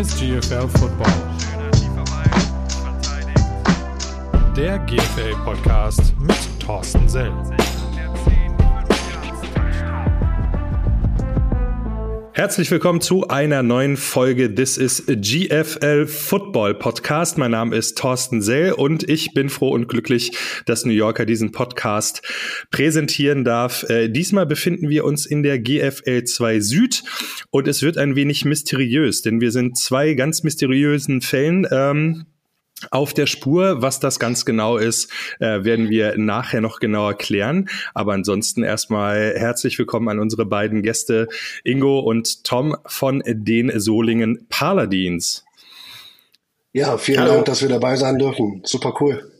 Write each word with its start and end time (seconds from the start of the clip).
ist 0.00 0.18
GFL 0.18 0.66
Football. 0.78 1.12
Der 4.56 4.78
GFL 4.78 5.34
Podcast 5.44 6.14
mit 6.18 6.38
Thorsten 6.58 7.06
Sell. 7.06 7.59
Herzlich 12.40 12.70
willkommen 12.70 13.02
zu 13.02 13.28
einer 13.28 13.62
neuen 13.62 13.98
Folge 13.98 14.54
This 14.54 14.78
is 14.78 15.04
GFL 15.06 16.06
Football 16.06 16.72
Podcast. 16.72 17.36
Mein 17.36 17.50
Name 17.50 17.76
ist 17.76 17.98
Thorsten 17.98 18.40
Sell 18.40 18.72
und 18.72 19.06
ich 19.06 19.34
bin 19.34 19.50
froh 19.50 19.68
und 19.72 19.88
glücklich, 19.88 20.32
dass 20.64 20.86
New 20.86 20.94
Yorker 20.94 21.26
diesen 21.26 21.52
Podcast 21.52 22.22
präsentieren 22.70 23.44
darf. 23.44 23.82
Äh, 23.90 24.08
diesmal 24.08 24.46
befinden 24.46 24.88
wir 24.88 25.04
uns 25.04 25.26
in 25.26 25.42
der 25.42 25.58
GFL 25.58 26.24
2 26.24 26.60
Süd 26.60 27.02
und 27.50 27.68
es 27.68 27.82
wird 27.82 27.98
ein 27.98 28.16
wenig 28.16 28.46
mysteriös, 28.46 29.20
denn 29.20 29.42
wir 29.42 29.52
sind 29.52 29.76
zwei 29.76 30.14
ganz 30.14 30.42
mysteriösen 30.42 31.20
Fällen. 31.20 31.66
Ähm, 31.70 32.24
auf 32.90 33.14
der 33.14 33.26
Spur. 33.26 33.82
Was 33.82 34.00
das 34.00 34.18
ganz 34.18 34.44
genau 34.44 34.76
ist, 34.76 35.10
äh, 35.38 35.64
werden 35.64 35.90
wir 35.90 36.16
nachher 36.16 36.60
noch 36.60 36.80
genauer 36.80 37.14
klären. 37.14 37.68
Aber 37.94 38.12
ansonsten 38.12 38.62
erstmal 38.62 39.34
herzlich 39.36 39.78
willkommen 39.78 40.08
an 40.08 40.18
unsere 40.18 40.46
beiden 40.46 40.82
Gäste 40.82 41.28
Ingo 41.64 42.00
und 42.00 42.44
Tom 42.44 42.76
von 42.86 43.22
den 43.26 43.78
Solingen 43.78 44.46
Paladins. 44.48 45.44
Ja, 46.72 46.98
vielen 46.98 47.20
Hallo. 47.20 47.34
Dank, 47.34 47.46
dass 47.46 47.62
wir 47.62 47.68
dabei 47.68 47.96
sein 47.96 48.18
dürfen. 48.18 48.62
Super 48.64 48.94
cool. 49.00 49.39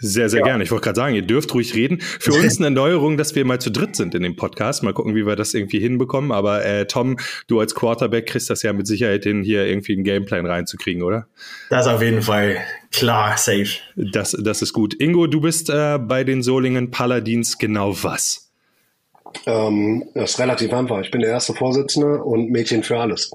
Sehr, 0.00 0.30
sehr 0.30 0.40
ja. 0.40 0.46
gerne. 0.46 0.64
Ich 0.64 0.70
wollte 0.70 0.84
gerade 0.84 0.96
sagen, 0.96 1.14
ihr 1.14 1.22
dürft 1.22 1.52
ruhig 1.54 1.74
reden. 1.74 2.00
Für 2.00 2.32
uns 2.32 2.58
eine 2.58 2.70
Neuerung, 2.70 3.16
dass 3.18 3.34
wir 3.34 3.44
mal 3.44 3.60
zu 3.60 3.70
dritt 3.70 3.96
sind 3.96 4.14
in 4.14 4.22
dem 4.22 4.34
Podcast. 4.34 4.82
Mal 4.82 4.94
gucken, 4.94 5.14
wie 5.14 5.26
wir 5.26 5.36
das 5.36 5.52
irgendwie 5.52 5.78
hinbekommen. 5.78 6.32
Aber 6.32 6.64
äh, 6.64 6.86
Tom, 6.86 7.18
du 7.46 7.60
als 7.60 7.74
Quarterback 7.74 8.26
kriegst 8.26 8.48
das 8.48 8.62
ja 8.62 8.72
mit 8.72 8.86
Sicherheit 8.86 9.24
hin, 9.24 9.42
hier 9.42 9.66
irgendwie 9.66 9.92
einen 9.92 10.04
Gameplan 10.04 10.46
reinzukriegen, 10.46 11.02
oder? 11.02 11.26
Das 11.68 11.86
auf 11.86 12.00
jeden 12.02 12.22
Fall 12.22 12.56
klar, 12.90 13.36
safe. 13.36 13.68
Das, 13.94 14.36
das 14.40 14.62
ist 14.62 14.72
gut. 14.72 14.94
Ingo, 14.98 15.26
du 15.26 15.40
bist 15.40 15.68
äh, 15.68 15.98
bei 15.98 16.24
den 16.24 16.42
Solingen 16.42 16.90
Paladins 16.90 17.58
genau 17.58 17.94
was? 18.02 18.50
Ähm, 19.46 20.04
das 20.14 20.32
ist 20.32 20.38
relativ 20.38 20.72
einfach. 20.72 21.00
Ich 21.00 21.10
bin 21.10 21.20
der 21.20 21.30
erste 21.30 21.54
Vorsitzende 21.54 22.22
und 22.22 22.50
Mädchen 22.50 22.82
für 22.82 22.98
alles. 22.98 23.30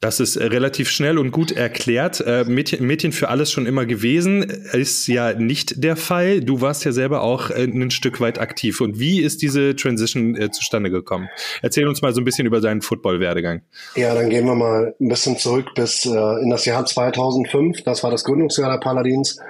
Das 0.00 0.20
ist 0.20 0.36
äh, 0.36 0.44
relativ 0.44 0.90
schnell 0.90 1.18
und 1.18 1.32
gut 1.32 1.50
erklärt. 1.50 2.20
Äh, 2.24 2.44
Mädchen, 2.44 2.86
Mädchen 2.86 3.10
für 3.10 3.28
alles 3.28 3.50
schon 3.50 3.66
immer 3.66 3.84
gewesen, 3.84 4.42
ist 4.42 5.08
ja 5.08 5.34
nicht 5.34 5.82
der 5.82 5.96
Fall. 5.96 6.40
Du 6.40 6.60
warst 6.60 6.84
ja 6.84 6.92
selber 6.92 7.22
auch 7.22 7.50
äh, 7.50 7.64
ein 7.64 7.90
Stück 7.90 8.20
weit 8.20 8.38
aktiv. 8.38 8.80
Und 8.80 9.00
wie 9.00 9.20
ist 9.20 9.42
diese 9.42 9.74
Transition 9.74 10.36
äh, 10.36 10.50
zustande 10.52 10.90
gekommen? 10.90 11.28
Erzähl 11.62 11.88
uns 11.88 12.00
mal 12.00 12.14
so 12.14 12.20
ein 12.20 12.24
bisschen 12.24 12.46
über 12.46 12.60
deinen 12.60 12.80
Football-Werdegang. 12.80 13.62
Ja, 13.96 14.14
dann 14.14 14.30
gehen 14.30 14.46
wir 14.46 14.54
mal 14.54 14.94
ein 15.00 15.08
bisschen 15.08 15.36
zurück 15.36 15.74
bis 15.74 16.06
äh, 16.06 16.42
in 16.42 16.50
das 16.50 16.64
Jahr 16.64 16.86
2005. 16.86 17.82
Das 17.82 18.04
war 18.04 18.12
das 18.12 18.22
Gründungsjahr 18.22 18.70
der 18.70 18.78
Paladins. 18.78 19.40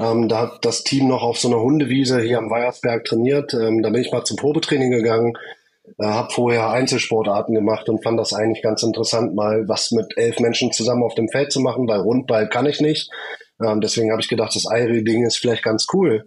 Ähm, 0.00 0.28
da 0.28 0.40
hat 0.40 0.64
das 0.64 0.82
Team 0.82 1.06
noch 1.06 1.22
auf 1.22 1.38
so 1.38 1.46
einer 1.46 1.60
Hundewiese 1.60 2.20
hier 2.20 2.38
am 2.38 2.50
Weiersberg 2.50 3.04
trainiert. 3.04 3.54
Ähm, 3.54 3.82
da 3.82 3.90
bin 3.90 4.00
ich 4.00 4.10
mal 4.10 4.24
zum 4.24 4.36
Probetraining 4.36 4.90
gegangen 4.90 5.34
äh, 5.98 6.04
habe 6.04 6.32
vorher 6.32 6.70
Einzelsportarten 6.70 7.54
gemacht 7.54 7.88
und 7.88 8.02
fand 8.02 8.18
das 8.18 8.32
eigentlich 8.32 8.62
ganz 8.62 8.82
interessant, 8.82 9.34
mal 9.34 9.68
was 9.68 9.90
mit 9.90 10.16
elf 10.16 10.40
Menschen 10.40 10.72
zusammen 10.72 11.02
auf 11.02 11.14
dem 11.14 11.28
Feld 11.28 11.52
zu 11.52 11.60
machen, 11.60 11.88
weil 11.88 12.00
Rundball 12.00 12.48
kann 12.48 12.66
ich 12.66 12.80
nicht. 12.80 13.10
Ähm, 13.64 13.80
deswegen 13.80 14.10
habe 14.10 14.20
ich 14.20 14.28
gedacht, 14.28 14.54
das 14.54 14.66
Eiri-Ding 14.70 15.26
ist 15.26 15.38
vielleicht 15.38 15.62
ganz 15.62 15.86
cool. 15.92 16.26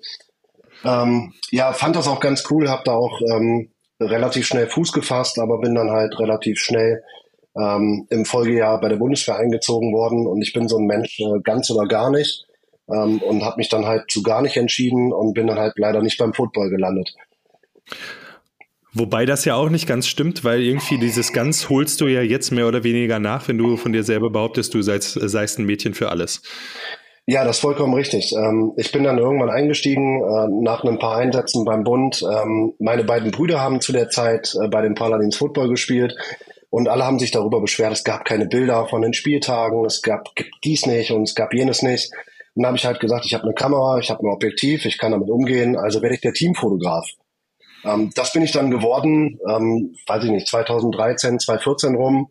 Ähm, 0.83 1.33
ja, 1.51 1.73
fand 1.73 1.95
das 1.95 2.07
auch 2.07 2.19
ganz 2.19 2.43
cool, 2.51 2.69
habe 2.69 2.83
da 2.85 2.93
auch 2.93 3.19
ähm, 3.21 3.71
relativ 3.99 4.45
schnell 4.45 4.67
Fuß 4.67 4.91
gefasst, 4.91 5.39
aber 5.39 5.59
bin 5.59 5.75
dann 5.75 5.91
halt 5.91 6.19
relativ 6.19 6.59
schnell 6.59 7.01
ähm, 7.57 8.05
im 8.09 8.25
Folgejahr 8.25 8.79
bei 8.81 8.89
der 8.89 8.97
Bundeswehr 8.97 9.37
eingezogen 9.37 9.93
worden 9.93 10.27
und 10.27 10.41
ich 10.41 10.53
bin 10.53 10.67
so 10.67 10.77
ein 10.77 10.85
Mensch 10.85 11.19
äh, 11.19 11.39
ganz 11.43 11.71
oder 11.71 11.87
gar 11.87 12.11
nicht 12.11 12.45
ähm, 12.89 13.19
und 13.21 13.43
habe 13.43 13.57
mich 13.57 13.69
dann 13.69 13.85
halt 13.85 14.11
zu 14.11 14.21
gar 14.23 14.41
nicht 14.41 14.57
entschieden 14.57 15.13
und 15.13 15.33
bin 15.33 15.47
dann 15.47 15.57
halt 15.57 15.73
leider 15.77 16.01
nicht 16.01 16.17
beim 16.17 16.33
Football 16.33 16.69
gelandet. 16.69 17.13
Wobei 18.97 19.25
das 19.25 19.43
ja 19.43 19.55
auch 19.55 19.69
nicht 19.69 19.87
ganz 19.87 20.07
stimmt, 20.07 20.45
weil 20.45 20.61
irgendwie 20.61 20.97
dieses 20.97 21.33
ganz 21.33 21.69
holst 21.69 21.99
du 21.99 22.07
ja 22.07 22.21
jetzt 22.21 22.51
mehr 22.51 22.65
oder 22.65 22.85
weniger 22.85 23.19
nach, 23.19 23.47
wenn 23.49 23.57
du 23.57 23.75
von 23.75 23.91
dir 23.91 24.03
selber 24.03 24.29
behauptest, 24.29 24.73
du 24.73 24.81
seist, 24.81 25.19
seist 25.21 25.59
ein 25.59 25.65
Mädchen 25.65 25.93
für 25.93 26.09
alles. 26.09 26.41
Ja, 27.27 27.43
das 27.43 27.57
ist 27.57 27.61
vollkommen 27.61 27.93
richtig. 27.93 28.31
Ähm, 28.33 28.71
ich 28.77 28.93
bin 28.93 29.03
dann 29.03 29.17
irgendwann 29.17 29.49
eingestiegen 29.49 30.21
äh, 30.21 30.47
nach 30.63 30.85
ein 30.85 30.97
paar 30.97 31.17
Einsätzen 31.17 31.65
beim 31.65 31.83
Bund. 31.83 32.23
Ähm, 32.23 32.73
meine 32.79 33.03
beiden 33.03 33.31
Brüder 33.31 33.59
haben 33.59 33.81
zu 33.81 33.91
der 33.91 34.09
Zeit 34.09 34.55
äh, 34.63 34.69
bei 34.69 34.81
den 34.81 34.95
Paladins 34.95 35.35
Football 35.35 35.69
gespielt 35.69 36.15
und 36.69 36.87
alle 36.87 37.03
haben 37.03 37.19
sich 37.19 37.31
darüber 37.31 37.59
beschwert, 37.59 37.91
es 37.91 38.03
gab 38.05 38.23
keine 38.23 38.45
Bilder 38.45 38.87
von 38.87 39.01
den 39.01 39.13
Spieltagen, 39.13 39.83
es 39.85 40.01
gab 40.03 40.29
dies 40.63 40.85
nicht 40.85 41.11
und 41.11 41.23
es 41.23 41.35
gab 41.35 41.53
jenes 41.53 41.81
nicht. 41.81 42.11
Dann 42.53 42.67
habe 42.67 42.77
ich 42.77 42.85
halt 42.85 43.01
gesagt, 43.01 43.25
ich 43.25 43.33
habe 43.33 43.43
eine 43.43 43.53
Kamera, 43.53 43.97
ich 43.99 44.09
habe 44.09 44.23
ein 44.23 44.31
Objektiv, 44.31 44.85
ich 44.85 44.97
kann 44.97 45.11
damit 45.11 45.29
umgehen, 45.29 45.75
also 45.75 46.01
werde 46.01 46.15
ich 46.15 46.21
der 46.21 46.33
Teamfotograf. 46.33 47.05
Ähm, 47.85 48.11
das 48.15 48.33
bin 48.33 48.41
ich 48.41 48.51
dann 48.51 48.71
geworden, 48.71 49.39
ähm, 49.47 49.95
weiß 50.07 50.23
ich 50.23 50.31
nicht, 50.31 50.47
2013, 50.47 51.39
2014 51.39 51.95
rum. 51.95 52.29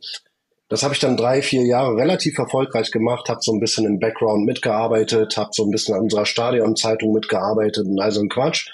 Das 0.69 0.83
habe 0.83 0.95
ich 0.95 1.01
dann 1.01 1.17
drei, 1.17 1.43
vier 1.43 1.65
Jahre 1.65 1.97
relativ 1.97 2.39
erfolgreich 2.39 2.91
gemacht, 2.91 3.29
habe 3.29 3.41
so 3.43 3.53
ein 3.53 3.61
bisschen 3.61 3.87
im 3.87 4.01
Background 4.01 4.45
mitgearbeitet, 4.45 5.37
habe 5.37 5.51
so 5.53 5.65
ein 5.65 5.71
bisschen 5.71 5.95
an 5.95 6.03
unserer 6.03 6.27
Stadionzeitung 6.27 7.13
mitgearbeitet 7.13 7.87
und 7.87 8.01
all 8.01 8.11
so 8.11 8.21
ein 8.21 8.29
Quatsch. 8.29 8.71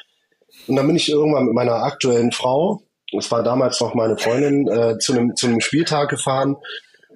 Und 0.67 0.77
dann 0.77 0.87
bin 0.87 0.97
ich 0.97 1.11
irgendwann 1.11 1.45
mit 1.45 1.55
meiner 1.55 1.83
aktuellen 1.83 2.33
Frau, 2.33 2.83
das 3.13 3.31
war 3.31 3.43
damals 3.43 3.81
noch 3.81 3.95
meine 3.95 4.17
Freundin, 4.17 4.69
äh, 4.69 4.99
zu, 4.99 5.13
einem, 5.13 5.35
zu 5.35 5.49
einem 5.49 5.61
Spieltag 5.61 6.11
gefahren. 6.11 6.57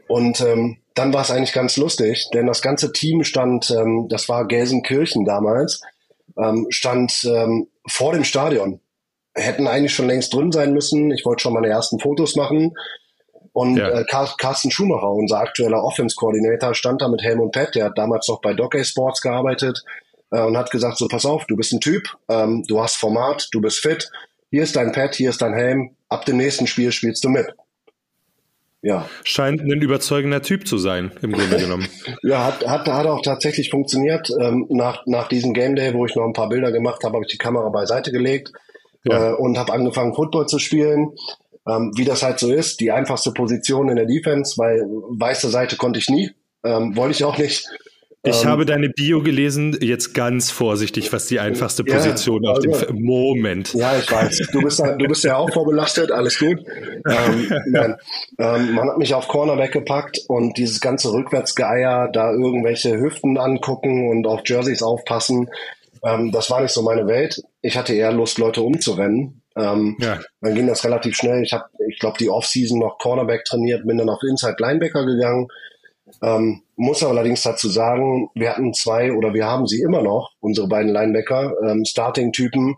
Und 0.08 0.41
ähm, 0.41 0.78
dann 0.94 1.12
war 1.12 1.22
es 1.22 1.31
eigentlich 1.31 1.52
ganz 1.52 1.76
lustig, 1.76 2.28
denn 2.34 2.46
das 2.46 2.62
ganze 2.62 2.92
Team 2.92 3.25
stand, 3.25 3.70
ähm, 3.70 4.08
das 4.08 4.28
war 4.28 4.46
Gelsenkirchen 4.46 5.25
damals, 5.25 5.81
ähm, 6.36 6.66
stand 6.70 7.25
ähm, 7.25 7.69
vor 7.86 8.12
dem 8.12 8.25
Stadion 8.25 8.81
hätten 9.34 9.67
eigentlich 9.67 9.95
schon 9.95 10.06
längst 10.06 10.33
drin 10.33 10.53
sein 10.53 10.72
müssen. 10.72 11.11
Ich 11.11 11.25
wollte 11.25 11.43
schon 11.43 11.55
meine 11.55 11.69
ersten 11.69 11.99
Fotos 11.99 12.37
machen. 12.37 12.75
Und 13.53 13.77
ja. 13.77 14.00
äh, 14.00 14.05
Carsten 14.05 14.71
Schumacher, 14.71 15.11
unser 15.11 15.39
aktueller 15.39 15.83
Offense-Coordinator, 15.84 16.75
stand 16.75 17.03
da 17.03 17.09
mit 17.09 17.22
Helmut 17.22 17.53
Pett, 17.53 17.77
der 17.77 17.84
hat 17.84 17.97
damals 17.99 18.27
noch 18.28 18.41
bei 18.41 18.53
Doggy 18.53 18.84
Sports 18.84 19.21
gearbeitet 19.21 19.84
äh, 20.33 20.41
und 20.41 20.56
hat 20.56 20.73
gesagt, 20.73 20.99
so 20.99 21.06
pass 21.06 21.25
auf, 21.25 21.47
du 21.47 21.55
bist 21.55 21.73
ein 21.73 21.81
Typ, 21.81 22.03
ähm, 22.28 22.65
du 22.67 22.83
hast 22.83 22.97
Format, 22.97 23.49
du 23.53 23.61
bist 23.61 23.78
fit, 23.78 24.11
hier 24.50 24.65
ist 24.65 24.75
dein 24.75 24.91
Pad, 24.91 25.15
hier 25.15 25.31
ist 25.31 25.41
dein 25.41 25.55
Helm, 25.55 25.94
ab 26.09 26.25
dem 26.25 26.37
nächsten 26.37 26.67
Spiel 26.67 26.91
spielst 26.91 27.23
du 27.23 27.28
mit. 27.28 27.47
Ja. 28.83 29.09
Scheint 29.23 29.61
ein 29.61 29.81
überzeugender 29.81 30.43
Typ 30.43 30.67
zu 30.67 30.77
sein, 30.77 31.12
im 31.23 31.33
Grunde 31.33 31.56
genommen. 31.56 31.89
ja, 32.23 32.44
hat, 32.44 32.67
hat, 32.67 32.89
hat 32.89 33.06
auch 33.06 33.23
tatsächlich 33.23 33.71
funktioniert. 33.71 34.31
Ähm, 34.41 34.67
nach, 34.69 35.06
nach 35.06 35.28
diesem 35.28 35.55
Game 35.55 35.77
Day, 35.77 35.94
wo 35.94 36.05
ich 36.06 36.17
noch 36.17 36.25
ein 36.25 36.33
paar 36.33 36.49
Bilder 36.49 36.73
gemacht 36.73 37.05
habe, 37.05 37.15
habe 37.15 37.25
ich 37.25 37.31
die 37.31 37.39
Kamera 37.39 37.69
beiseite 37.69 38.11
gelegt 38.11 38.50
ja. 39.04 39.31
äh, 39.31 39.34
und 39.34 39.59
habe 39.59 39.72
angefangen, 39.72 40.15
Football 40.15 40.47
zu 40.47 40.59
spielen. 40.59 41.12
Ähm, 41.66 41.92
wie 41.97 42.04
das 42.04 42.22
halt 42.22 42.38
so 42.38 42.53
ist, 42.53 42.81
die 42.81 42.91
einfachste 42.91 43.32
Position 43.32 43.88
in 43.88 43.97
der 43.97 44.04
Defense, 44.04 44.59
weil 44.59 44.82
weiße 44.87 45.48
Seite 45.48 45.76
konnte 45.76 45.98
ich 45.98 46.10
nie, 46.10 46.31
ähm, 46.62 46.94
wollte 46.94 47.12
ich 47.12 47.25
auch 47.25 47.38
nicht. 47.38 47.66
Ich 48.26 48.43
ähm, 48.43 48.48
habe 48.48 48.64
deine 48.64 48.88
Bio 48.88 49.22
gelesen, 49.22 49.76
jetzt 49.81 50.14
ganz 50.14 50.50
vorsichtig, 50.50 51.12
was 51.12 51.26
die 51.26 51.41
einfachste 51.41 51.84
Position 51.84 52.43
ja, 52.43 52.53
also, 52.53 52.70
auf 52.70 52.87
dem 52.87 53.03
Moment. 53.03 53.75
Ja, 53.75 53.97
ich 53.98 54.10
weiß. 54.10 54.48
Du 54.53 54.62
bist, 54.62 54.81
du 54.81 55.06
bist 55.06 55.25
ja 55.25 55.37
auch 55.37 55.53
vorbelastet, 55.53 56.10
alles 56.10 56.38
gut. 56.38 56.59
ähm, 57.06 57.53
nein. 57.66 57.97
Ähm, 58.38 58.75
man 58.75 58.88
hat 58.88 58.98
mich 58.98 59.14
auf 59.14 59.28
Corner 59.28 59.59
weggepackt 59.59 60.20
und 60.28 60.56
dieses 60.56 60.81
ganze 60.81 61.12
Rückwärtsgeier, 61.12 62.09
da 62.10 62.32
irgendwelche 62.32 62.98
Hüften 62.98 63.37
angucken 63.37 64.09
und 64.09 64.26
auf 64.26 64.41
Jerseys 64.47 64.82
aufpassen, 64.82 65.50
ähm, 66.04 66.31
das 66.32 66.50
war 66.50 66.60
nicht 66.60 66.72
so 66.72 66.82
meine 66.82 67.06
Welt. 67.06 67.42
Ich 67.62 67.76
hatte 67.76 67.94
eher 67.94 68.12
Lust, 68.12 68.38
Leute 68.38 68.62
umzurennen. 68.62 69.43
Ähm, 69.56 69.96
ja. 70.00 70.20
Dann 70.40 70.55
ging 70.55 70.67
das 70.67 70.84
relativ 70.84 71.17
schnell. 71.17 71.43
Ich 71.43 71.52
habe, 71.52 71.64
ich 71.88 71.99
glaube, 71.99 72.19
die 72.19 72.29
Offseason 72.29 72.79
noch 72.79 72.99
Cornerback 72.99 73.44
trainiert, 73.44 73.87
bin 73.87 73.99
dann 73.99 74.08
auf 74.08 74.23
Inside 74.23 74.56
Linebacker 74.58 75.06
gegangen. 75.06 75.49
Ähm, 76.23 76.62
muss 76.76 77.02
allerdings 77.02 77.43
dazu 77.43 77.69
sagen, 77.69 78.29
wir 78.34 78.50
hatten 78.50 78.75
zwei 78.75 79.12
oder 79.12 79.32
wir 79.32 79.46
haben 79.46 79.67
sie 79.67 79.81
immer 79.81 80.02
noch, 80.02 80.32
unsere 80.40 80.69
beiden 80.69 80.93
Linebacker, 80.93 81.55
ähm, 81.67 81.84
Starting-Typen. 81.84 82.76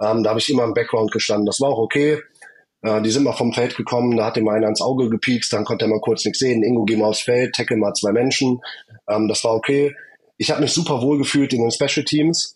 Ähm, 0.00 0.22
da 0.22 0.30
habe 0.30 0.40
ich 0.40 0.50
immer 0.50 0.64
im 0.64 0.74
Background 0.74 1.12
gestanden. 1.12 1.46
Das 1.46 1.60
war 1.60 1.70
auch 1.70 1.78
okay. 1.78 2.20
Äh, 2.82 3.00
die 3.02 3.10
sind 3.10 3.24
mal 3.24 3.32
vom 3.32 3.52
Feld 3.52 3.76
gekommen, 3.76 4.16
da 4.16 4.26
hat 4.26 4.36
dem 4.36 4.48
einer 4.48 4.66
ans 4.66 4.82
Auge 4.82 5.08
gepiekst, 5.08 5.52
dann 5.52 5.64
konnte 5.64 5.86
er 5.86 5.88
mal 5.88 6.00
kurz 6.00 6.24
nichts 6.24 6.40
sehen. 6.40 6.62
Ingo, 6.62 6.84
geh 6.84 6.96
mal 6.96 7.06
aufs 7.06 7.20
Feld, 7.20 7.54
tackle 7.54 7.76
mal 7.76 7.94
zwei 7.94 8.12
Menschen. 8.12 8.60
Ähm, 9.08 9.28
das 9.28 9.44
war 9.44 9.54
okay. 9.54 9.94
Ich 10.36 10.50
habe 10.50 10.60
mich 10.60 10.72
super 10.72 11.00
wohl 11.00 11.18
gefühlt 11.18 11.52
in 11.52 11.62
den 11.62 11.70
Special 11.70 12.04
Teams. 12.04 12.53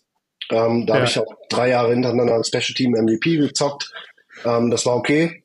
Ähm, 0.51 0.85
da 0.85 0.93
ja. 0.93 0.99
habe 0.99 1.09
ich 1.09 1.19
auch 1.19 1.33
drei 1.49 1.69
Jahre 1.69 1.91
hintereinander 1.91 2.35
ein 2.35 2.43
Special 2.43 2.73
Team 2.75 2.91
MVP 2.91 3.37
gezockt. 3.37 3.91
Ähm, 4.45 4.71
das 4.71 4.85
war 4.85 4.95
okay. 4.95 5.43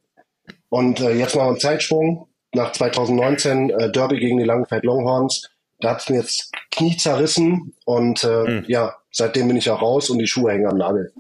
Und 0.69 1.01
äh, 1.01 1.13
jetzt 1.13 1.37
mal 1.37 1.49
ein 1.49 1.59
Zeitsprung. 1.59 2.29
Nach 2.55 2.73
2019 2.73 3.71
äh, 3.71 3.91
Derby 3.91 4.19
gegen 4.19 4.39
die 4.39 4.45
Langenfeld 4.45 4.85
Longhorns. 4.85 5.51
Da 5.81 5.91
hat 5.91 6.01
es 6.01 6.09
mir 6.09 6.19
jetzt 6.19 6.53
Knie 6.71 6.97
zerrissen 6.97 7.75
und 7.85 8.25
äh, 8.25 8.45
mhm. 8.45 8.65
ja, 8.69 8.95
seitdem 9.11 9.49
bin 9.49 9.57
ich 9.57 9.69
auch 9.71 9.83
raus 9.83 10.09
und 10.09 10.19
die 10.19 10.27
Schuhe 10.27 10.53
hängen 10.53 10.67
am 10.67 10.79
Nagel. 10.79 11.13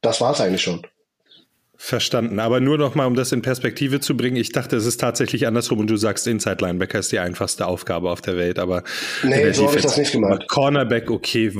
Das 0.00 0.20
war's 0.20 0.40
eigentlich 0.40 0.62
schon. 0.62 0.86
Verstanden, 1.80 2.40
aber 2.40 2.58
nur 2.58 2.76
noch 2.76 2.96
mal, 2.96 3.06
um 3.06 3.14
das 3.14 3.30
in 3.30 3.40
Perspektive 3.40 4.00
zu 4.00 4.16
bringen. 4.16 4.34
Ich 4.34 4.50
dachte, 4.50 4.74
es 4.74 4.84
ist 4.84 4.98
tatsächlich 5.00 5.46
andersrum 5.46 5.78
und 5.78 5.88
du 5.88 5.96
sagst, 5.96 6.26
Inside 6.26 6.56
Linebacker 6.60 6.98
ist 6.98 7.12
die 7.12 7.20
einfachste 7.20 7.66
Aufgabe 7.66 8.10
auf 8.10 8.20
der 8.20 8.36
Welt, 8.36 8.58
aber 8.58 8.82
nee, 9.22 9.52
so 9.52 9.68
habe 9.68 9.76
ich 9.76 9.84
das 9.84 9.96
nicht 9.96 10.10
gemacht. 10.10 10.48
Cornerback, 10.48 11.08
okay, 11.08 11.52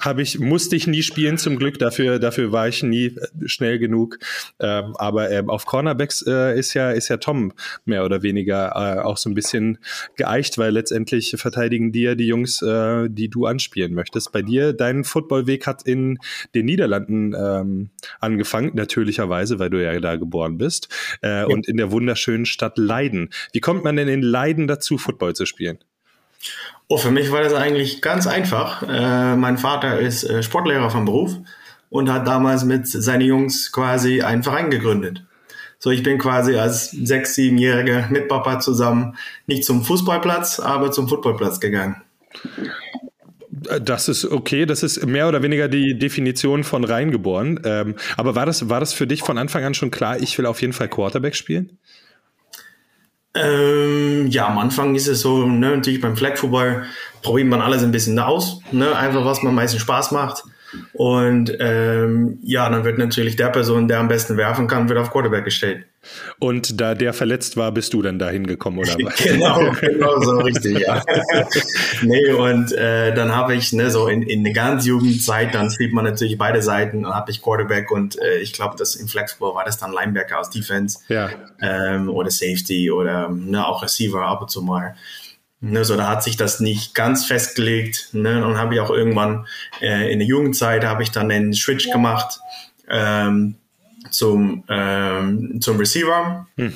habe 0.00 0.20
ich 0.20 0.38
musste 0.38 0.76
ich 0.76 0.86
nie 0.86 1.02
spielen 1.02 1.38
zum 1.38 1.56
Glück. 1.56 1.78
Dafür 1.78 2.18
dafür 2.18 2.52
war 2.52 2.68
ich 2.68 2.82
nie 2.82 3.06
äh, 3.06 3.48
schnell 3.48 3.78
genug. 3.78 4.18
Ähm, 4.60 4.94
aber 4.98 5.30
äh, 5.30 5.42
auf 5.46 5.64
Cornerbacks 5.64 6.26
äh, 6.26 6.58
ist 6.58 6.74
ja 6.74 6.90
ist 6.90 7.08
ja 7.08 7.16
Tom 7.16 7.54
mehr 7.86 8.04
oder 8.04 8.22
weniger 8.22 8.72
äh, 8.76 9.00
auch 9.00 9.16
so 9.16 9.30
ein 9.30 9.34
bisschen 9.34 9.78
geeicht, 10.16 10.58
weil 10.58 10.72
letztendlich 10.72 11.34
verteidigen 11.38 11.90
dir 11.90 12.16
die 12.16 12.26
Jungs, 12.26 12.60
äh, 12.60 13.08
die 13.08 13.30
du 13.30 13.46
anspielen 13.46 13.94
möchtest. 13.94 14.30
Bei 14.30 14.42
dir 14.42 14.74
dein 14.74 15.04
Footballweg 15.04 15.66
hat 15.66 15.84
in 15.84 16.18
den 16.54 16.66
Niederlanden 16.66 17.34
ähm, 17.34 17.88
angefangen, 18.20 18.72
natürlicherweise 18.74 19.37
Weise, 19.38 19.58
weil 19.58 19.70
du 19.70 19.82
ja 19.82 19.98
da 20.00 20.16
geboren 20.16 20.58
bist, 20.58 20.88
äh, 21.22 21.28
ja. 21.28 21.46
und 21.46 21.68
in 21.68 21.76
der 21.76 21.90
wunderschönen 21.92 22.46
Stadt 22.46 22.78
Leiden. 22.78 23.30
Wie 23.52 23.60
kommt 23.60 23.84
man 23.84 23.96
denn 23.96 24.08
in 24.08 24.22
Leiden 24.22 24.66
dazu, 24.66 24.98
Football 24.98 25.34
zu 25.34 25.46
spielen? 25.46 25.78
Oh, 26.88 26.96
für 26.96 27.10
mich 27.10 27.30
war 27.30 27.42
das 27.42 27.52
eigentlich 27.52 28.00
ganz 28.00 28.26
einfach. 28.26 28.82
Äh, 28.82 29.36
mein 29.36 29.58
Vater 29.58 29.98
ist 29.98 30.24
äh, 30.24 30.42
Sportlehrer 30.42 30.90
vom 30.90 31.04
Beruf 31.04 31.36
und 31.90 32.10
hat 32.10 32.26
damals 32.26 32.64
mit 32.64 32.86
seinen 32.86 33.22
Jungs 33.22 33.72
quasi 33.72 34.22
einen 34.22 34.42
Verein 34.42 34.70
gegründet. 34.70 35.24
So, 35.78 35.90
ich 35.90 36.02
bin 36.02 36.18
quasi 36.18 36.56
als 36.56 36.90
sechs, 36.90 37.34
siebenjähriger 37.34 38.08
mit 38.10 38.28
Papa 38.28 38.58
zusammen 38.58 39.16
nicht 39.46 39.64
zum 39.64 39.84
Fußballplatz, 39.84 40.58
aber 40.58 40.90
zum 40.90 41.08
Footballplatz 41.08 41.60
gegangen. 41.60 42.02
Das 43.82 44.08
ist 44.08 44.24
okay, 44.24 44.66
das 44.66 44.82
ist 44.82 45.04
mehr 45.06 45.28
oder 45.28 45.42
weniger 45.42 45.68
die 45.68 45.98
Definition 45.98 46.64
von 46.64 46.84
reingeboren. 46.84 47.60
Ähm, 47.64 47.96
aber 48.16 48.34
war 48.34 48.46
das, 48.46 48.68
war 48.68 48.80
das 48.80 48.92
für 48.92 49.06
dich 49.06 49.22
von 49.22 49.38
Anfang 49.38 49.64
an 49.64 49.74
schon 49.74 49.90
klar, 49.90 50.18
ich 50.18 50.36
will 50.38 50.46
auf 50.46 50.60
jeden 50.60 50.72
Fall 50.72 50.88
Quarterback 50.88 51.34
spielen? 51.34 51.78
Ähm, 53.34 54.26
ja, 54.28 54.46
am 54.46 54.58
Anfang 54.58 54.94
ist 54.94 55.06
es 55.06 55.20
so, 55.20 55.46
ne, 55.46 55.76
natürlich 55.76 56.00
beim 56.00 56.16
Flag 56.16 56.36
Football 56.36 56.84
probiert 57.22 57.48
man 57.48 57.60
alles 57.60 57.82
ein 57.82 57.92
bisschen 57.92 58.18
aus, 58.18 58.60
ne, 58.72 58.96
einfach 58.96 59.24
was 59.24 59.42
man 59.42 59.54
meistens 59.54 59.82
Spaß 59.82 60.12
macht. 60.12 60.42
Und 60.92 61.56
ähm, 61.60 62.38
ja, 62.42 62.68
dann 62.68 62.84
wird 62.84 62.98
natürlich 62.98 63.36
der 63.36 63.48
Person, 63.48 63.88
der 63.88 64.00
am 64.00 64.08
besten 64.08 64.36
werfen 64.36 64.66
kann, 64.66 64.88
wird 64.88 64.98
auf 64.98 65.10
Quarterback 65.10 65.44
gestellt. 65.44 65.86
Und 66.38 66.80
da 66.80 66.94
der 66.94 67.12
verletzt 67.12 67.56
war, 67.56 67.72
bist 67.72 67.92
du 67.92 68.02
dann 68.02 68.18
dahin 68.18 68.46
gekommen, 68.46 68.78
oder 68.78 68.94
was? 69.02 69.16
genau, 69.16 69.72
genau 69.80 70.20
so 70.20 70.38
richtig, 70.38 70.78
ja. 70.78 71.02
nee, 72.02 72.30
und 72.30 72.72
äh, 72.72 73.14
dann 73.14 73.34
habe 73.34 73.54
ich, 73.54 73.72
ne, 73.72 73.90
so 73.90 74.08
in, 74.08 74.22
in 74.22 74.44
der 74.44 74.52
ganz 74.52 74.86
Jugendzeit, 74.86 75.54
dann 75.54 75.70
spielt 75.70 75.92
man 75.92 76.04
natürlich 76.04 76.38
beide 76.38 76.62
Seiten, 76.62 77.02
dann 77.02 77.14
habe 77.14 77.30
ich 77.30 77.42
Quarterback 77.42 77.90
und 77.90 78.20
äh, 78.20 78.38
ich 78.38 78.52
glaube, 78.52 78.76
das 78.78 78.94
im 78.96 79.08
Flexball 79.08 79.54
war 79.54 79.64
das 79.64 79.78
dann 79.78 79.92
Linebacker 79.92 80.38
aus 80.38 80.50
Defense 80.50 81.00
ja. 81.08 81.30
ähm, 81.60 82.08
oder 82.08 82.30
Safety 82.30 82.90
oder 82.90 83.28
ne, 83.28 83.66
auch 83.66 83.82
Receiver 83.82 84.22
ab 84.22 84.42
und 84.42 84.50
zu 84.50 84.62
mal. 84.62 84.94
Ne, 85.60 85.84
so, 85.84 85.96
da 85.96 86.08
hat 86.08 86.22
sich 86.22 86.36
das 86.36 86.60
nicht 86.60 86.94
ganz 86.94 87.24
festgelegt. 87.24 88.10
Ne, 88.12 88.46
und 88.46 88.58
habe 88.58 88.74
ich 88.74 88.80
auch 88.80 88.90
irgendwann 88.90 89.46
äh, 89.80 90.12
in 90.12 90.20
der 90.20 90.28
Jugendzeit 90.28 90.84
habe 90.84 91.02
ich 91.02 91.10
dann 91.10 91.30
einen 91.32 91.52
Switch 91.52 91.90
gemacht 91.90 92.38
ähm, 92.88 93.56
zum, 94.10 94.64
ähm, 94.68 95.60
zum 95.60 95.76
Receiver. 95.78 96.46
Hm. 96.56 96.72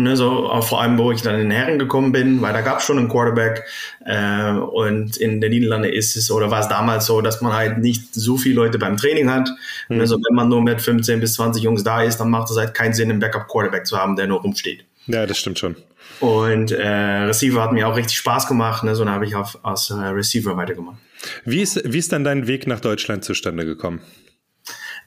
Ne, 0.00 0.16
so, 0.16 0.48
vor 0.62 0.80
allem, 0.80 0.96
wo 0.96 1.10
ich 1.10 1.22
dann 1.22 1.34
in 1.34 1.40
den 1.40 1.50
Herren 1.50 1.76
gekommen 1.76 2.12
bin, 2.12 2.40
weil 2.40 2.52
da 2.52 2.60
gab 2.60 2.78
es 2.78 2.84
schon 2.84 2.98
einen 2.98 3.08
Quarterback. 3.08 3.64
Äh, 4.06 4.52
und 4.52 5.16
in 5.16 5.40
den 5.40 5.50
Niederlanden 5.50 5.92
ist 5.92 6.16
es, 6.16 6.30
oder 6.30 6.52
war 6.52 6.60
es 6.60 6.68
damals 6.68 7.06
so, 7.06 7.20
dass 7.20 7.40
man 7.40 7.52
halt 7.52 7.78
nicht 7.78 8.14
so 8.14 8.36
viele 8.36 8.54
Leute 8.54 8.78
beim 8.78 8.96
Training 8.96 9.28
hat. 9.28 9.50
Hm. 9.88 9.98
Also 9.98 10.16
wenn 10.16 10.36
man 10.36 10.48
nur 10.48 10.62
mit 10.62 10.80
15 10.80 11.18
bis 11.18 11.34
20 11.34 11.64
Jungs 11.64 11.82
da 11.82 12.02
ist, 12.02 12.18
dann 12.18 12.30
macht 12.30 12.48
es 12.48 12.56
halt 12.56 12.74
keinen 12.74 12.94
Sinn, 12.94 13.10
einen 13.10 13.18
Backup-Quarterback 13.18 13.86
zu 13.86 13.98
haben, 13.98 14.14
der 14.14 14.28
nur 14.28 14.40
rumsteht. 14.40 14.84
Ja, 15.08 15.26
das 15.26 15.38
stimmt 15.38 15.58
schon. 15.58 15.74
Und 16.20 16.70
äh, 16.70 16.86
Receiver 16.86 17.60
hat 17.60 17.72
mir 17.72 17.88
auch 17.88 17.96
richtig 17.96 18.18
Spaß 18.18 18.46
gemacht, 18.46 18.84
ne? 18.84 18.94
so 18.94 19.04
dann 19.04 19.14
habe 19.14 19.26
ich 19.26 19.34
auf, 19.34 19.58
als 19.64 19.90
äh, 19.90 19.94
Receiver 19.94 20.56
weitergemacht. 20.56 20.98
Wie 21.44 21.60
ist, 21.60 21.80
wie 21.84 21.98
ist 21.98 22.12
dann 22.12 22.22
dein 22.22 22.46
Weg 22.46 22.68
nach 22.68 22.80
Deutschland 22.80 23.24
zustande 23.24 23.64
gekommen? 23.64 24.00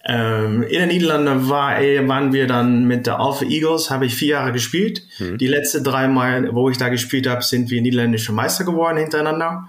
Ähm, 0.03 0.63
in 0.63 0.79
den 0.79 0.87
Niederlanden 0.87 1.49
war, 1.49 1.79
waren 1.79 2.33
wir 2.33 2.47
dann 2.47 2.85
mit 2.85 3.05
der 3.05 3.19
Alpha 3.19 3.45
Eagles, 3.45 3.91
habe 3.91 4.05
ich 4.05 4.15
vier 4.15 4.29
Jahre 4.29 4.51
gespielt. 4.51 5.03
Mhm. 5.19 5.37
Die 5.37 5.47
letzten 5.47 5.83
drei 5.83 6.07
Mal, 6.07 6.53
wo 6.53 6.69
ich 6.69 6.77
da 6.77 6.89
gespielt 6.89 7.27
habe, 7.27 7.43
sind 7.43 7.69
wir 7.69 7.81
niederländische 7.81 8.31
Meister 8.31 8.63
geworden 8.63 8.97
hintereinander. 8.97 9.67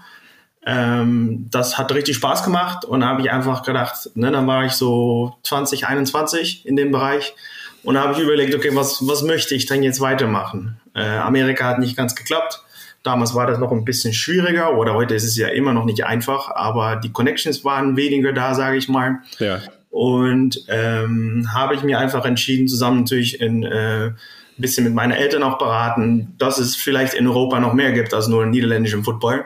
Ähm, 0.65 1.47
das 1.51 1.77
hat 1.77 1.93
richtig 1.93 2.15
Spaß 2.15 2.43
gemacht 2.43 2.85
und 2.85 3.01
da 3.01 3.07
habe 3.07 3.21
ich 3.21 3.31
einfach 3.31 3.63
gedacht, 3.63 4.09
ne, 4.15 4.31
dann 4.31 4.47
war 4.47 4.65
ich 4.65 4.71
so 4.71 5.35
20, 5.43 5.87
21 5.87 6.65
in 6.65 6.77
dem 6.77 6.91
Bereich 6.91 7.35
und 7.83 7.95
da 7.95 8.03
habe 8.03 8.13
ich 8.13 8.19
überlegt, 8.19 8.55
okay, 8.55 8.69
was, 8.73 9.05
was 9.05 9.23
möchte 9.23 9.55
ich 9.55 9.65
denn 9.65 9.83
jetzt 9.83 9.99
weitermachen? 9.99 10.79
Äh, 10.95 11.01
Amerika 11.01 11.65
hat 11.65 11.79
nicht 11.79 11.97
ganz 11.97 12.15
geklappt. 12.15 12.61
Damals 13.03 13.35
war 13.35 13.45
das 13.45 13.59
noch 13.59 13.73
ein 13.73 13.83
bisschen 13.83 14.13
schwieriger 14.13 14.77
oder 14.77 14.93
heute 14.93 15.13
ist 15.13 15.25
es 15.25 15.35
ja 15.35 15.49
immer 15.49 15.73
noch 15.73 15.83
nicht 15.83 16.05
einfach, 16.05 16.49
aber 16.55 16.95
die 16.95 17.11
Connections 17.11 17.65
waren 17.65 17.97
weniger 17.97 18.31
da, 18.31 18.55
sage 18.55 18.77
ich 18.77 18.87
mal. 18.87 19.19
Ja. 19.39 19.59
Und 19.93 20.65
ähm, 20.69 21.49
habe 21.53 21.75
ich 21.75 21.83
mir 21.83 21.99
einfach 21.99 22.25
entschieden, 22.25 22.67
zusammen 22.67 23.01
natürlich 23.01 23.39
in 23.39 23.61
äh, 23.61 24.07
ein 24.07 24.15
bisschen 24.57 24.85
mit 24.85 24.95
meinen 24.95 25.11
Eltern 25.11 25.43
auch 25.43 25.59
beraten, 25.59 26.33
dass 26.39 26.57
es 26.57 26.75
vielleicht 26.75 27.13
in 27.13 27.27
Europa 27.27 27.59
noch 27.59 27.73
mehr 27.73 27.91
gibt 27.91 28.11
als 28.11 28.27
nur 28.27 28.43
niederländischen 28.47 29.03
Football. 29.03 29.45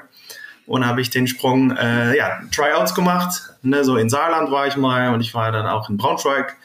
Und 0.65 0.85
habe 0.87 1.01
ich 1.01 1.09
den 1.09 1.27
Sprung, 1.27 1.75
äh, 1.75 2.15
ja, 2.15 2.39
Tryouts 2.55 2.95
gemacht. 2.95 3.41
Ne, 3.61 3.83
so 3.83 3.97
in 3.97 4.09
Saarland 4.09 4.49
war 4.49 4.67
ich 4.67 4.77
mal 4.77 5.13
und 5.13 5.19
ich 5.19 5.33
war 5.33 5.51
dann 5.51 5.65
auch 5.65 5.89
in 5.89 5.97
Braunschweig. 5.97 6.55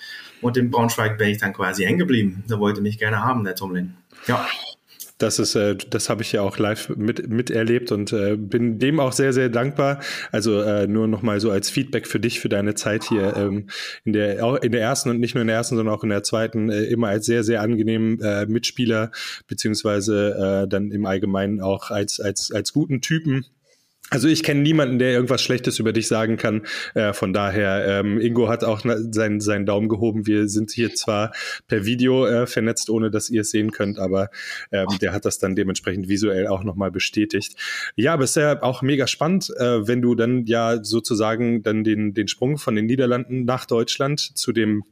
Und 0.40 0.56
in 0.56 0.70
Braunschweig 0.70 1.18
bin 1.18 1.30
ich 1.30 1.38
dann 1.38 1.52
quasi 1.52 1.82
hängen 1.82 1.98
geblieben. 1.98 2.44
Da 2.46 2.60
wollte 2.60 2.82
mich 2.82 2.98
gerne 2.98 3.24
haben, 3.24 3.42
der 3.42 3.56
Tomlin. 3.56 3.96
Ja. 4.28 4.46
Das 5.22 5.38
ist, 5.38 5.54
äh, 5.54 5.76
das 5.76 6.08
habe 6.10 6.22
ich 6.22 6.32
ja 6.32 6.42
auch 6.42 6.58
live 6.58 6.88
mit 6.96 7.28
miterlebt 7.28 7.92
und 7.92 8.12
äh, 8.12 8.36
bin 8.36 8.78
dem 8.78 8.98
auch 8.98 9.12
sehr, 9.12 9.32
sehr 9.32 9.48
dankbar. 9.48 10.00
Also 10.32 10.60
äh, 10.60 10.88
nur 10.88 11.06
nochmal 11.06 11.38
so 11.38 11.50
als 11.50 11.70
Feedback 11.70 12.08
für 12.08 12.18
dich, 12.18 12.40
für 12.40 12.48
deine 12.48 12.74
Zeit 12.74 13.04
hier 13.04 13.36
ähm, 13.36 13.68
in 14.04 14.12
der 14.12 14.44
auch 14.44 14.56
in 14.56 14.72
der 14.72 14.80
ersten 14.80 15.10
und 15.10 15.20
nicht 15.20 15.34
nur 15.34 15.42
in 15.42 15.48
der 15.48 15.56
ersten, 15.56 15.76
sondern 15.76 15.94
auch 15.94 16.02
in 16.02 16.10
der 16.10 16.24
zweiten 16.24 16.70
äh, 16.70 16.82
immer 16.84 17.08
als 17.08 17.26
sehr, 17.26 17.44
sehr 17.44 17.62
angenehmen 17.62 18.20
äh, 18.20 18.46
Mitspieler 18.46 19.12
beziehungsweise 19.46 20.64
äh, 20.64 20.68
dann 20.68 20.90
im 20.90 21.06
Allgemeinen 21.06 21.60
auch 21.60 21.90
als 21.90 22.18
als 22.18 22.50
als 22.50 22.72
guten 22.72 23.00
Typen 23.00 23.46
also 24.12 24.28
ich 24.28 24.42
kenne 24.42 24.60
niemanden, 24.60 24.98
der 24.98 25.12
irgendwas 25.12 25.42
Schlechtes 25.42 25.78
über 25.78 25.92
dich 25.92 26.06
sagen 26.06 26.36
kann. 26.36 26.66
Äh, 26.94 27.14
von 27.14 27.32
daher, 27.32 28.00
ähm, 28.00 28.20
Ingo 28.20 28.48
hat 28.48 28.62
auch 28.62 28.82
seinen, 29.10 29.40
seinen 29.40 29.66
Daumen 29.66 29.88
gehoben. 29.88 30.26
Wir 30.26 30.48
sind 30.48 30.70
hier 30.70 30.94
zwar 30.94 31.32
per 31.66 31.86
Video 31.86 32.26
äh, 32.26 32.46
vernetzt, 32.46 32.90
ohne 32.90 33.10
dass 33.10 33.30
ihr 33.30 33.40
es 33.40 33.50
sehen 33.50 33.70
könnt, 33.70 33.98
aber 33.98 34.28
ähm, 34.70 34.86
der 35.00 35.12
hat 35.12 35.24
das 35.24 35.38
dann 35.38 35.56
dementsprechend 35.56 36.08
visuell 36.08 36.46
auch 36.46 36.62
nochmal 36.62 36.90
bestätigt. 36.90 37.56
Ja, 37.96 38.12
aber 38.12 38.24
es 38.24 38.30
ist 38.30 38.36
ja 38.36 38.62
auch 38.62 38.82
mega 38.82 39.06
spannend, 39.06 39.50
äh, 39.56 39.86
wenn 39.88 40.02
du 40.02 40.14
dann 40.14 40.44
ja 40.44 40.84
sozusagen 40.84 41.62
dann 41.62 41.82
den, 41.82 42.12
den 42.12 42.28
Sprung 42.28 42.58
von 42.58 42.74
den 42.74 42.86
Niederlanden 42.86 43.44
nach 43.44 43.64
Deutschland 43.64 44.20
zu 44.20 44.52
dem 44.52 44.84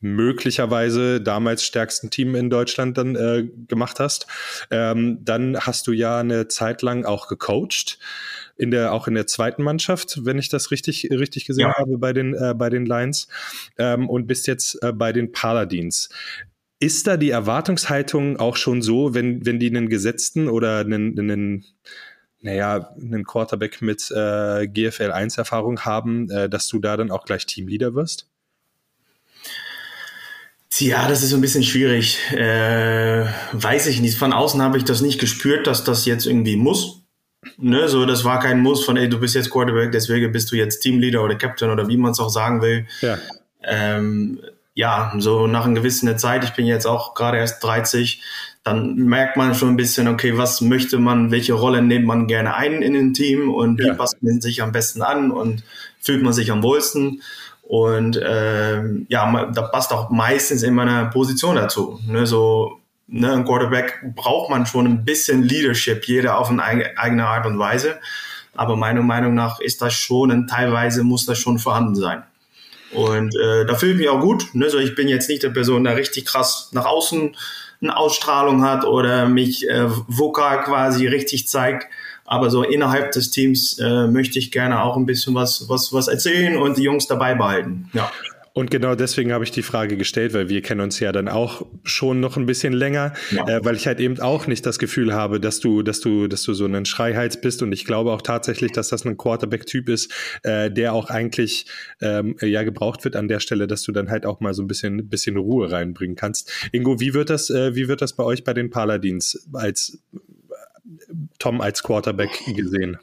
möglicherweise 0.00 1.20
damals 1.20 1.62
stärksten 1.62 2.10
Team 2.10 2.34
in 2.34 2.50
Deutschland 2.50 2.96
dann 2.96 3.16
äh, 3.16 3.48
gemacht 3.68 4.00
hast. 4.00 4.26
Ähm, 4.70 5.18
dann 5.22 5.58
hast 5.58 5.86
du 5.86 5.92
ja 5.92 6.20
eine 6.20 6.48
Zeit 6.48 6.82
lang 6.82 7.04
auch 7.04 7.28
gecoacht 7.28 7.98
in 8.56 8.70
der 8.70 8.92
auch 8.92 9.08
in 9.08 9.14
der 9.14 9.26
zweiten 9.26 9.62
Mannschaft, 9.62 10.24
wenn 10.24 10.38
ich 10.38 10.48
das 10.48 10.70
richtig 10.70 11.08
richtig 11.10 11.46
gesehen 11.46 11.68
ja. 11.68 11.76
habe 11.76 11.98
bei 11.98 12.12
den 12.12 12.34
äh, 12.34 12.54
bei 12.54 12.68
den 12.68 12.86
Lions 12.86 13.28
ähm, 13.78 14.08
und 14.08 14.26
bist 14.26 14.46
jetzt 14.46 14.82
äh, 14.82 14.92
bei 14.92 15.12
den 15.12 15.32
Paladins. 15.32 16.08
Ist 16.78 17.06
da 17.06 17.16
die 17.18 17.30
Erwartungshaltung 17.30 18.38
auch 18.38 18.56
schon 18.56 18.82
so, 18.82 19.14
wenn 19.14 19.44
wenn 19.44 19.58
die 19.58 19.68
einen 19.68 19.88
gesetzten 19.88 20.48
oder 20.48 20.80
einen, 20.80 21.18
einen 21.18 21.64
naja, 22.42 22.94
einen 22.96 23.24
Quarterback 23.24 23.82
mit 23.82 24.10
äh, 24.10 24.66
GFL 24.66 25.12
1 25.12 25.36
Erfahrung 25.36 25.80
haben, 25.80 26.30
äh, 26.30 26.48
dass 26.48 26.68
du 26.68 26.78
da 26.78 26.96
dann 26.96 27.10
auch 27.10 27.24
gleich 27.26 27.44
Teamleader 27.44 27.94
wirst? 27.94 28.29
Ja, 30.78 31.08
das 31.08 31.22
ist 31.22 31.30
so 31.30 31.36
ein 31.36 31.40
bisschen 31.40 31.64
schwierig. 31.64 32.18
Äh, 32.32 33.26
weiß 33.52 33.86
ich 33.86 34.00
nicht. 34.00 34.16
Von 34.16 34.32
außen 34.32 34.62
habe 34.62 34.78
ich 34.78 34.84
das 34.84 35.00
nicht 35.00 35.20
gespürt, 35.20 35.66
dass 35.66 35.84
das 35.84 36.06
jetzt 36.06 36.26
irgendwie 36.26 36.56
muss. 36.56 37.02
Ne, 37.56 37.88
so, 37.88 38.04
das 38.04 38.24
war 38.24 38.38
kein 38.38 38.60
Muss 38.60 38.84
von, 38.84 38.96
ey, 38.96 39.08
du 39.08 39.18
bist 39.18 39.34
jetzt 39.34 39.50
Quarterback, 39.50 39.92
deswegen 39.92 40.30
bist 40.30 40.52
du 40.52 40.56
jetzt 40.56 40.80
Teamleader 40.80 41.24
oder 41.24 41.36
Captain 41.36 41.70
oder 41.70 41.88
wie 41.88 41.96
man 41.96 42.12
es 42.12 42.20
auch 42.20 42.28
sagen 42.28 42.60
will. 42.60 42.86
Ja. 43.00 43.18
Ähm, 43.62 44.40
ja, 44.74 45.12
so 45.18 45.46
nach 45.46 45.64
einer 45.64 45.74
gewissen 45.74 46.16
Zeit, 46.18 46.44
ich 46.44 46.50
bin 46.50 46.66
jetzt 46.66 46.86
auch 46.86 47.14
gerade 47.14 47.38
erst 47.38 47.62
30, 47.64 48.22
dann 48.62 48.94
merkt 48.96 49.36
man 49.36 49.54
schon 49.54 49.70
ein 49.70 49.76
bisschen, 49.76 50.06
okay, 50.06 50.36
was 50.36 50.60
möchte 50.60 50.98
man, 50.98 51.30
welche 51.30 51.54
Rolle 51.54 51.82
nimmt 51.82 52.06
man 52.06 52.26
gerne 52.26 52.54
ein 52.54 52.82
in 52.82 52.94
ein 52.94 53.14
Team 53.14 53.52
und 53.52 53.80
ja. 53.80 53.92
wie 53.92 53.96
passt 53.96 54.22
man 54.22 54.40
sich 54.40 54.62
am 54.62 54.72
besten 54.72 55.02
an 55.02 55.30
und 55.30 55.64
fühlt 55.98 56.22
man 56.22 56.32
sich 56.32 56.52
am 56.52 56.62
wohlsten. 56.62 57.22
Und 57.70 58.20
ähm, 58.20 59.06
ja, 59.08 59.46
da 59.54 59.62
passt 59.62 59.92
auch 59.92 60.10
meistens 60.10 60.64
in 60.64 60.74
meiner 60.74 61.04
Position 61.04 61.54
dazu. 61.54 62.00
Ne, 62.04 62.26
so 62.26 62.80
ne, 63.06 63.32
ein 63.32 63.44
Quarterback 63.44 64.00
braucht 64.16 64.50
man 64.50 64.66
schon 64.66 64.88
ein 64.88 65.04
bisschen 65.04 65.44
Leadership, 65.44 66.04
jeder 66.08 66.36
auf 66.36 66.50
eine 66.50 66.64
eigene 66.64 67.28
Art 67.28 67.46
und 67.46 67.60
Weise. 67.60 68.00
Aber 68.56 68.74
meiner 68.74 69.02
Meinung 69.02 69.34
nach 69.34 69.60
ist 69.60 69.82
das 69.82 69.94
schon, 69.94 70.32
und 70.32 70.50
teilweise 70.50 71.04
muss 71.04 71.26
das 71.26 71.38
schon 71.38 71.60
vorhanden 71.60 71.94
sein. 71.94 72.24
Und 72.90 73.36
äh, 73.36 73.64
da 73.64 73.76
fühle 73.76 73.92
ich 73.92 73.98
mich 73.98 74.08
auch 74.08 74.20
gut. 74.20 74.48
Ne? 74.52 74.68
So, 74.68 74.78
ich 74.78 74.96
bin 74.96 75.06
jetzt 75.06 75.28
nicht 75.28 75.44
der 75.44 75.50
Person, 75.50 75.84
der 75.84 75.94
richtig 75.94 76.26
krass 76.26 76.70
nach 76.72 76.86
außen 76.86 77.36
eine 77.80 77.96
Ausstrahlung 77.96 78.64
hat 78.64 78.84
oder 78.84 79.28
mich 79.28 79.68
äh, 79.70 79.86
vokal 80.08 80.64
quasi 80.64 81.06
richtig 81.06 81.46
zeigt. 81.46 81.86
Aber 82.30 82.48
so 82.48 82.62
innerhalb 82.62 83.10
des 83.10 83.30
Teams 83.30 83.76
äh, 83.80 84.06
möchte 84.06 84.38
ich 84.38 84.52
gerne 84.52 84.84
auch 84.84 84.96
ein 84.96 85.04
bisschen 85.04 85.34
was, 85.34 85.68
was, 85.68 85.92
was 85.92 86.06
erzählen 86.06 86.56
und 86.56 86.78
die 86.78 86.84
Jungs 86.84 87.08
dabei 87.08 87.34
behalten. 87.34 87.90
Ja. 87.92 88.08
Und 88.52 88.70
genau 88.70 88.94
deswegen 88.94 89.32
habe 89.32 89.42
ich 89.42 89.50
die 89.50 89.62
Frage 89.62 89.96
gestellt, 89.96 90.32
weil 90.32 90.48
wir 90.48 90.62
kennen 90.62 90.80
uns 90.80 91.00
ja 91.00 91.10
dann 91.10 91.28
auch 91.28 91.66
schon 91.82 92.20
noch 92.20 92.36
ein 92.36 92.46
bisschen 92.46 92.72
länger, 92.72 93.14
ja. 93.30 93.48
äh, 93.48 93.64
weil 93.64 93.74
ich 93.74 93.86
halt 93.86 93.98
eben 93.98 94.20
auch 94.20 94.46
nicht 94.46 94.64
das 94.64 94.78
Gefühl 94.78 95.12
habe, 95.12 95.40
dass 95.40 95.58
du, 95.58 95.82
dass 95.82 96.00
du, 96.00 96.28
dass 96.28 96.42
du 96.44 96.54
so 96.54 96.66
ein 96.66 96.84
Schreihals 96.84 97.40
bist. 97.40 97.62
Und 97.62 97.72
ich 97.72 97.84
glaube 97.84 98.12
auch 98.12 98.22
tatsächlich, 98.22 98.70
dass 98.70 98.88
das 98.88 99.04
ein 99.04 99.16
Quarterback-Typ 99.16 99.88
ist, 99.88 100.12
äh, 100.44 100.70
der 100.70 100.92
auch 100.94 101.10
eigentlich 101.10 101.66
ähm, 102.00 102.36
ja 102.40 102.62
gebraucht 102.62 103.02
wird 103.04 103.16
an 103.16 103.26
der 103.26 103.40
Stelle, 103.40 103.66
dass 103.66 103.82
du 103.82 103.90
dann 103.90 104.08
halt 104.08 104.24
auch 104.24 104.38
mal 104.38 104.54
so 104.54 104.62
ein 104.62 104.68
bisschen, 104.68 105.08
bisschen 105.08 105.36
Ruhe 105.36 105.72
reinbringen 105.72 106.14
kannst. 106.14 106.52
Ingo, 106.70 107.00
wie 107.00 107.12
wird 107.12 107.30
das, 107.30 107.50
äh, 107.50 107.74
wie 107.74 107.88
wird 107.88 108.02
das 108.02 108.14
bei 108.14 108.22
euch 108.22 108.44
bei 108.44 108.54
den 108.54 108.70
Paladins 108.70 109.48
als 109.52 109.98
Tom 111.38 111.60
als 111.60 111.82
Quarterback 111.82 112.30
gesehen? 112.46 112.98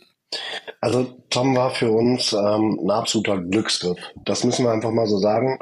Also 0.81 1.23
Tom 1.29 1.55
war 1.55 1.71
für 1.71 1.91
uns 1.91 2.33
ähm, 2.33 2.79
ein 2.83 2.91
absoluter 2.91 3.41
Glücksgriff. 3.41 3.97
Das 4.25 4.43
müssen 4.43 4.65
wir 4.65 4.71
einfach 4.71 4.91
mal 4.91 5.07
so 5.07 5.17
sagen. 5.17 5.59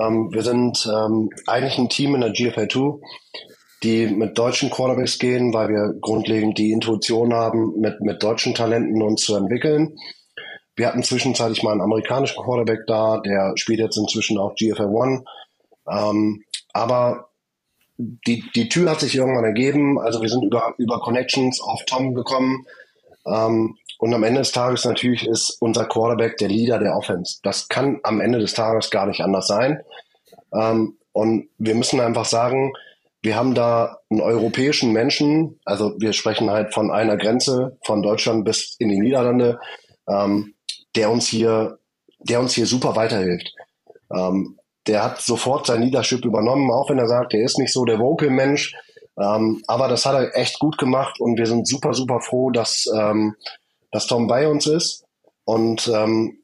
Ähm, 0.00 0.32
wir 0.32 0.42
sind 0.42 0.86
ähm, 0.86 1.30
eigentlich 1.46 1.78
ein 1.78 1.88
Team 1.88 2.14
in 2.14 2.20
der 2.20 2.30
GFL 2.30 2.68
2, 2.68 3.00
die 3.82 4.06
mit 4.06 4.38
deutschen 4.38 4.70
Quarterbacks 4.70 5.18
gehen, 5.18 5.52
weil 5.52 5.68
wir 5.68 5.94
grundlegend 6.00 6.58
die 6.58 6.72
Intuition 6.72 7.32
haben, 7.32 7.80
mit, 7.80 8.00
mit 8.00 8.22
deutschen 8.22 8.54
Talenten 8.54 9.02
uns 9.02 9.22
zu 9.22 9.36
entwickeln. 9.36 9.96
Wir 10.76 10.88
hatten 10.88 11.02
zwischenzeitlich 11.02 11.62
mal 11.62 11.72
einen 11.72 11.82
amerikanischen 11.82 12.42
Quarterback 12.42 12.86
da, 12.86 13.20
der 13.20 13.52
spielt 13.56 13.78
jetzt 13.78 13.96
inzwischen 13.96 14.38
auch 14.38 14.54
GFL 14.56 14.86
One. 14.86 15.24
Ähm, 15.88 16.42
aber 16.72 17.30
die, 17.96 18.44
die 18.54 18.68
Tür 18.68 18.90
hat 18.90 19.00
sich 19.00 19.14
irgendwann 19.14 19.44
ergeben. 19.44 19.98
Also 20.00 20.20
wir 20.20 20.28
sind 20.28 20.44
über, 20.44 20.74
über 20.78 21.00
Connections 21.00 21.60
auf 21.60 21.84
Tom 21.86 22.14
gekommen. 22.14 22.66
Ähm, 23.26 23.76
und 23.98 24.12
am 24.12 24.24
Ende 24.24 24.40
des 24.40 24.52
Tages 24.52 24.84
natürlich 24.84 25.26
ist 25.26 25.56
unser 25.60 25.86
Quarterback 25.86 26.36
der 26.38 26.48
Leader 26.48 26.78
der 26.78 26.96
Offense. 26.96 27.38
Das 27.42 27.68
kann 27.68 28.00
am 28.02 28.20
Ende 28.20 28.38
des 28.38 28.54
Tages 28.54 28.90
gar 28.90 29.06
nicht 29.06 29.20
anders 29.20 29.46
sein. 29.46 29.80
Ähm, 30.52 30.98
und 31.12 31.48
wir 31.58 31.74
müssen 31.74 32.00
einfach 32.00 32.24
sagen, 32.24 32.72
wir 33.22 33.36
haben 33.36 33.54
da 33.54 34.00
einen 34.10 34.20
europäischen 34.20 34.92
Menschen, 34.92 35.58
also 35.64 35.94
wir 35.98 36.12
sprechen 36.12 36.50
halt 36.50 36.74
von 36.74 36.90
einer 36.90 37.16
Grenze 37.16 37.78
von 37.82 38.02
Deutschland 38.02 38.44
bis 38.44 38.76
in 38.78 38.90
die 38.90 39.00
Niederlande, 39.00 39.58
ähm, 40.06 40.54
der 40.94 41.10
uns 41.10 41.26
hier, 41.26 41.78
der 42.18 42.40
uns 42.40 42.52
hier 42.54 42.66
super 42.66 42.96
weiterhilft. 42.96 43.54
Ähm, 44.14 44.58
der 44.86 45.02
hat 45.02 45.20
sofort 45.20 45.66
sein 45.66 45.82
Leadership 45.82 46.24
übernommen, 46.24 46.70
auch 46.70 46.90
wenn 46.90 46.98
er 46.98 47.08
sagt, 47.08 47.34
er 47.34 47.44
ist 47.44 47.58
nicht 47.58 47.72
so 47.72 47.84
der 47.84 47.98
Vocal-Mensch. 47.98 48.74
Ähm, 49.18 49.62
aber 49.66 49.88
das 49.88 50.06
hat 50.06 50.14
er 50.14 50.36
echt 50.36 50.58
gut 50.58 50.76
gemacht 50.76 51.20
und 51.20 51.38
wir 51.38 51.46
sind 51.46 51.68
super, 51.68 51.94
super 51.94 52.20
froh, 52.20 52.50
dass, 52.50 52.86
ähm, 52.94 53.36
dass 53.92 54.06
Tom 54.06 54.26
bei 54.26 54.48
uns 54.48 54.66
ist. 54.66 55.04
Und 55.44 55.88
ähm, 55.88 56.38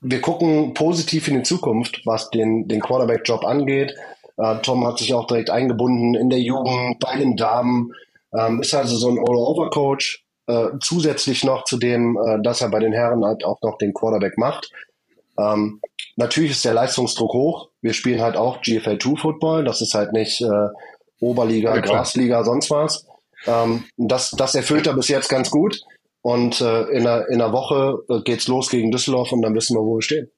wir 0.00 0.20
gucken 0.20 0.74
positiv 0.74 1.28
in 1.28 1.34
die 1.34 1.42
Zukunft, 1.42 2.02
was 2.04 2.30
den, 2.30 2.68
den 2.68 2.80
Quarterback-Job 2.80 3.44
angeht. 3.44 3.94
Äh, 4.36 4.56
Tom 4.62 4.86
hat 4.86 4.98
sich 4.98 5.14
auch 5.14 5.26
direkt 5.26 5.50
eingebunden 5.50 6.14
in 6.14 6.28
der 6.28 6.40
Jugend, 6.40 6.98
bei 6.98 7.16
den 7.16 7.36
Damen, 7.36 7.92
ähm, 8.36 8.60
ist 8.60 8.74
also 8.74 8.96
so 8.96 9.08
ein 9.08 9.18
All-Over-Coach, 9.18 10.24
äh, 10.48 10.68
zusätzlich 10.80 11.44
noch 11.44 11.64
zu 11.64 11.78
dem, 11.78 12.18
äh, 12.18 12.42
dass 12.42 12.60
er 12.60 12.70
bei 12.70 12.80
den 12.80 12.92
Herren 12.92 13.24
halt 13.24 13.44
auch 13.44 13.60
noch 13.62 13.78
den 13.78 13.94
Quarterback 13.94 14.36
macht. 14.38 14.70
Ähm, 15.38 15.80
natürlich 16.16 16.52
ist 16.52 16.64
der 16.64 16.74
Leistungsdruck 16.74 17.32
hoch. 17.32 17.68
Wir 17.80 17.92
spielen 17.92 18.20
halt 18.20 18.36
auch 18.36 18.60
GFL 18.62 18.98
2 18.98 19.20
Football. 19.20 19.64
Das 19.64 19.80
ist 19.80 19.94
halt 19.94 20.12
nicht 20.12 20.40
äh, 20.40 20.68
Oberliga, 21.20 21.74
ja, 21.74 21.80
Grasliga, 21.80 22.44
sonst 22.44 22.70
was. 22.70 23.06
Ähm, 23.46 23.84
das, 23.96 24.30
das 24.30 24.54
erfüllt 24.54 24.86
er 24.86 24.94
bis 24.94 25.08
jetzt 25.08 25.28
ganz 25.28 25.50
gut. 25.50 25.80
Und 26.20 26.60
äh, 26.60 26.82
in, 26.90 27.06
einer, 27.06 27.28
in 27.28 27.40
einer 27.40 27.52
Woche 27.52 27.98
äh, 28.08 28.20
geht's 28.22 28.46
los 28.46 28.70
gegen 28.70 28.90
Düsseldorf 28.90 29.32
und 29.32 29.42
dann 29.42 29.54
wissen 29.54 29.76
wir, 29.76 29.82
wo 29.82 29.96
wir 29.96 30.02
stehen. 30.02 30.30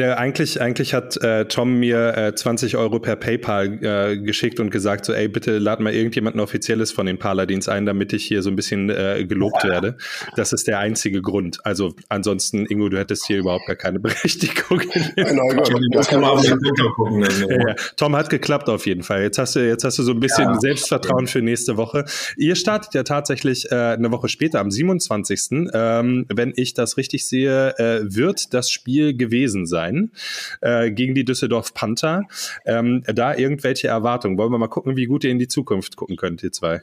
Ja, 0.00 0.14
eigentlich, 0.14 0.62
eigentlich 0.62 0.94
hat 0.94 1.22
äh, 1.22 1.44
Tom 1.44 1.78
mir 1.78 2.16
äh, 2.16 2.34
20 2.34 2.78
Euro 2.78 3.00
per 3.00 3.16
PayPal 3.16 3.84
äh, 3.84 4.16
geschickt 4.16 4.58
und 4.58 4.70
gesagt, 4.70 5.04
so, 5.04 5.12
ey, 5.12 5.28
bitte 5.28 5.58
lad 5.58 5.80
mal 5.80 5.92
irgendjemanden 5.92 6.40
Offizielles 6.40 6.90
von 6.90 7.04
den 7.04 7.18
Paladins 7.18 7.68
ein, 7.68 7.84
damit 7.84 8.14
ich 8.14 8.24
hier 8.24 8.40
so 8.42 8.48
ein 8.48 8.56
bisschen 8.56 8.88
äh, 8.88 9.26
gelobt 9.28 9.62
ja. 9.62 9.68
werde. 9.68 9.98
Das 10.36 10.54
ist 10.54 10.68
der 10.68 10.78
einzige 10.78 11.20
Grund. 11.20 11.58
Also 11.66 11.92
ansonsten, 12.08 12.64
Ingo, 12.64 12.88
du 12.88 12.98
hättest 12.98 13.26
hier 13.26 13.40
überhaupt 13.40 13.66
gar 13.66 13.76
keine 13.76 14.00
Berechtigung. 14.00 14.80
Genau, 15.16 15.52
das 15.92 16.08
kann 16.08 16.22
man 16.22 16.30
auf 16.30 16.40
den 16.40 16.58
gucken. 16.96 17.20
Ja, 17.20 17.68
ja. 17.68 17.74
Tom 17.96 18.16
hat 18.16 18.30
geklappt 18.30 18.70
auf 18.70 18.86
jeden 18.86 19.02
Fall. 19.02 19.20
Jetzt 19.20 19.36
hast 19.36 19.56
du, 19.56 19.60
jetzt 19.60 19.84
hast 19.84 19.98
du 19.98 20.02
so 20.02 20.12
ein 20.12 20.20
bisschen. 20.20 20.58
Selbstvertrauen 20.60 21.26
für 21.26 21.42
nächste 21.42 21.76
Woche. 21.76 22.06
Ihr 22.38 22.56
startet 22.56 22.94
ja 22.94 23.02
tatsächlich 23.02 23.70
äh, 23.70 23.74
eine 23.74 24.10
Woche 24.10 24.28
später, 24.28 24.60
am 24.60 24.70
27. 24.70 25.68
Ähm, 25.74 26.24
wenn 26.32 26.54
ich 26.56 26.72
das 26.72 26.96
richtig 26.96 27.26
sehe, 27.26 27.78
äh, 27.78 28.00
wird 28.02 28.54
das 28.54 28.70
Spiel 28.70 29.14
gewesen 29.14 29.66
sein 29.66 29.89
sein 29.90 30.12
äh, 30.60 30.90
gegen 30.90 31.14
die 31.14 31.24
Düsseldorf 31.24 31.74
Panther. 31.74 32.22
Ähm, 32.64 33.02
da 33.06 33.34
irgendwelche 33.34 33.88
Erwartungen? 33.88 34.38
Wollen 34.38 34.52
wir 34.52 34.58
mal 34.58 34.68
gucken, 34.68 34.96
wie 34.96 35.06
gut 35.06 35.24
ihr 35.24 35.30
in 35.30 35.38
die 35.38 35.48
Zukunft 35.48 35.96
gucken 35.96 36.16
könnt, 36.16 36.42
ihr 36.42 36.52
zwei? 36.52 36.82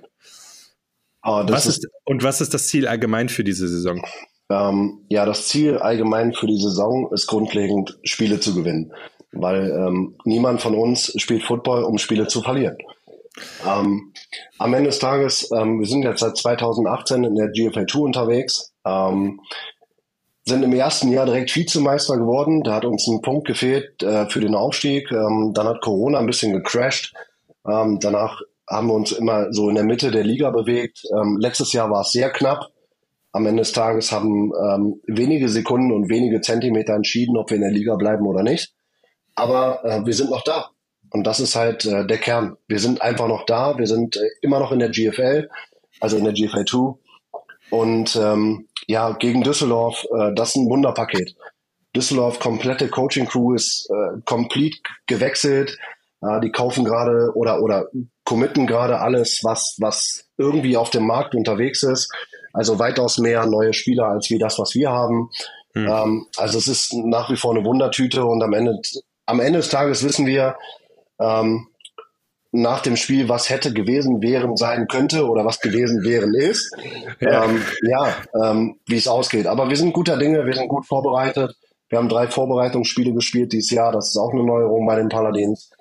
Oh, 1.23 1.43
was 1.45 1.65
ist, 1.65 1.79
ist, 1.79 1.91
und 2.05 2.23
was 2.23 2.41
ist 2.41 2.53
das 2.53 2.67
Ziel 2.67 2.87
allgemein 2.87 3.29
für 3.29 3.43
diese 3.43 3.67
Saison? 3.67 4.01
Ähm, 4.49 5.01
ja, 5.09 5.25
das 5.25 5.47
Ziel 5.47 5.77
allgemein 5.77 6.33
für 6.33 6.47
die 6.47 6.59
Saison 6.59 7.11
ist 7.11 7.27
grundlegend, 7.27 7.99
Spiele 8.03 8.39
zu 8.39 8.55
gewinnen. 8.55 8.93
Weil 9.33 9.71
ähm, 9.71 10.15
niemand 10.23 10.61
von 10.61 10.73
uns 10.73 11.13
spielt 11.17 11.43
Football, 11.43 11.83
um 11.83 11.97
Spiele 11.97 12.27
zu 12.27 12.41
verlieren. 12.41 12.77
Ähm, 13.67 14.13
am 14.57 14.73
Ende 14.73 14.89
des 14.89 14.99
Tages, 14.99 15.51
ähm, 15.51 15.79
wir 15.79 15.87
sind 15.87 16.03
jetzt 16.03 16.21
seit 16.21 16.37
2018 16.37 17.23
in 17.23 17.35
der 17.35 17.49
GFL 17.49 17.85
2 17.85 17.99
unterwegs. 17.99 18.73
Sind 20.47 20.63
im 20.63 20.71
ersten 20.71 21.09
Jahr 21.09 21.25
direkt 21.25 21.53
Vizemeister 21.53 22.15
geworden. 22.15 22.63
Da 22.63 22.75
hat 22.75 22.85
uns 22.85 23.05
ein 23.05 23.21
Punkt 23.21 23.45
gefehlt 23.45 24.01
äh, 24.01 24.29
für 24.29 24.39
den 24.39 24.55
Aufstieg. 24.55 25.11
Ähm, 25.11 25.51
dann 25.53 25.67
hat 25.67 25.81
Corona 25.81 26.19
ein 26.19 26.25
bisschen 26.25 26.53
gecrashed. 26.53 27.13
Ähm, 27.67 27.99
danach 27.99 28.39
haben 28.65 28.87
wir 28.87 28.93
uns 28.93 29.11
immer 29.11 29.51
so 29.51 29.67
in 29.67 29.75
der 29.75 29.83
Mitte 29.83 30.09
der 30.09 30.23
Liga 30.23 30.49
bewegt. 30.51 31.03
Ähm, 31.13 31.35
letztes 31.37 31.73
Jahr 31.73 31.91
war 31.91 31.99
es 31.99 32.13
sehr 32.13 32.29
knapp. 32.29 32.69
Am 33.33 33.45
Ende 33.45 33.63
des 33.63 33.73
Tages 33.73 34.13
haben 34.13 34.53
ähm, 34.53 35.01
wenige 35.05 35.49
Sekunden 35.49 35.91
und 35.91 36.09
wenige 36.09 36.39
Zentimeter 36.39 36.93
entschieden, 36.93 37.35
ob 37.35 37.49
wir 37.49 37.55
in 37.55 37.63
der 37.63 37.71
Liga 37.71 37.97
bleiben 37.97 38.25
oder 38.25 38.41
nicht. 38.41 38.73
Aber 39.35 39.83
äh, 39.83 40.05
wir 40.05 40.13
sind 40.13 40.29
noch 40.29 40.45
da. 40.45 40.69
Und 41.09 41.27
das 41.27 41.41
ist 41.41 41.57
halt 41.57 41.83
äh, 41.83 42.07
der 42.07 42.19
Kern. 42.19 42.55
Wir 42.69 42.79
sind 42.79 43.01
einfach 43.01 43.27
noch 43.27 43.45
da. 43.45 43.77
Wir 43.77 43.87
sind 43.87 44.15
äh, 44.15 44.21
immer 44.41 44.61
noch 44.61 44.71
in 44.71 44.79
der 44.79 44.91
GFL, 44.91 45.49
also 45.99 46.15
in 46.15 46.23
der 46.23 46.31
GFL 46.31 46.63
2. 46.63 46.93
Und 47.69 48.15
ähm, 48.15 48.69
ja, 48.87 49.11
gegen 49.11 49.43
Düsseldorf, 49.43 50.05
äh, 50.17 50.33
das 50.33 50.49
ist 50.49 50.55
ein 50.55 50.69
Wunderpaket. 50.69 51.35
Düsseldorf, 51.95 52.39
komplette 52.39 52.89
Coaching-Crew 52.89 53.53
ist 53.53 53.89
äh, 53.89 54.21
komplett 54.25 54.75
gewechselt. 55.07 55.77
Äh, 56.21 56.39
die 56.41 56.51
kaufen 56.51 56.85
gerade 56.85 57.31
oder, 57.35 57.61
oder 57.61 57.87
committen 58.23 58.65
gerade 58.65 58.99
alles, 58.99 59.41
was, 59.43 59.75
was 59.79 60.25
irgendwie 60.37 60.77
auf 60.77 60.89
dem 60.89 61.05
Markt 61.05 61.35
unterwegs 61.35 61.83
ist. 61.83 62.11
Also 62.53 62.79
weitaus 62.79 63.17
mehr 63.17 63.45
neue 63.45 63.73
Spieler 63.73 64.07
als 64.07 64.29
wie 64.29 64.39
das, 64.39 64.57
was 64.57 64.73
wir 64.73 64.89
haben. 64.89 65.29
Hm. 65.73 65.87
Ähm, 65.87 66.27
also 66.37 66.57
es 66.57 66.67
ist 66.67 66.93
nach 66.93 67.29
wie 67.29 67.37
vor 67.37 67.55
eine 67.55 67.65
Wundertüte 67.65 68.25
und 68.25 68.41
am 68.41 68.53
Ende, 68.53 68.79
am 69.25 69.39
Ende 69.39 69.59
des 69.59 69.69
Tages 69.69 70.03
wissen 70.03 70.25
wir, 70.25 70.55
ähm, 71.19 71.67
nach 72.61 72.81
dem 72.81 72.95
Spiel, 72.95 73.29
was 73.29 73.49
hätte 73.49 73.71
gewesen 73.71 74.21
wären 74.21 74.57
sein 74.57 74.87
könnte 74.87 75.27
oder 75.27 75.45
was 75.45 75.59
gewesen 75.59 76.03
wären 76.03 76.33
ist. 76.33 76.75
Ja, 77.19 77.45
ähm, 77.45 77.61
ja 77.83 78.15
ähm, 78.41 78.79
wie 78.87 78.97
es 78.97 79.07
ausgeht. 79.07 79.45
Aber 79.47 79.69
wir 79.69 79.77
sind 79.77 79.93
guter 79.93 80.17
Dinge, 80.17 80.45
wir 80.45 80.53
sind 80.53 80.67
gut 80.67 80.85
vorbereitet. 80.85 81.55
Wir 81.89 81.99
haben 81.99 82.09
drei 82.09 82.27
Vorbereitungsspiele 82.27 83.13
gespielt 83.13 83.53
dieses 83.53 83.71
Jahr. 83.71 83.91
Das 83.91 84.09
ist 84.09 84.17
auch 84.17 84.33
eine 84.33 84.43
Neuerung 84.43 84.85
bei 84.87 84.95
den 84.95 85.09
Paladins. 85.09 85.71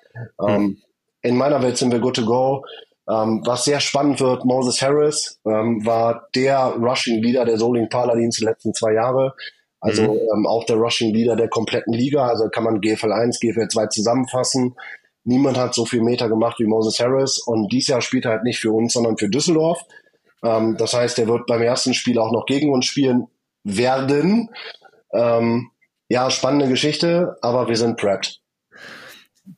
Ähm, 0.45 0.61
mhm. 0.61 0.77
In 1.21 1.35
meiner 1.35 1.61
Welt 1.61 1.77
sind 1.77 1.91
wir 1.91 1.99
good 1.99 2.15
to 2.15 2.25
go. 2.25 2.63
Ähm, 3.09 3.41
was 3.45 3.63
sehr 3.63 3.79
spannend 3.79 4.19
wird, 4.19 4.45
Moses 4.45 4.81
Harris 4.81 5.39
ähm, 5.45 5.85
war 5.85 6.27
der 6.35 6.75
Rushing 6.79 7.21
Leader 7.23 7.45
der 7.45 7.57
Soling 7.57 7.89
Paladins 7.89 8.37
die 8.37 8.45
letzten 8.45 8.73
zwei 8.73 8.93
Jahre. 8.93 9.33
Also 9.79 10.03
mhm. 10.03 10.19
ähm, 10.33 10.47
auch 10.47 10.65
der 10.65 10.75
Rushing 10.75 11.13
Leader 11.13 11.35
der 11.35 11.49
kompletten 11.49 11.93
Liga. 11.93 12.27
Also 12.27 12.49
kann 12.49 12.63
man 12.63 12.81
GFL 12.81 13.11
1, 13.11 13.39
GFL 13.39 13.67
2 13.67 13.87
zusammenfassen. 13.87 14.75
Niemand 15.27 15.57
hat 15.57 15.75
so 15.75 15.85
viel 15.85 16.01
Meter 16.01 16.29
gemacht 16.29 16.57
wie 16.57 16.67
Moses 16.67 17.01
Harris 17.01 17.37
und 17.37 17.69
dieses 17.73 17.89
Jahr 17.89 18.01
spielt 18.01 18.23
er 18.23 18.31
halt 18.31 18.43
nicht 18.43 18.59
für 18.59 18.71
uns, 18.71 18.93
sondern 18.93 19.17
für 19.17 19.27
Düsseldorf. 19.27 19.83
Ähm, 20.41 20.77
das 20.77 20.93
heißt, 20.93 21.19
er 21.19 21.27
wird 21.27 21.47
beim 21.47 21.61
ersten 21.61 21.93
Spiel 21.93 22.17
auch 22.17 22.31
noch 22.31 22.45
gegen 22.45 22.71
uns 22.71 22.85
spielen 22.85 23.27
werden. 23.65 24.49
Ähm, 25.11 25.69
ja, 26.07 26.31
spannende 26.31 26.69
Geschichte, 26.69 27.35
aber 27.41 27.67
wir 27.67 27.75
sind 27.75 27.97
prepped. 27.97 28.39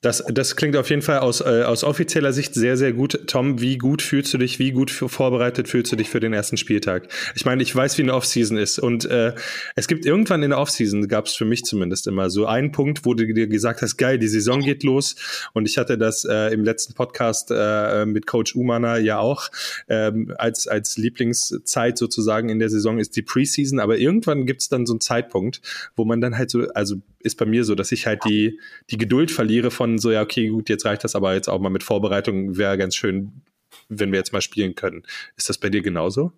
Das, 0.01 0.24
das 0.31 0.55
klingt 0.55 0.75
auf 0.77 0.88
jeden 0.91 1.01
Fall 1.01 1.19
aus, 1.19 1.41
äh, 1.41 1.63
aus 1.63 1.84
offizieller 1.84 2.31
Sicht 2.31 2.53
sehr, 2.53 2.77
sehr 2.77 2.93
gut. 2.93 3.22
Tom, 3.25 3.60
wie 3.60 3.79
gut 3.79 4.03
fühlst 4.03 4.31
du 4.31 4.38
dich, 4.38 4.60
wie 4.60 4.72
gut 4.72 4.91
vorbereitet 4.91 5.67
fühlst 5.67 5.91
du 5.91 5.96
dich 5.96 6.10
für 6.10 6.19
den 6.19 6.31
ersten 6.31 6.58
Spieltag? 6.58 7.08
Ich 7.34 7.43
meine, 7.43 7.63
ich 7.63 7.75
weiß, 7.75 7.98
wie 7.98 8.03
eine 8.03 8.13
Offseason 8.13 8.58
ist. 8.58 8.77
Und 8.77 9.05
äh, 9.05 9.34
es 9.75 9.88
gibt 9.88 10.05
irgendwann 10.05 10.43
in 10.43 10.51
der 10.51 10.60
Offseason, 10.60 11.08
gab 11.08 11.25
es 11.25 11.34
für 11.34 11.46
mich 11.46 11.63
zumindest 11.63 12.05
immer 12.05 12.29
so 12.29 12.46
einen 12.46 12.72
Punkt, 12.72 13.03
wo 13.03 13.15
du 13.15 13.25
dir 13.34 13.48
gesagt 13.48 13.81
hast, 13.81 13.98
geil, 13.98 14.19
die 14.19 14.27
Saison 14.27 14.60
geht 14.60 14.84
los. 14.84 15.15
Und 15.53 15.67
ich 15.67 15.79
hatte 15.79 15.98
das 15.98 16.24
äh, 16.24 16.53
im 16.53 16.63
letzten 16.63 16.93
Podcast 16.93 17.50
äh, 17.51 18.05
mit 18.05 18.27
Coach 18.27 18.55
Umana 18.55 19.00
ja 19.00 19.17
auch 19.17 19.50
ähm, 19.88 20.31
als, 20.38 20.67
als 20.67 20.98
Lieblingszeit 20.98 21.98
sozusagen 21.98 22.50
in 22.50 22.60
der 22.60 22.69
Saison 22.69 23.00
ist 23.00 23.15
die 23.15 23.24
Preseason. 23.24 23.79
Aber 23.79 23.98
irgendwann 23.98 24.46
gibt 24.46 24.62
es 24.62 24.69
dann 24.69 24.86
so 24.86 24.93
einen 24.93 25.01
Zeitpunkt, 25.01 25.62
wo 25.96 26.05
man 26.05 26.22
dann 26.22 26.38
halt 26.38 26.51
so, 26.51 26.67
also 26.75 26.98
ist 27.20 27.38
bei 27.38 27.46
mir 27.46 27.64
so, 27.64 27.76
dass 27.76 27.92
ich 27.92 28.08
halt 28.08 28.24
die, 28.26 28.60
die 28.90 28.98
Geduld 28.98 29.32
verliere 29.32 29.72
von 29.72 29.98
so, 29.98 30.12
ja, 30.12 30.22
okay, 30.22 30.50
gut, 30.50 30.70
jetzt 30.70 30.86
reicht 30.86 31.04
das 31.04 31.16
aber 31.16 31.34
jetzt 31.34 31.50
auch 31.50 31.60
mal 31.60 31.70
mit 31.70 31.84
Vorbereitung, 31.84 32.58
wäre 32.58 32.78
ganz 32.78 32.96
schön, 32.96 33.42
wenn 33.90 34.12
wir 34.12 34.20
jetzt 34.20 34.34
mal 34.34 34.42
spielen 34.42 34.76
können. 34.76 35.04
Ist 35.36 35.50
das 35.50 35.58
bei 35.58 35.70
dir 35.70 35.82
genauso? 35.82 36.32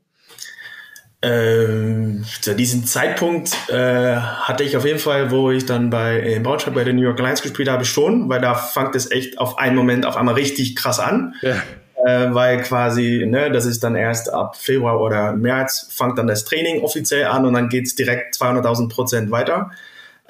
Ähm, 1.23 2.25
zu 2.41 2.55
diesem 2.55 2.83
Zeitpunkt 2.85 3.55
äh, 3.69 4.15
hatte 4.15 4.63
ich 4.63 4.75
auf 4.75 4.85
jeden 4.85 4.97
Fall, 4.97 5.29
wo 5.29 5.51
ich 5.51 5.67
dann 5.67 5.91
bei 5.91 6.19
in 6.19 6.41
Braunschweig 6.41 6.73
bei 6.73 6.83
den 6.83 6.95
New 6.95 7.03
York 7.03 7.19
Lions 7.19 7.43
gespielt 7.43 7.69
habe, 7.69 7.85
schon, 7.85 8.27
weil 8.27 8.41
da 8.41 8.55
fängt 8.55 8.95
es 8.95 9.11
echt 9.11 9.37
auf 9.37 9.59
einen 9.59 9.75
Moment 9.75 10.07
auf 10.07 10.17
einmal 10.17 10.33
richtig 10.33 10.75
krass 10.75 10.99
an. 10.99 11.35
Ja. 11.43 11.61
Äh, 12.03 12.33
weil 12.33 12.63
quasi, 12.63 13.23
ne, 13.27 13.51
das 13.51 13.65
ist 13.65 13.83
dann 13.83 13.95
erst 13.95 14.33
ab 14.33 14.55
Februar 14.55 14.99
oder 14.99 15.33
März, 15.33 15.87
fängt 15.95 16.17
dann 16.17 16.25
das 16.25 16.45
Training 16.45 16.81
offiziell 16.81 17.25
an 17.25 17.45
und 17.45 17.53
dann 17.53 17.69
geht's 17.69 17.93
direkt 17.93 18.35
200.000 18.35 18.89
Prozent 18.89 19.29
weiter. 19.29 19.69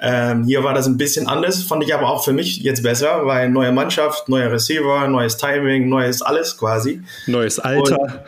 Ähm, 0.04 0.44
hier 0.44 0.64
war 0.64 0.74
das 0.74 0.86
ein 0.86 0.96
bisschen 0.96 1.28
anders, 1.28 1.62
fand 1.62 1.84
ich 1.84 1.94
aber 1.94 2.08
auch 2.08 2.24
für 2.24 2.32
mich 2.32 2.58
jetzt 2.58 2.82
besser, 2.82 3.24
weil 3.24 3.48
neue 3.48 3.70
Mannschaft, 3.70 4.28
neuer 4.28 4.50
Receiver, 4.50 5.06
neues 5.06 5.36
Timing, 5.36 5.88
neues 5.88 6.22
alles 6.22 6.58
quasi. 6.58 7.00
Neues 7.28 7.60
Alter. 7.60 8.00
Und? 8.00 8.20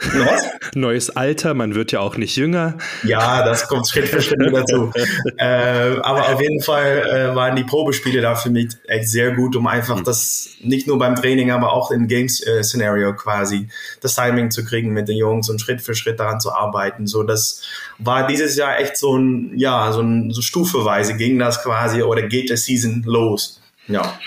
Neues 0.74 1.10
Alter, 1.10 1.54
man 1.54 1.74
wird 1.74 1.90
ja 1.90 2.00
auch 2.00 2.16
nicht 2.16 2.36
jünger. 2.36 2.78
Ja, 3.02 3.44
das 3.44 3.66
kommt 3.66 3.88
Schritt 3.88 4.08
für 4.08 4.22
Schritt 4.22 4.38
dazu. 4.52 4.92
äh, 5.38 5.96
aber 6.02 6.28
auf 6.28 6.40
jeden 6.40 6.62
Fall 6.62 7.30
äh, 7.32 7.34
waren 7.34 7.56
die 7.56 7.64
Probespiele 7.64 8.20
da 8.20 8.36
für 8.36 8.50
mich 8.50 8.68
echt 8.86 9.08
sehr 9.08 9.32
gut, 9.32 9.56
um 9.56 9.66
einfach 9.66 9.98
mhm. 9.98 10.04
das 10.04 10.50
nicht 10.60 10.86
nur 10.86 10.98
beim 10.98 11.16
Training, 11.16 11.50
aber 11.50 11.72
auch 11.72 11.90
im 11.90 12.06
Games-Szenario 12.06 13.10
äh, 13.10 13.14
quasi 13.14 13.68
das 14.00 14.14
Timing 14.14 14.52
zu 14.52 14.64
kriegen 14.64 14.92
mit 14.92 15.08
den 15.08 15.16
Jungs 15.16 15.50
und 15.50 15.60
Schritt 15.60 15.82
für 15.82 15.96
Schritt 15.96 16.20
daran 16.20 16.38
zu 16.38 16.52
arbeiten. 16.52 17.08
So, 17.08 17.24
das 17.24 17.62
war 17.98 18.26
dieses 18.28 18.56
Jahr 18.56 18.78
echt 18.78 18.96
so 18.96 19.16
ein, 19.16 19.58
ja, 19.58 19.90
so 19.90 20.00
ein 20.00 20.30
so 20.30 20.42
stufeweise 20.42 21.16
ging 21.16 21.40
das 21.40 21.62
quasi 21.62 22.02
oder 22.02 22.22
geht 22.22 22.50
der 22.50 22.56
Season 22.56 23.02
los. 23.04 23.60
Ja. 23.88 24.18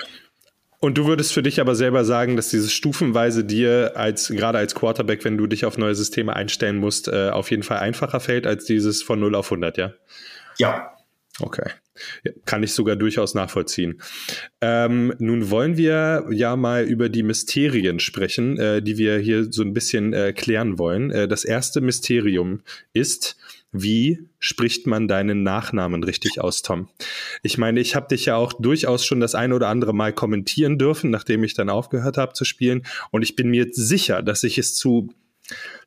Und 0.84 0.98
du 0.98 1.06
würdest 1.06 1.32
für 1.32 1.44
dich 1.44 1.62
aber 1.62 1.76
selber 1.76 2.04
sagen, 2.04 2.36
dass 2.36 2.50
dieses 2.50 2.74
stufenweise 2.74 3.44
dir 3.46 3.94
als 3.96 4.30
gerade 4.30 4.58
als 4.58 4.74
Quarterback, 4.74 5.24
wenn 5.24 5.38
du 5.38 5.46
dich 5.46 5.64
auf 5.64 5.78
neue 5.78 5.94
Systeme 5.94 6.36
einstellen 6.36 6.78
musst, 6.78 7.08
äh, 7.08 7.30
auf 7.30 7.52
jeden 7.52 7.62
Fall 7.62 7.78
einfacher 7.78 8.20
fällt 8.20 8.48
als 8.48 8.66
dieses 8.66 9.04
von 9.04 9.20
0 9.20 9.36
auf 9.36 9.52
100, 9.52 9.78
ja? 9.78 9.94
Ja. 10.58 10.98
Okay. 11.40 11.70
Kann 12.46 12.64
ich 12.64 12.74
sogar 12.74 12.96
durchaus 12.96 13.36
nachvollziehen. 13.36 14.02
Ähm, 14.60 15.14
nun 15.20 15.52
wollen 15.52 15.78
wir 15.78 16.26
ja 16.32 16.56
mal 16.56 16.84
über 16.84 17.10
die 17.10 17.24
Mysterien 17.24 18.00
sprechen, 18.00 18.58
äh, 18.58 18.82
die 18.82 18.98
wir 18.98 19.20
hier 19.20 19.52
so 19.52 19.62
ein 19.62 19.74
bisschen 19.74 20.14
äh, 20.14 20.34
klären 20.34 20.80
wollen. 20.80 21.12
Äh, 21.12 21.28
das 21.28 21.46
erste 21.46 21.80
Mysterium 21.82 22.62
ist, 22.94 23.38
wie 23.72 24.30
spricht 24.40 24.86
man 24.88 25.08
deinen 25.08 25.44
Nachnamen 25.44 26.04
richtig 26.04 26.42
aus, 26.42 26.62
Tom? 26.62 26.90
Ich 27.42 27.58
meine, 27.58 27.80
ich 27.80 27.96
habe 27.96 28.08
dich 28.08 28.25
ja 28.25 28.36
auch 28.36 28.54
durchaus 28.54 29.06
schon 29.06 29.20
das 29.20 29.36
ein 29.36 29.54
oder 29.54 29.68
andere 29.68 29.94
Mal 29.94 30.13
kommentieren 30.13 30.78
dürfen, 30.78 31.10
nachdem 31.10 31.44
ich 31.44 31.54
dann 31.54 31.70
aufgehört 31.70 32.18
habe 32.18 32.34
zu 32.34 32.44
spielen. 32.44 32.86
Und 33.12 33.22
ich 33.22 33.36
bin 33.36 33.50
mir 33.50 33.68
sicher, 33.72 34.22
dass 34.22 34.44
ich 34.44 34.58
es 34.58 34.75
zu 34.75 35.10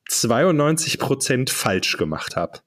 92 0.09 0.99
Prozent 0.99 1.51
falsch 1.51 1.97
gemacht 1.97 2.37
habe. 2.37 2.61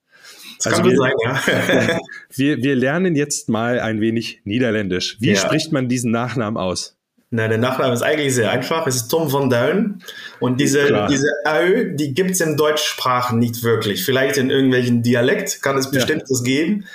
Also 0.64 0.84
wir, 0.84 0.96
sein, 0.96 1.12
ja. 1.24 1.98
wir, 2.34 2.58
wir 2.58 2.76
lernen 2.76 3.14
jetzt 3.14 3.48
mal 3.48 3.78
ein 3.80 4.00
wenig 4.00 4.40
Niederländisch. 4.44 5.16
Wie 5.20 5.30
ja. 5.30 5.36
spricht 5.36 5.72
man 5.72 5.88
diesen 5.88 6.10
Nachnamen 6.10 6.56
aus? 6.56 6.97
Na, 7.30 7.46
der 7.46 7.58
Nachname 7.58 7.92
ist 7.92 8.02
eigentlich 8.02 8.34
sehr 8.34 8.50
einfach. 8.50 8.86
Es 8.86 8.96
ist 8.96 9.08
Tom 9.08 9.30
van 9.30 9.50
Duin. 9.50 10.02
Und 10.40 10.60
diese, 10.60 11.06
diese 11.10 11.28
Ö, 11.46 11.94
die 11.94 12.14
gibt 12.14 12.30
es 12.30 12.40
im 12.40 12.56
Deutschsprachen 12.56 13.38
nicht 13.38 13.62
wirklich. 13.62 14.04
Vielleicht 14.04 14.38
in 14.38 14.48
irgendwelchen 14.48 15.02
Dialekt 15.02 15.60
kann 15.60 15.76
es 15.76 15.90
bestimmt 15.90 16.24
ja. 16.26 16.42
geben. 16.42 16.86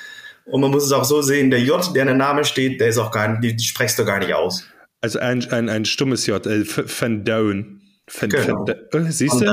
Und 0.46 0.62
man 0.62 0.72
muss 0.72 0.86
es 0.86 0.92
auch 0.92 1.06
so 1.06 1.22
sehen, 1.22 1.52
der 1.52 1.62
J, 1.62 1.80
der 1.94 2.02
in 2.02 2.08
der 2.08 2.18
Name 2.18 2.46
steht, 2.46 2.82
der 2.82 2.88
ist 2.88 2.98
auch 2.98 3.12
gar 3.12 3.28
nicht, 3.28 3.44
die, 3.44 3.56
die 3.56 3.64
sprichst 3.64 4.00
du 4.00 4.06
gar 4.06 4.20
nicht 4.20 4.34
aus. 4.34 4.68
Also 5.02 5.20
ein, 5.20 5.48
ein, 5.52 5.70
ein 5.70 5.86
stummes 5.86 6.26
J, 6.26 6.46
äh, 6.48 6.66
Van 6.66 7.24
Duin. 7.24 7.83
Fan, 8.06 8.30
genau. 8.30 8.66
Fan, 8.92 9.06
äh, 9.06 9.12
siehst 9.12 9.40
du? 9.40 9.46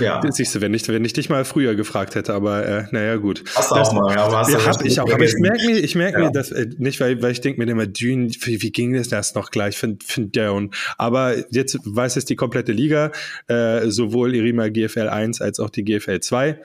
Ja. 0.00 0.20
Siehst 0.28 0.54
du, 0.54 0.60
wenn 0.60 0.74
ich, 0.74 0.88
wenn 0.88 1.04
ich 1.04 1.12
dich 1.12 1.30
mal 1.30 1.44
früher 1.44 1.76
gefragt 1.76 2.16
hätte, 2.16 2.34
aber 2.34 2.66
äh, 2.66 2.84
naja, 2.90 3.16
gut. 3.16 3.44
Hast 3.54 3.70
du 3.70 3.76
auch 3.76 3.92
mal, 3.92 4.12
ja, 4.12 4.32
was 4.32 4.52
ja, 4.52 4.66
hab 4.66 4.84
ich 4.84 4.98
auch. 4.98 5.12
Aber 5.12 5.22
ich 5.22 5.36
merke 5.38 5.64
mir, 5.64 5.78
ich 5.78 5.94
merke 5.94 6.18
ja. 6.18 6.26
mir 6.26 6.32
das 6.32 6.50
äh, 6.50 6.66
nicht, 6.76 6.98
weil, 6.98 7.22
weil 7.22 7.30
ich 7.30 7.40
denke 7.40 7.64
mir 7.64 7.70
immer, 7.70 7.86
Dune, 7.86 8.30
wie, 8.40 8.62
wie 8.62 8.72
ging 8.72 8.94
das 8.94 9.08
das 9.08 9.36
noch 9.36 9.52
gleich? 9.52 9.76
Find, 9.76 10.02
find 10.02 10.36
down. 10.36 10.72
Aber 10.98 11.36
jetzt 11.52 11.78
weiß 11.84 12.16
es 12.16 12.24
die 12.24 12.34
komplette 12.34 12.72
Liga, 12.72 13.12
äh, 13.46 13.88
sowohl 13.88 14.34
Irima 14.34 14.68
GFL 14.68 15.08
1 15.08 15.40
als 15.40 15.60
auch 15.60 15.70
die 15.70 15.84
GFL 15.84 16.18
2 16.18 16.60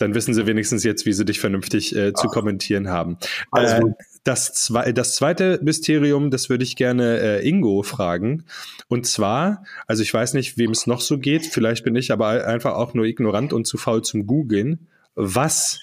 dann 0.00 0.14
wissen 0.14 0.32
sie 0.32 0.46
wenigstens 0.46 0.82
jetzt, 0.82 1.04
wie 1.04 1.12
sie 1.12 1.26
dich 1.26 1.40
vernünftig 1.40 1.94
äh, 1.94 2.14
zu 2.14 2.28
kommentieren 2.28 2.88
haben. 2.88 3.18
Äh, 3.54 3.82
das, 4.24 4.52
zwe 4.52 4.92
das 4.92 5.14
zweite 5.14 5.58
Mysterium, 5.62 6.30
das 6.30 6.48
würde 6.48 6.64
ich 6.64 6.76
gerne 6.76 7.20
äh, 7.20 7.48
Ingo 7.48 7.82
fragen. 7.82 8.44
Und 8.88 9.06
zwar, 9.06 9.64
also 9.86 10.02
ich 10.02 10.12
weiß 10.12 10.34
nicht, 10.34 10.58
wem 10.58 10.70
es 10.70 10.86
noch 10.86 11.00
so 11.00 11.18
geht, 11.18 11.46
vielleicht 11.46 11.84
bin 11.84 11.96
ich 11.96 12.12
aber 12.12 12.46
einfach 12.46 12.74
auch 12.74 12.94
nur 12.94 13.06
ignorant 13.06 13.52
und 13.52 13.66
zu 13.66 13.78
faul 13.78 14.02
zum 14.02 14.26
Googeln. 14.26 14.88
Was 15.14 15.80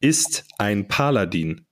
ist 0.00 0.44
ein 0.58 0.88
Paladin? 0.88 1.66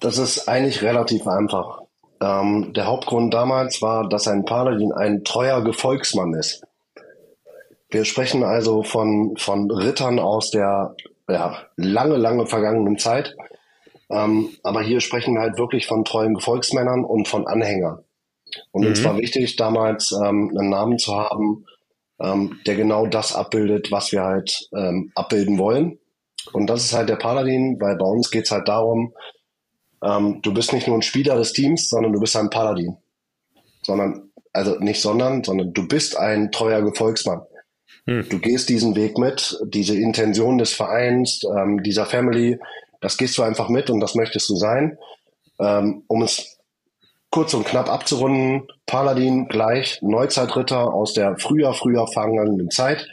Das 0.00 0.18
ist 0.18 0.48
eigentlich 0.48 0.82
relativ 0.82 1.26
einfach. 1.26 1.82
Ähm, 2.20 2.72
der 2.74 2.86
Hauptgrund 2.86 3.34
damals 3.34 3.82
war, 3.82 4.08
dass 4.08 4.28
ein 4.28 4.44
Paladin 4.44 4.92
ein 4.92 5.24
treuer 5.24 5.62
Gefolgsmann 5.62 6.34
ist. 6.34 6.62
Wir 7.90 8.04
sprechen 8.04 8.44
also 8.44 8.82
von, 8.82 9.36
von 9.36 9.70
Rittern 9.70 10.18
aus 10.18 10.50
der 10.50 10.96
ja, 11.28 11.56
lange, 11.76 12.16
lange 12.16 12.46
vergangenen 12.46 12.98
Zeit. 12.98 13.36
Ähm, 14.14 14.50
aber 14.62 14.82
hier 14.82 15.00
sprechen 15.00 15.34
wir 15.34 15.40
halt 15.40 15.58
wirklich 15.58 15.86
von 15.86 16.04
treuen 16.04 16.34
Gefolgsmännern 16.34 17.04
und 17.04 17.26
von 17.26 17.46
Anhängern. 17.46 18.04
Und 18.70 18.82
mhm. 18.82 18.88
uns 18.88 19.02
war 19.02 19.18
wichtig, 19.18 19.56
damals 19.56 20.12
ähm, 20.12 20.54
einen 20.56 20.70
Namen 20.70 20.98
zu 20.98 21.14
haben, 21.14 21.66
ähm, 22.20 22.60
der 22.66 22.76
genau 22.76 23.06
das 23.06 23.34
abbildet, 23.34 23.90
was 23.90 24.12
wir 24.12 24.22
halt 24.22 24.68
ähm, 24.76 25.10
abbilden 25.16 25.58
wollen. 25.58 25.98
Und 26.52 26.68
das 26.68 26.84
ist 26.84 26.94
halt 26.94 27.08
der 27.08 27.16
Paladin, 27.16 27.80
weil 27.80 27.96
bei 27.96 28.06
uns 28.06 28.30
geht 28.30 28.44
es 28.44 28.52
halt 28.52 28.68
darum, 28.68 29.14
ähm, 30.02 30.40
du 30.42 30.54
bist 30.54 30.72
nicht 30.72 30.86
nur 30.86 30.96
ein 30.96 31.02
Spieler 31.02 31.36
des 31.36 31.52
Teams, 31.52 31.88
sondern 31.88 32.12
du 32.12 32.20
bist 32.20 32.36
ein 32.36 32.50
Paladin. 32.50 32.96
Sondern, 33.82 34.30
also 34.52 34.78
nicht 34.78 35.00
sondern, 35.00 35.42
sondern 35.42 35.72
du 35.72 35.88
bist 35.88 36.16
ein 36.16 36.52
treuer 36.52 36.82
Gefolgsmann. 36.82 37.42
Hm. 38.06 38.28
Du 38.28 38.38
gehst 38.38 38.68
diesen 38.68 38.94
Weg 38.94 39.18
mit, 39.18 39.58
diese 39.66 39.96
Intention 39.96 40.58
des 40.58 40.72
Vereins, 40.72 41.42
ähm, 41.44 41.82
dieser 41.82 42.06
Family, 42.06 42.60
das 43.04 43.18
gehst 43.18 43.36
du 43.38 43.42
einfach 43.42 43.68
mit 43.68 43.90
und 43.90 44.00
das 44.00 44.14
möchtest 44.14 44.48
du 44.48 44.56
sein. 44.56 44.98
Ähm, 45.60 46.02
um 46.08 46.22
es 46.22 46.58
kurz 47.30 47.52
und 47.52 47.66
knapp 47.66 47.88
abzurunden, 47.88 48.66
Paladin 48.86 49.46
gleich 49.48 50.00
Neuzeitritter 50.02 50.92
aus 50.92 51.12
der 51.12 51.36
früher, 51.38 51.74
früher 51.74 52.06
vergangenen 52.06 52.70
Zeit, 52.70 53.06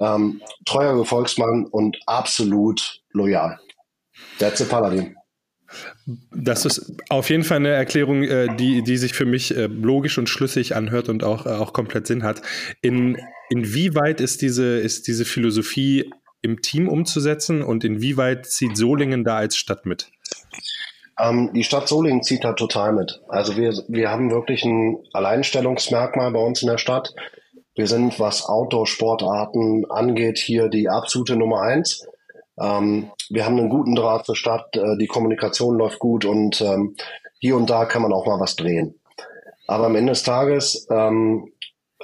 ähm, 0.00 0.40
treuer 0.64 0.96
Gefolgsmann 0.96 1.66
und 1.66 1.98
absolut 2.06 3.02
loyal. 3.12 3.58
That's 4.38 4.62
a 4.62 4.64
Paladin. 4.64 5.14
Das 6.32 6.64
ist 6.64 6.94
auf 7.10 7.28
jeden 7.28 7.44
Fall 7.44 7.58
eine 7.58 7.68
Erklärung, 7.68 8.22
äh, 8.22 8.56
die, 8.56 8.82
die 8.82 8.96
sich 8.96 9.12
für 9.12 9.26
mich 9.26 9.54
äh, 9.54 9.66
logisch 9.66 10.16
und 10.16 10.28
schlüssig 10.28 10.74
anhört 10.74 11.10
und 11.10 11.22
auch, 11.22 11.44
äh, 11.44 11.50
auch 11.50 11.74
komplett 11.74 12.06
Sinn 12.06 12.22
hat. 12.22 12.40
In, 12.80 13.18
inwieweit 13.50 14.22
ist 14.22 14.40
diese, 14.40 14.78
ist 14.78 15.06
diese 15.06 15.26
Philosophie 15.26 16.10
im 16.42 16.62
Team 16.62 16.88
umzusetzen 16.88 17.62
und 17.62 17.84
inwieweit 17.84 18.46
zieht 18.46 18.76
Solingen 18.76 19.24
da 19.24 19.36
als 19.36 19.56
Stadt 19.56 19.86
mit? 19.86 20.10
Ähm, 21.18 21.50
die 21.52 21.64
Stadt 21.64 21.88
Solingen 21.88 22.22
zieht 22.22 22.44
da 22.44 22.52
total 22.52 22.92
mit. 22.92 23.20
Also 23.28 23.56
wir, 23.56 23.72
wir 23.88 24.10
haben 24.10 24.30
wirklich 24.30 24.64
ein 24.64 24.98
Alleinstellungsmerkmal 25.12 26.30
bei 26.32 26.40
uns 26.40 26.62
in 26.62 26.68
der 26.68 26.78
Stadt. 26.78 27.14
Wir 27.74 27.86
sind, 27.86 28.18
was 28.20 28.44
Outdoor-Sportarten 28.44 29.90
angeht, 29.90 30.38
hier 30.38 30.68
die 30.68 30.88
absolute 30.88 31.36
Nummer 31.36 31.62
eins. 31.62 32.06
Ähm, 32.60 33.10
wir 33.30 33.44
haben 33.44 33.58
einen 33.58 33.68
guten 33.68 33.94
Draht 33.94 34.26
zur 34.26 34.36
Stadt, 34.36 34.76
äh, 34.76 34.96
die 34.98 35.06
Kommunikation 35.06 35.76
läuft 35.76 35.98
gut 35.98 36.24
und 36.24 36.60
ähm, 36.60 36.96
hier 37.38 37.56
und 37.56 37.70
da 37.70 37.84
kann 37.84 38.02
man 38.02 38.12
auch 38.12 38.26
mal 38.26 38.40
was 38.40 38.56
drehen. 38.56 38.94
Aber 39.66 39.86
am 39.86 39.96
Ende 39.96 40.12
des 40.12 40.22
Tages 40.22 40.86
ähm, 40.90 41.52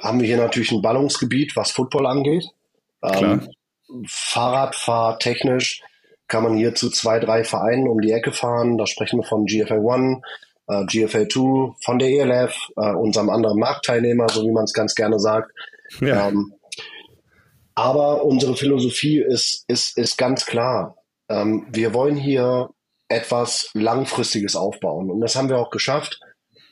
haben 0.01 0.19
wir 0.19 0.27
hier 0.27 0.37
natürlich 0.37 0.71
ein 0.71 0.81
Ballungsgebiet, 0.81 1.55
was 1.55 1.71
Football 1.71 2.05
angeht. 2.05 2.45
Ähm, 3.03 3.47
Fahrradfahrtechnisch 4.07 5.81
kann 6.27 6.43
man 6.43 6.57
hier 6.57 6.73
zu 6.75 6.89
zwei, 6.89 7.19
drei 7.19 7.43
Vereinen 7.43 7.87
um 7.87 8.01
die 8.01 8.11
Ecke 8.11 8.31
fahren. 8.31 8.77
Da 8.77 8.87
sprechen 8.87 9.19
wir 9.19 9.23
von 9.23 9.45
GFL 9.45 9.79
One, 9.79 10.21
äh, 10.67 10.83
GFL2, 10.83 11.75
von 11.83 11.99
der 11.99 12.09
ELF, 12.09 12.55
äh, 12.77 12.91
unserem 12.93 13.29
anderen 13.29 13.59
Marktteilnehmer, 13.59 14.27
so 14.29 14.43
wie 14.43 14.51
man 14.51 14.63
es 14.63 14.73
ganz 14.73 14.95
gerne 14.95 15.19
sagt. 15.19 15.51
Ja. 16.01 16.27
Ähm, 16.27 16.53
aber 17.75 18.23
unsere 18.23 18.55
Philosophie 18.55 19.19
ist, 19.19 19.65
ist, 19.67 19.97
ist 19.97 20.17
ganz 20.17 20.45
klar. 20.45 20.95
Ähm, 21.29 21.67
wir 21.69 21.93
wollen 21.93 22.15
hier 22.15 22.69
etwas 23.09 23.69
Langfristiges 23.73 24.55
aufbauen. 24.55 25.11
Und 25.11 25.21
das 25.21 25.35
haben 25.35 25.49
wir 25.49 25.57
auch 25.57 25.69
geschafft. 25.69 26.19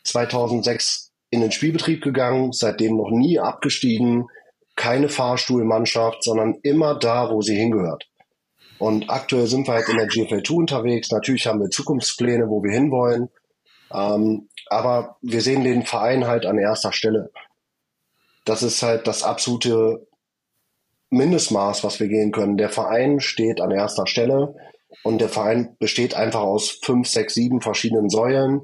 2006 0.06 1.12
in 1.30 1.42
den 1.42 1.52
Spielbetrieb 1.52 2.04
gegangen, 2.04 2.52
seitdem 2.54 2.98
noch 2.98 3.10
nie 3.10 3.40
abgestiegen, 3.40 4.28
keine 4.76 5.10
Fahrstuhlmannschaft, 5.10 6.24
sondern 6.24 6.56
immer 6.64 6.96
da, 6.96 7.30
wo 7.32 7.42
sie 7.42 7.56
hingehört. 7.56 8.08
Und 8.80 9.10
aktuell 9.10 9.48
sind 9.48 9.68
wir 9.68 9.76
halt 9.76 9.88
in 9.88 9.98
der 9.98 10.08
GFL 10.08 10.44
2 10.44 10.54
unterwegs. 10.54 11.12
Natürlich 11.12 11.48
haben 11.48 11.62
wir 11.62 11.70
Zukunftspläne, 11.70 12.50
wo 12.50 12.64
wir 12.64 12.72
hinwollen. 12.72 13.30
Ähm, 13.94 14.50
aber 14.68 15.18
wir 15.22 15.42
sehen 15.42 15.64
den 15.64 15.84
Verein 15.84 16.28
halt 16.28 16.46
an 16.46 16.58
erster 16.58 16.92
Stelle. 16.92 17.32
Das 18.46 18.64
ist 18.64 18.82
halt 18.82 19.08
das 19.08 19.24
absolute 19.24 20.08
Mindestmaß, 21.12 21.84
was 21.84 22.00
wir 22.00 22.08
gehen 22.08 22.32
können. 22.32 22.58
Der 22.58 22.70
Verein 22.70 23.20
steht 23.20 23.62
an 23.62 23.72
erster 23.72 24.08
Stelle 24.08 24.56
und 25.04 25.22
der 25.22 25.30
Verein 25.30 25.76
besteht 25.80 26.16
einfach 26.16 26.42
aus 26.42 26.80
fünf, 26.84 27.08
sechs, 27.08 27.36
sieben 27.36 27.62
verschiedenen 27.62 28.10
Säulen. 28.10 28.62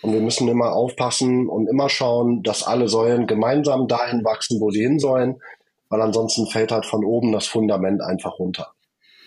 Und 0.00 0.12
wir 0.12 0.20
müssen 0.20 0.48
immer 0.48 0.72
aufpassen 0.72 1.48
und 1.48 1.66
immer 1.66 1.88
schauen, 1.88 2.42
dass 2.42 2.62
alle 2.62 2.88
Säulen 2.88 3.26
gemeinsam 3.26 3.88
dahin 3.88 4.24
wachsen, 4.24 4.60
wo 4.60 4.70
sie 4.70 4.82
hin 4.82 5.00
sollen, 5.00 5.40
weil 5.88 6.00
ansonsten 6.00 6.46
fällt 6.46 6.70
halt 6.70 6.86
von 6.86 7.04
oben 7.04 7.32
das 7.32 7.46
Fundament 7.46 8.00
einfach 8.00 8.38
runter. 8.38 8.72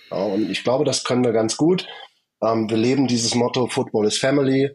Ja, 0.09 0.23
und 0.23 0.49
ich 0.49 0.63
glaube, 0.63 0.85
das 0.85 1.03
können 1.03 1.23
wir 1.23 1.33
ganz 1.33 1.57
gut. 1.57 1.87
Ähm, 2.41 2.69
wir 2.69 2.77
leben 2.77 3.07
dieses 3.07 3.35
Motto 3.35 3.67
Football 3.67 4.07
is 4.07 4.17
Family. 4.17 4.71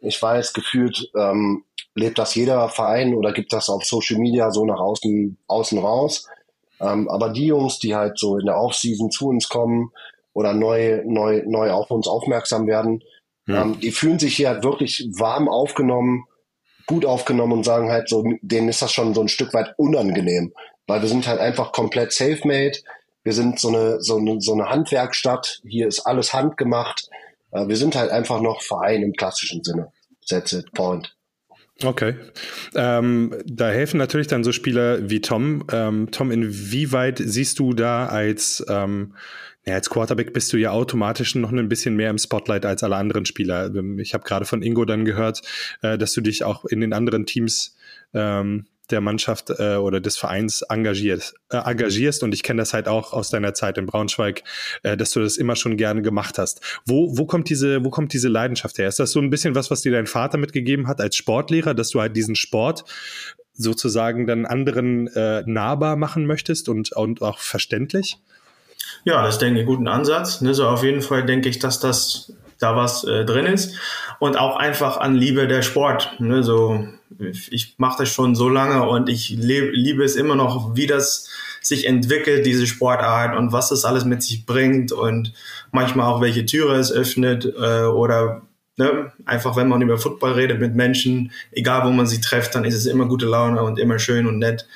Ich 0.00 0.20
weiß, 0.20 0.52
gefühlt 0.52 1.10
ähm, 1.16 1.64
lebt 1.94 2.18
das 2.18 2.34
jeder 2.34 2.68
Verein 2.68 3.14
oder 3.14 3.32
gibt 3.32 3.52
das 3.52 3.68
auf 3.68 3.84
Social 3.84 4.18
Media 4.18 4.50
so 4.50 4.64
nach 4.64 4.80
außen, 4.80 5.36
außen 5.46 5.78
raus. 5.78 6.28
Ähm, 6.80 7.08
aber 7.08 7.30
die 7.30 7.46
Jungs, 7.46 7.78
die 7.78 7.94
halt 7.94 8.18
so 8.18 8.38
in 8.38 8.46
der 8.46 8.56
Offseason 8.56 9.10
zu 9.10 9.28
uns 9.28 9.48
kommen 9.48 9.92
oder 10.32 10.52
neu, 10.52 11.02
neu, 11.04 11.42
neu 11.46 11.70
auf 11.72 11.90
uns 11.90 12.08
aufmerksam 12.08 12.66
werden, 12.66 13.02
ja. 13.50 13.62
ähm, 13.62 13.80
die 13.80 13.90
fühlen 13.90 14.18
sich 14.18 14.36
hier 14.36 14.48
halt 14.48 14.64
wirklich 14.64 15.06
warm 15.12 15.48
aufgenommen, 15.48 16.24
gut 16.86 17.04
aufgenommen 17.04 17.52
und 17.52 17.64
sagen 17.64 17.90
halt 17.90 18.08
so, 18.08 18.24
denen 18.42 18.68
ist 18.68 18.82
das 18.82 18.92
schon 18.92 19.14
so 19.14 19.20
ein 19.20 19.28
Stück 19.28 19.54
weit 19.54 19.74
unangenehm, 19.76 20.52
weil 20.86 21.02
wir 21.02 21.08
sind 21.08 21.26
halt 21.26 21.40
einfach 21.40 21.72
komplett 21.72 22.12
self-made. 22.12 22.78
Wir 23.22 23.32
sind 23.32 23.60
so 23.60 23.68
eine, 23.68 24.00
so 24.00 24.16
eine, 24.16 24.40
so 24.40 24.54
eine 24.54 24.70
Handwerkstatt. 24.70 25.60
Hier 25.64 25.86
ist 25.86 26.00
alles 26.00 26.32
handgemacht. 26.32 27.08
Äh, 27.52 27.68
wir 27.68 27.76
sind 27.76 27.94
halt 27.94 28.10
einfach 28.10 28.40
noch 28.40 28.62
Verein 28.62 29.02
im 29.02 29.12
klassischen 29.12 29.62
Sinne. 29.62 29.92
That's 30.28 30.52
it, 30.52 30.72
point. 30.72 31.14
Okay. 31.84 32.14
Ähm, 32.74 33.34
da 33.46 33.68
helfen 33.70 33.96
natürlich 33.96 34.26
dann 34.26 34.44
so 34.44 34.52
Spieler 34.52 35.08
wie 35.08 35.20
Tom. 35.20 35.64
Ähm, 35.72 36.10
Tom, 36.10 36.30
inwieweit 36.30 37.20
siehst 37.24 37.58
du 37.58 37.72
da 37.72 38.06
als, 38.06 38.64
ähm, 38.68 39.14
ja, 39.66 39.74
als 39.74 39.90
Quarterback 39.90 40.32
bist 40.32 40.52
du 40.52 40.56
ja 40.56 40.70
automatisch 40.70 41.34
noch 41.34 41.52
ein 41.52 41.68
bisschen 41.68 41.94
mehr 41.94 42.10
im 42.10 42.18
Spotlight 42.18 42.64
als 42.64 42.82
alle 42.82 42.96
anderen 42.96 43.26
Spieler. 43.26 43.66
Ähm, 43.66 43.98
ich 43.98 44.14
habe 44.14 44.24
gerade 44.24 44.44
von 44.44 44.62
Ingo 44.62 44.84
dann 44.84 45.04
gehört, 45.04 45.42
äh, 45.82 45.98
dass 45.98 46.12
du 46.14 46.20
dich 46.20 46.44
auch 46.44 46.64
in 46.64 46.80
den 46.80 46.92
anderen 46.92 47.26
Teams 47.26 47.76
ähm, 48.14 48.66
der 48.90 49.00
Mannschaft 49.00 49.50
äh, 49.50 49.76
oder 49.76 50.00
des 50.00 50.16
Vereins 50.16 50.62
engagiert, 50.62 51.34
äh, 51.50 51.58
engagierst. 51.58 52.22
Und 52.22 52.34
ich 52.34 52.42
kenne 52.42 52.62
das 52.62 52.72
halt 52.72 52.88
auch 52.88 53.12
aus 53.12 53.30
deiner 53.30 53.54
Zeit 53.54 53.78
in 53.78 53.86
Braunschweig, 53.86 54.42
dass 54.82 55.12
du 55.12 55.20
das 55.20 55.36
immer 55.36 55.54
schon 55.54 55.76
gerne 55.76 56.02
gemacht 56.02 56.38
hast. 56.38 56.60
Wo, 56.86 57.16
wo, 57.16 57.24
kommt 57.26 57.50
diese, 57.50 57.84
wo 57.84 57.90
kommt 57.90 58.12
diese 58.12 58.28
Leidenschaft 58.28 58.78
her? 58.78 58.88
Ist 58.88 58.98
das 58.98 59.12
so 59.12 59.20
ein 59.20 59.30
bisschen 59.30 59.54
was, 59.54 59.70
was 59.70 59.82
dir 59.82 59.92
dein 59.92 60.08
Vater 60.08 60.38
mitgegeben 60.38 60.88
hat 60.88 61.00
als 61.00 61.14
Sportlehrer, 61.14 61.74
dass 61.74 61.90
du 61.90 62.00
halt 62.00 62.16
diesen 62.16 62.34
Sport 62.34 62.84
sozusagen 63.52 64.26
dann 64.26 64.44
anderen 64.46 65.06
äh, 65.08 65.44
nahbar 65.46 65.94
machen 65.94 66.26
möchtest 66.26 66.68
und, 66.68 66.90
und 66.92 67.22
auch 67.22 67.38
verständlich? 67.38 68.18
Ja, 69.04 69.22
das 69.22 69.38
denke 69.38 69.60
ich, 69.60 69.66
ein 69.66 69.76
guter 69.76 69.90
Ansatz. 69.90 70.40
Ne, 70.40 70.54
so 70.54 70.66
auf 70.66 70.82
jeden 70.84 71.02
Fall 71.02 71.24
denke 71.24 71.48
ich, 71.48 71.58
dass 71.58 71.80
das 71.80 72.32
da 72.58 72.76
was 72.76 73.04
äh, 73.04 73.24
drin 73.24 73.46
ist 73.46 73.74
und 74.18 74.38
auch 74.38 74.56
einfach 74.56 74.98
an 74.98 75.14
Liebe 75.14 75.48
der 75.48 75.62
Sport. 75.62 76.16
Ne, 76.18 76.42
so 76.42 76.86
ich 77.18 77.74
mache 77.78 78.02
das 78.02 78.08
schon 78.08 78.34
so 78.34 78.48
lange 78.48 78.88
und 78.88 79.08
ich 79.08 79.30
lebe, 79.30 79.70
liebe 79.70 80.04
es 80.04 80.16
immer 80.16 80.36
noch, 80.36 80.76
wie 80.76 80.86
das 80.86 81.28
sich 81.60 81.86
entwickelt, 81.86 82.46
diese 82.46 82.66
Sportart 82.66 83.36
und 83.36 83.52
was 83.52 83.68
das 83.68 83.84
alles 83.84 84.04
mit 84.04 84.22
sich 84.22 84.46
bringt 84.46 84.92
und 84.92 85.32
manchmal 85.72 86.06
auch 86.06 86.20
welche 86.20 86.46
Türe 86.46 86.76
es 86.76 86.90
öffnet 86.90 87.44
äh, 87.44 87.84
oder 87.84 88.42
ne, 88.76 89.12
einfach 89.26 89.56
wenn 89.56 89.68
man 89.68 89.82
über 89.82 89.98
Football 89.98 90.32
redet 90.32 90.60
mit 90.60 90.74
Menschen, 90.74 91.32
egal 91.52 91.86
wo 91.86 91.90
man 91.90 92.06
sie 92.06 92.20
trifft, 92.20 92.54
dann 92.54 92.64
ist 92.64 92.74
es 92.74 92.86
immer 92.86 93.06
gute 93.06 93.26
Laune 93.26 93.62
und 93.62 93.78
immer 93.78 93.98
schön 93.98 94.26
und 94.26 94.38
nett. 94.38 94.66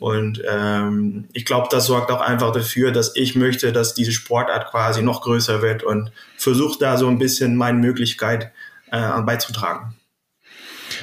Und 0.00 0.42
ähm, 0.48 1.28
ich 1.32 1.44
glaube, 1.44 1.68
das 1.70 1.86
sorgt 1.86 2.10
auch 2.10 2.20
einfach 2.20 2.52
dafür, 2.52 2.92
dass 2.92 3.14
ich 3.16 3.34
möchte, 3.34 3.72
dass 3.72 3.94
diese 3.94 4.12
Sportart 4.12 4.70
quasi 4.70 5.02
noch 5.02 5.22
größer 5.22 5.62
wird 5.62 5.82
und 5.82 6.12
versuche 6.36 6.78
da 6.78 6.96
so 6.96 7.08
ein 7.08 7.18
bisschen 7.18 7.56
meine 7.56 7.78
Möglichkeit 7.78 8.52
äh, 8.90 9.20
beizutragen. 9.22 9.96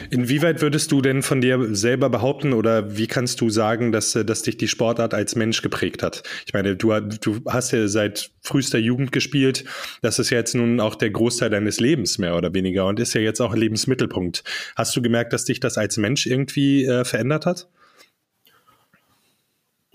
Inwieweit 0.10 0.62
würdest 0.62 0.92
du 0.92 1.02
denn 1.02 1.22
von 1.22 1.42
dir 1.42 1.76
selber 1.76 2.10
behaupten 2.10 2.54
oder 2.54 2.98
wie 2.98 3.08
kannst 3.08 3.42
du 3.42 3.50
sagen, 3.50 3.92
dass, 3.92 4.14
dass 4.14 4.42
dich 4.42 4.58
die 4.58 4.68
Sportart 4.68 5.14
als 5.14 5.36
Mensch 5.36 5.62
geprägt 5.62 6.04
hat? 6.04 6.24
Ich 6.46 6.54
meine, 6.54 6.76
du, 6.76 7.00
du 7.00 7.42
hast 7.48 7.72
ja 7.72 7.88
seit 7.88 8.32
frühester 8.42 8.80
Jugend 8.80 9.12
gespielt. 9.12 9.66
Das 10.02 10.20
ist 10.20 10.30
ja 10.30 10.38
jetzt 10.38 10.56
nun 10.56 10.80
auch 10.80 10.96
der 10.96 11.12
Großteil 11.12 11.50
deines 11.50 11.80
Lebens 11.80 12.18
mehr 12.18 12.36
oder 12.36 12.54
weniger 12.54 12.86
und 12.86 13.00
ist 13.00 13.14
ja 13.14 13.22
jetzt 13.22 13.42
auch 13.42 13.56
Lebensmittelpunkt. 13.56 14.44
Hast 14.76 14.96
du 14.96 15.02
gemerkt, 15.02 15.34
dass 15.34 15.46
dich 15.46 15.60
das 15.60 15.78
als 15.78 15.98
Mensch 15.98 16.26
irgendwie 16.26 16.86
äh, 16.86 17.06
verändert 17.06 17.46
hat? 17.46 17.68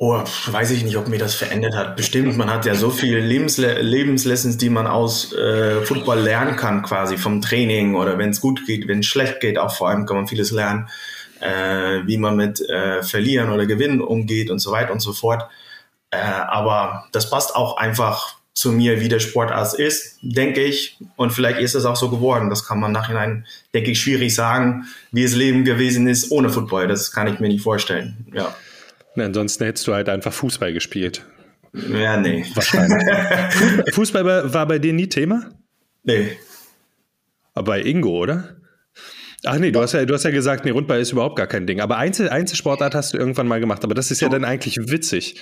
Oh, 0.00 0.22
weiß 0.46 0.70
ich 0.70 0.84
nicht, 0.84 0.96
ob 0.96 1.08
mir 1.08 1.18
das 1.18 1.34
verändert 1.34 1.74
hat. 1.74 1.96
Bestimmt, 1.96 2.36
man 2.36 2.48
hat 2.48 2.64
ja 2.64 2.76
so 2.76 2.88
viele 2.88 3.18
Lebensle 3.18 3.82
Lebenslessons, 3.82 4.56
die 4.56 4.70
man 4.70 4.86
aus 4.86 5.32
äh, 5.32 5.82
Football 5.82 6.20
lernen 6.20 6.54
kann, 6.54 6.84
quasi 6.84 7.18
vom 7.18 7.42
Training 7.42 7.96
oder 7.96 8.16
wenn 8.16 8.30
es 8.30 8.40
gut 8.40 8.64
geht, 8.64 8.86
wenn 8.86 9.00
es 9.00 9.06
schlecht 9.06 9.40
geht, 9.40 9.58
auch 9.58 9.74
vor 9.74 9.88
allem 9.88 10.06
kann 10.06 10.16
man 10.16 10.28
vieles 10.28 10.52
lernen, 10.52 10.88
äh, 11.40 12.06
wie 12.06 12.16
man 12.16 12.36
mit 12.36 12.60
äh, 12.60 13.02
Verlieren 13.02 13.50
oder 13.50 13.66
Gewinnen 13.66 14.00
umgeht 14.00 14.50
und 14.50 14.60
so 14.60 14.70
weiter 14.70 14.92
und 14.92 15.00
so 15.00 15.12
fort. 15.12 15.50
Äh, 16.12 16.18
aber 16.18 17.08
das 17.10 17.28
passt 17.28 17.56
auch 17.56 17.76
einfach 17.76 18.36
zu 18.54 18.70
mir, 18.70 19.00
wie 19.00 19.08
der 19.08 19.18
Sportarzt 19.18 19.76
ist, 19.80 20.20
denke 20.22 20.62
ich. 20.62 20.96
Und 21.16 21.32
vielleicht 21.32 21.58
ist 21.58 21.74
es 21.74 21.84
auch 21.84 21.96
so 21.96 22.08
geworden. 22.08 22.50
Das 22.50 22.64
kann 22.64 22.78
man 22.78 22.92
nachhinein, 22.92 23.46
denke 23.74 23.90
ich, 23.90 24.00
schwierig 24.00 24.32
sagen, 24.32 24.84
wie 25.10 25.24
es 25.24 25.34
Leben 25.34 25.64
gewesen 25.64 26.06
ist 26.06 26.30
ohne 26.30 26.50
Football. 26.50 26.86
Das 26.86 27.10
kann 27.10 27.26
ich 27.26 27.40
mir 27.40 27.48
nicht 27.48 27.64
vorstellen. 27.64 28.28
Ja. 28.32 28.54
Na, 29.18 29.24
ansonsten 29.24 29.64
hättest 29.64 29.86
du 29.88 29.94
halt 29.94 30.08
einfach 30.08 30.32
Fußball 30.32 30.72
gespielt. 30.72 31.24
Ja, 31.72 32.16
nee. 32.16 32.44
Wahrscheinlich. 32.54 33.04
Fußball 33.94 34.54
war 34.54 34.66
bei 34.66 34.78
dir 34.78 34.92
nie 34.92 35.08
Thema? 35.08 35.50
Nee. 36.04 36.38
Aber 37.52 37.72
bei 37.72 37.82
Ingo, 37.82 38.10
oder? 38.10 38.56
Ach 39.44 39.58
nee, 39.58 39.72
du 39.72 39.80
hast 39.80 39.92
ja, 39.92 40.04
du 40.04 40.14
hast 40.14 40.24
ja 40.24 40.30
gesagt, 40.30 40.64
nee, 40.64 40.70
Rundball 40.70 41.00
ist 41.00 41.10
überhaupt 41.10 41.34
gar 41.34 41.48
kein 41.48 41.66
Ding. 41.66 41.80
Aber 41.80 41.96
Einzel, 41.96 42.28
Einzelsportart 42.28 42.94
hast 42.94 43.12
du 43.12 43.18
irgendwann 43.18 43.48
mal 43.48 43.58
gemacht. 43.58 43.82
Aber 43.82 43.94
das 43.94 44.12
ist 44.12 44.20
ja 44.20 44.28
dann 44.28 44.44
eigentlich 44.44 44.76
witzig. 44.76 45.40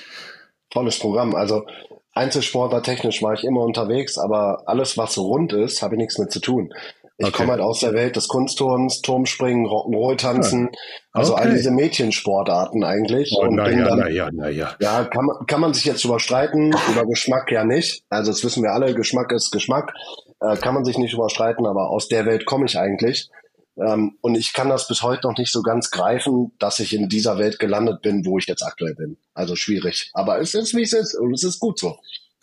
Tolles 0.70 0.98
Programm. 0.98 1.34
Also 1.34 1.66
Einzelsportler 2.14 2.82
technisch 2.82 3.22
war 3.22 3.34
ich 3.34 3.44
immer 3.44 3.60
unterwegs, 3.60 4.16
aber 4.16 4.62
alles, 4.64 4.96
was 4.96 5.18
rund 5.18 5.52
ist, 5.52 5.82
habe 5.82 5.96
ich 5.96 5.98
nichts 5.98 6.18
mit 6.18 6.32
zu 6.32 6.40
tun. 6.40 6.72
Ich 7.18 7.26
okay. 7.26 7.36
komme 7.38 7.52
halt 7.52 7.62
aus 7.62 7.80
der 7.80 7.94
Welt 7.94 8.14
des 8.16 8.28
Kunstturns, 8.28 9.00
Turmspringen, 9.00 9.66
Rock'n'Roll 9.66 10.18
tanzen, 10.18 10.68
ja. 10.70 10.78
also 11.12 11.32
okay. 11.32 11.44
all 11.44 11.54
diese 11.54 11.70
Mädchensportarten 11.70 12.84
eigentlich. 12.84 13.32
Oh, 13.34 13.42
und 13.42 13.54
na 13.54 13.70
ja, 13.70 13.84
dann, 13.84 13.98
na 14.00 14.08
ja, 14.10 14.28
na 14.32 14.48
ja. 14.50 14.74
Ja, 14.80 15.04
kann 15.04 15.24
man, 15.24 15.46
kann 15.46 15.60
man 15.62 15.72
sich 15.72 15.86
jetzt 15.86 16.04
überstreiten, 16.04 16.74
über 16.92 17.06
Geschmack 17.06 17.50
ja 17.50 17.64
nicht. 17.64 18.02
Also 18.10 18.32
das 18.32 18.44
wissen 18.44 18.62
wir 18.62 18.72
alle, 18.72 18.94
Geschmack 18.94 19.32
ist 19.32 19.50
Geschmack. 19.50 19.94
Äh, 20.40 20.56
kann 20.56 20.74
man 20.74 20.84
sich 20.84 20.98
nicht 20.98 21.14
überstreiten, 21.14 21.64
aber 21.66 21.88
aus 21.88 22.08
der 22.08 22.26
Welt 22.26 22.44
komme 22.44 22.66
ich 22.66 22.78
eigentlich. 22.78 23.30
Ähm, 23.78 24.16
und 24.20 24.34
ich 24.34 24.52
kann 24.52 24.68
das 24.68 24.86
bis 24.86 25.02
heute 25.02 25.26
noch 25.26 25.38
nicht 25.38 25.52
so 25.52 25.62
ganz 25.62 25.90
greifen, 25.90 26.52
dass 26.58 26.80
ich 26.80 26.94
in 26.94 27.08
dieser 27.08 27.38
Welt 27.38 27.58
gelandet 27.58 28.02
bin, 28.02 28.24
wo 28.26 28.38
ich 28.38 28.46
jetzt 28.46 28.62
aktuell 28.62 28.94
bin. 28.94 29.16
Also 29.32 29.56
schwierig. 29.56 30.10
Aber 30.12 30.38
es 30.40 30.54
ist, 30.54 30.74
wie 30.74 30.82
es 30.82 30.92
ist 30.92 31.14
und 31.14 31.32
es 31.32 31.44
ist 31.44 31.60
gut 31.60 31.78
so. 31.78 31.96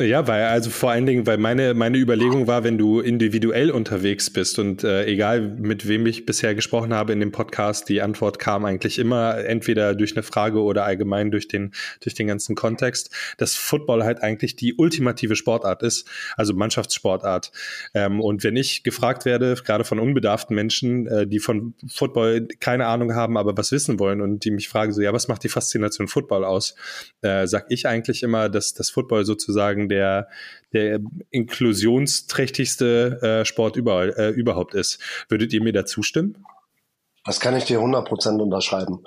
Ja, 0.06 0.28
weil 0.28 0.44
also 0.44 0.70
vor 0.70 0.92
allen 0.92 1.06
Dingen, 1.06 1.26
weil 1.26 1.38
meine, 1.38 1.74
meine 1.74 1.98
Überlegung 1.98 2.46
war, 2.46 2.66
wenn 2.66 2.78
du 2.78 3.00
individuell 3.00 3.72
unterwegs 3.72 4.30
bist 4.30 4.60
und 4.60 4.84
äh, 4.84 5.06
egal 5.06 5.39
mit 5.42 5.88
wem 5.88 6.06
ich 6.06 6.26
bisher 6.26 6.56
gesprochen 6.56 6.94
habe 6.94 7.13
in 7.13 7.22
dem 7.22 7.32
Podcast, 7.32 7.88
die 7.88 8.02
Antwort 8.02 8.38
kam 8.38 8.66
eigentlich 8.66 9.00
immer 9.00 9.38
entweder 9.38 9.96
durch 9.96 10.16
eine 10.16 10.24
Frage 10.24 10.62
oder 10.62 10.84
allgemein 10.84 11.32
durch 11.32 11.48
den, 11.48 11.72
durch 12.02 12.16
den 12.16 12.28
ganzen 12.28 12.54
Kontext, 12.56 13.16
dass 13.38 13.56
Football 13.56 14.04
halt 14.04 14.22
eigentlich 14.22 14.58
die 14.58 14.74
ultimative 14.74 15.38
Sportart 15.38 15.84
ist, 15.84 16.10
also 16.36 16.54
Mannschaftssportart. 16.54 17.52
Ähm, 17.94 18.20
und 18.20 18.44
wenn 18.44 18.58
ich 18.58 18.84
gefragt 18.84 19.24
werde, 19.24 19.56
gerade 19.63 19.86
von 19.86 20.00
unbedarften 20.00 20.54
Menschen, 20.54 21.08
äh, 21.08 21.28
die 21.28 21.39
von 21.39 21.76
Football 21.88 22.48
keine 22.60 22.88
Ahnung 22.88 23.16
haben, 23.16 23.38
aber 23.38 23.56
was 23.56 23.72
wissen 23.72 24.00
wollen 24.00 24.20
und 24.20 24.44
die 24.44 24.52
mich 24.52 24.68
fragen 24.68 24.92
so, 24.92 25.02
ja, 25.02 25.13
was 25.13 25.30
macht 25.30 25.46
die 25.46 25.50
Faszination 25.50 26.10
Football 26.10 26.44
aus, 26.44 26.76
äh, 27.22 27.48
sag 27.48 27.68
ich 27.70 27.88
eigentlich 27.88 28.22
immer, 28.22 28.50
dass 28.50 28.74
das 28.74 28.89
Football 28.89 29.24
sozusagen 29.24 29.88
der, 29.93 30.27
der 30.73 30.99
inklusionsträchtigste 31.29 33.19
äh, 33.21 33.45
Sport 33.45 33.75
überall, 33.75 34.13
äh, 34.17 34.29
überhaupt 34.29 34.73
ist. 34.73 34.99
Würdet 35.29 35.53
ihr 35.53 35.62
mir 35.62 35.73
da 35.73 35.86
zustimmen? 35.86 36.45
Das 37.25 37.39
kann 37.39 37.56
ich 37.56 37.65
dir 37.65 37.79
100% 37.79 38.39
unterschreiben. 38.41 39.06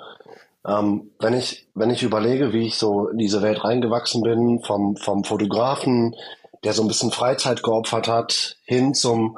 Ähm, 0.65 1.11
wenn 1.19 1.33
ich, 1.33 1.67
wenn 1.75 1.89
ich 1.89 2.03
überlege, 2.03 2.53
wie 2.53 2.65
ich 2.67 2.75
so 2.75 3.07
in 3.09 3.17
diese 3.17 3.41
Welt 3.41 3.63
reingewachsen 3.63 4.23
bin, 4.23 4.61
vom, 4.65 4.97
vom 4.97 5.23
Fotografen, 5.23 6.15
der 6.63 6.73
so 6.73 6.81
ein 6.81 6.87
bisschen 6.87 7.11
Freizeit 7.11 7.63
geopfert 7.63 8.07
hat, 8.07 8.57
hin 8.65 8.93
zum, 8.93 9.37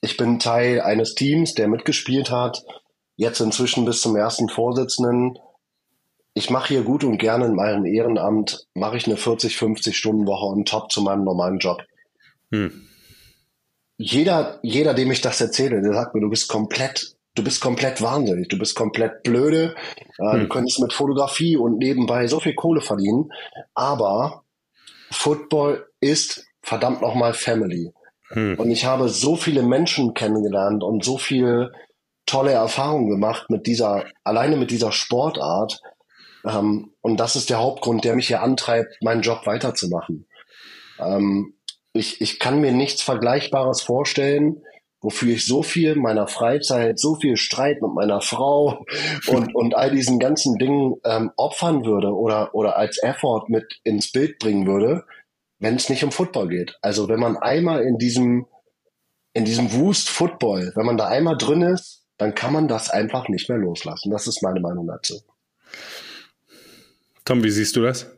ich 0.00 0.16
bin 0.16 0.38
Teil 0.38 0.80
eines 0.80 1.14
Teams, 1.14 1.54
der 1.54 1.68
mitgespielt 1.68 2.30
hat, 2.30 2.64
jetzt 3.16 3.40
inzwischen 3.40 3.84
bis 3.84 4.00
zum 4.00 4.16
ersten 4.16 4.48
Vorsitzenden. 4.48 5.38
Ich 6.34 6.50
mache 6.50 6.68
hier 6.68 6.82
gut 6.82 7.04
und 7.04 7.18
gerne 7.18 7.46
in 7.46 7.54
meinem 7.54 7.84
Ehrenamt, 7.84 8.66
mache 8.74 8.96
ich 8.96 9.06
eine 9.06 9.16
40, 9.16 9.56
50 9.56 9.96
Stunden 9.96 10.26
Woche 10.26 10.46
on 10.46 10.64
top 10.64 10.90
zu 10.90 11.00
meinem 11.00 11.24
normalen 11.24 11.58
Job. 11.58 11.82
Hm. 12.50 12.88
Jeder, 13.96 14.58
jeder, 14.62 14.94
dem 14.94 15.12
ich 15.12 15.20
das 15.20 15.40
erzähle, 15.40 15.80
der 15.80 15.94
sagt 15.94 16.14
mir, 16.14 16.20
du 16.20 16.28
bist 16.28 16.48
komplett, 16.48 17.14
du 17.36 17.44
bist 17.44 17.60
komplett 17.60 18.02
wahnsinnig, 18.02 18.48
du 18.48 18.58
bist 18.58 18.74
komplett 18.74 19.22
blöde, 19.22 19.76
äh, 20.18 20.32
hm. 20.32 20.40
du 20.40 20.48
könntest 20.48 20.80
mit 20.80 20.92
Fotografie 20.92 21.56
und 21.56 21.78
nebenbei 21.78 22.26
so 22.26 22.40
viel 22.40 22.54
Kohle 22.54 22.80
verdienen, 22.80 23.32
aber 23.74 24.42
Football 25.12 25.86
ist 26.00 26.44
verdammt 26.62 27.00
nochmal 27.00 27.32
Family. 27.32 27.92
Hm. 28.30 28.58
Und 28.58 28.70
ich 28.70 28.84
habe 28.84 29.08
so 29.08 29.36
viele 29.36 29.62
Menschen 29.62 30.14
kennengelernt 30.14 30.82
und 30.82 31.04
so 31.04 31.16
viel 31.16 31.70
tolle 32.26 32.52
Erfahrungen 32.52 33.10
gemacht 33.10 33.50
mit 33.50 33.66
dieser, 33.66 34.04
alleine 34.24 34.56
mit 34.56 34.70
dieser 34.70 34.92
Sportart. 34.92 35.80
Ähm, 36.44 36.92
und 37.00 37.18
das 37.18 37.36
ist 37.36 37.50
der 37.50 37.58
Hauptgrund, 37.58 38.04
der 38.04 38.16
mich 38.16 38.28
hier 38.28 38.42
antreibt, 38.42 39.02
meinen 39.02 39.22
Job 39.22 39.46
weiterzumachen. 39.46 40.26
Ähm, 40.98 41.54
ich, 41.92 42.20
ich 42.20 42.38
kann 42.38 42.60
mir 42.60 42.72
nichts 42.72 43.02
Vergleichbares 43.02 43.82
vorstellen, 43.82 44.62
wofür 45.00 45.34
ich 45.34 45.46
so 45.46 45.62
viel 45.62 45.96
meiner 45.96 46.26
Freizeit, 46.26 46.98
so 46.98 47.14
viel 47.14 47.36
Streit 47.36 47.82
mit 47.82 47.92
meiner 47.92 48.20
Frau 48.20 48.84
und, 49.28 49.54
und 49.54 49.74
all 49.74 49.90
diesen 49.90 50.18
ganzen 50.18 50.56
Dingen 50.58 50.94
ähm, 51.04 51.30
opfern 51.36 51.84
würde 51.84 52.12
oder, 52.12 52.54
oder 52.54 52.76
als 52.76 53.02
Effort 53.02 53.44
mit 53.48 53.80
ins 53.84 54.10
Bild 54.10 54.38
bringen 54.38 54.66
würde, 54.66 55.04
wenn 55.58 55.76
es 55.76 55.88
nicht 55.88 56.04
um 56.04 56.10
Football 56.10 56.48
geht. 56.48 56.78
Also 56.82 57.08
wenn 57.08 57.20
man 57.20 57.36
einmal 57.36 57.82
in 57.82 57.98
diesem, 57.98 58.46
in 59.34 59.44
diesem 59.44 59.72
Wust 59.72 60.08
Football, 60.08 60.72
wenn 60.74 60.86
man 60.86 60.96
da 60.96 61.06
einmal 61.08 61.36
drin 61.36 61.62
ist, 61.62 62.04
dann 62.16 62.34
kann 62.34 62.52
man 62.52 62.68
das 62.68 62.90
einfach 62.90 63.28
nicht 63.28 63.48
mehr 63.48 63.58
loslassen. 63.58 64.10
Das 64.10 64.26
ist 64.26 64.42
meine 64.42 64.60
Meinung 64.60 64.86
dazu. 64.86 65.20
Tom, 67.24 67.42
wie 67.42 67.50
siehst 67.50 67.76
du 67.76 67.82
das? 67.82 68.10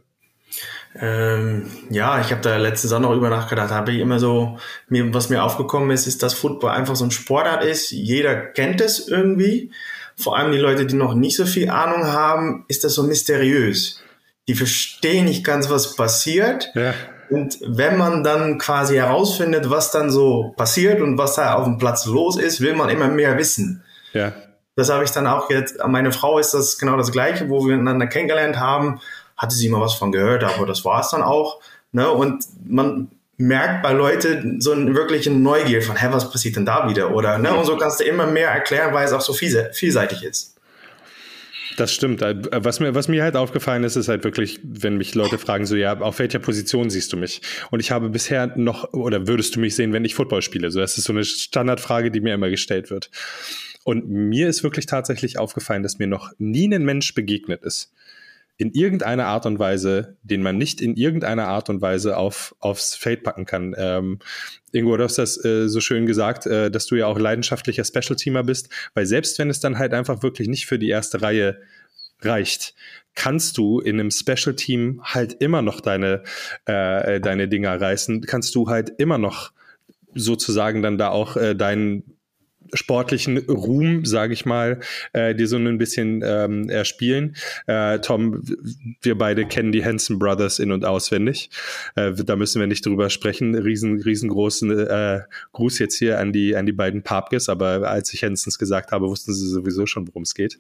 Ähm, 0.99 1.71
ja, 1.91 2.21
ich 2.21 2.31
habe 2.31 2.41
da 2.41 2.57
letztens 2.57 2.93
auch 2.93 3.01
noch 3.01 3.15
über 3.15 3.29
nachgedacht. 3.29 3.71
Habe 3.71 3.93
ich 3.93 4.01
immer 4.01 4.19
so, 4.19 4.59
mir, 4.89 5.13
was 5.13 5.29
mir 5.29 5.45
aufgekommen 5.45 5.91
ist, 5.91 6.07
ist, 6.07 6.23
dass 6.23 6.35
Football 6.35 6.71
einfach 6.71 6.97
so 6.97 7.05
ein 7.05 7.11
Sportart 7.11 7.65
ist. 7.65 7.91
Jeder 7.91 8.35
kennt 8.35 8.81
es 8.81 9.07
irgendwie. 9.09 9.71
Vor 10.17 10.37
allem 10.37 10.53
die 10.53 10.59
Leute, 10.59 10.87
die 10.87 10.95
noch 10.95 11.15
nicht 11.15 11.37
so 11.37 11.45
viel 11.45 11.69
Ahnung 11.69 12.07
haben, 12.07 12.65
ist 12.69 12.85
das 12.85 12.95
so 12.95 13.03
mysteriös. 13.03 14.03
Die 14.49 14.55
verstehen 14.55 15.27
nicht 15.27 15.45
ganz, 15.45 15.69
was 15.69 15.97
passiert. 15.97 16.71
Ja. 16.75 16.95
Und 17.29 17.59
wenn 17.67 17.99
man 17.99 18.25
dann 18.25 18.59
quasi 18.59 18.97
herausfindet, 18.97 19.69
was 19.69 19.91
dann 19.91 20.11
so 20.11 20.55
passiert 20.57 21.01
und 21.01 21.19
was 21.19 21.35
da 21.35 21.55
auf 21.55 21.65
dem 21.65 21.79
Platz 21.79 22.07
los 22.07 22.39
ist, 22.39 22.61
will 22.61 22.75
man 22.75 22.89
immer 22.89 23.09
mehr 23.09 23.37
wissen. 23.37 23.83
Ja. 24.13 24.33
Das 24.77 24.91
habe 24.91 25.05
ich 25.05 25.11
dann 25.11 25.27
auch 25.27 25.51
jetzt, 25.51 25.79
meine 25.87 26.13
Frau 26.13 26.39
ist 26.39 26.53
das 26.53 26.79
genau 26.79 26.97
das 26.97 27.11
Gleiche, 27.11 27.49
wo 27.49 27.67
wir 27.67 27.75
einander 27.75 28.07
kennengelernt 28.07 28.59
haben, 28.59 29.01
hatte 29.37 29.55
sie 29.55 29.69
mal 29.69 29.81
was 29.81 29.95
von 29.95 30.13
gehört, 30.13 30.45
aber 30.45 30.67
das 30.67 30.85
war 30.85 31.01
es 31.01 31.11
dann 31.11 31.23
auch. 31.23 31.61
Ne? 31.93 32.11
Und 32.11 32.45
man 32.65 33.09
merkt 33.39 33.83
bei 33.83 33.93
Leuten 33.93 34.61
so 34.61 34.73
eine 34.73 34.95
wirkliche 34.95 35.31
Neugier 35.31 35.83
von, 35.83 35.97
hä, 35.97 36.09
was 36.11 36.31
passiert 36.31 36.57
denn 36.57 36.67
da 36.67 36.89
wieder? 36.89 37.15
Oder, 37.15 37.39
ne? 37.39 37.55
Und 37.55 37.67
so 37.67 37.77
kannst 37.77 38.01
du 38.01 38.05
immer 38.05 38.27
mehr 38.27 38.49
erklären, 38.51 38.95
weil 38.95 39.05
es 39.05 39.13
auch 39.13 39.21
so 39.21 39.35
vielseitig 39.35 40.23
ist. 40.23 40.57
Das 41.77 41.93
stimmt. 41.93 42.23
Äh, 42.23 42.35
was 42.65 42.81
mir, 42.81 42.95
was 42.95 43.09
mir 43.09 43.23
halt 43.23 43.37
aufgefallen 43.37 43.85
ist, 43.85 43.97
ist 43.97 44.09
halt 44.09 44.25
wirklich, 44.25 44.61
wenn 44.63 44.97
mich 44.97 45.15
Leute 45.15 45.37
fragen, 45.39 45.67
so, 45.67 45.77
ja, 45.77 45.99
auf 46.01 46.19
welcher 46.19 46.39
Position 46.39 46.89
siehst 46.89 47.13
du 47.13 47.19
mich? 47.19 47.43
Und 47.71 47.81
ich 47.81 47.91
habe 47.91 48.09
bisher 48.09 48.53
noch, 48.57 48.93
oder 48.95 49.27
würdest 49.27 49.57
du 49.57 49.61
mich 49.61 49.77
sehen, 49.77 49.93
wenn 49.93 50.05
ich 50.05 50.15
Football 50.15 50.41
spiele? 50.41 50.71
So, 50.71 50.81
das 50.81 50.97
ist 50.97 51.05
so 51.05 51.13
eine 51.13 51.25
Standardfrage, 51.25 52.11
die 52.11 52.21
mir 52.21 52.35
immer 52.35 52.49
gestellt 52.49 52.91
wird. 52.91 53.11
Und 53.87 54.09
mir 54.09 54.49
ist 54.49 54.65
wirklich 54.65 54.87
tatsächlich 54.87 55.39
aufgefallen, 55.39 55.85
dass 55.85 56.01
mir 56.01 56.09
noch 56.09 56.33
nie 56.39 56.67
ein 56.75 56.85
Mensch 56.85 57.15
begegnet 57.15 57.63
ist, 57.63 57.93
in 58.57 58.73
irgendeiner 58.73 59.27
Art 59.27 59.47
und 59.47 59.61
Weise, 59.61 60.17
den 60.25 60.43
man 60.43 60.59
nicht 60.59 60.81
in 60.81 60.97
irgendeiner 60.97 61.47
Art 61.47 61.71
und 61.71 61.81
Weise 61.81 62.17
auf, 62.17 62.57
aufs 62.59 62.97
Feld 62.97 63.23
packen 63.23 63.47
kann. 63.47 63.77
Ähm, 63.79 64.19
Ingo, 64.73 64.97
du 64.97 65.05
hast 65.05 65.19
das 65.19 65.43
äh, 65.45 65.69
so 65.69 65.81
schön 65.81 66.05
gesagt, 66.05 66.47
äh, 66.47 66.69
dass 66.69 66.87
du 66.87 66.97
ja 66.97 67.07
auch 67.07 67.17
leidenschaftlicher 67.17 67.85
Special-Teamer 67.85 68.43
bist, 68.43 68.71
weil 68.95 69.07
selbst 69.07 69.39
wenn 69.39 69.51
es 69.51 69.61
dann 69.61 69.79
halt 69.79 69.95
einfach 69.95 70.21
wirklich 70.21 70.49
nicht 70.49 70.67
für 70.67 70.81
die 70.81 70.89
erste 70.89 71.23
Reihe 71.23 71.61
reicht, 72.23 72.75
kannst 73.15 73.57
du 73.57 73.79
in 73.79 74.01
einem 74.01 74.11
Special-Team 74.11 75.03
halt 75.05 75.35
immer 75.35 75.63
noch 75.63 75.81
deine, 75.81 76.25
äh, 76.65 77.21
deine 77.21 77.47
Dinger 77.47 77.81
reißen, 77.81 78.23
kannst 78.23 78.53
du 78.57 78.69
halt 78.69 78.91
immer 78.99 79.19
noch 79.19 79.53
sozusagen 80.13 80.83
dann 80.83 80.99
da 80.99 81.11
auch 81.11 81.37
äh, 81.37 81.55
deinen 81.55 82.16
sportlichen 82.75 83.39
Ruhm, 83.39 84.05
sage 84.05 84.33
ich 84.33 84.45
mal, 84.45 84.81
äh, 85.13 85.35
dir 85.35 85.47
so 85.49 85.57
ein 85.57 85.79
bisschen 85.79 86.23
ähm, 86.25 86.69
erspielen. 86.69 87.37
Äh, 87.67 88.01
Tom, 88.01 88.43
wir 89.03 89.17
beide 89.17 89.47
kennen 89.47 89.73
die 89.73 89.85
Hanson 89.85 90.19
Brothers 90.19 90.59
in- 90.59 90.73
und 90.73 90.85
auswendig. 90.85 91.51
Äh, 91.95 92.13
da 92.13 92.37
müssen 92.37 92.61
wir 92.61 92.67
nicht 92.67 92.85
drüber 92.85 93.11
sprechen. 93.11 93.55
Riesen, 93.55 94.01
riesengroßen 94.01 94.71
äh, 94.79 95.21
Gruß 95.53 95.79
jetzt 95.79 95.97
hier 95.97 96.19
an 96.19 96.33
die, 96.33 96.57
an 96.57 96.67
die 96.67 96.73
beiden 96.73 97.03
Papkes, 97.03 97.49
aber 97.49 97.89
als 97.89 98.13
ich 98.13 98.23
Hansons 98.23 98.59
gesagt 98.59 98.93
habe, 98.93 99.09
wussten 99.09 99.33
sie 99.33 99.49
sowieso 99.49 99.87
schon, 99.87 100.07
worum 100.09 100.23
es 100.23 100.35
geht. 100.35 100.59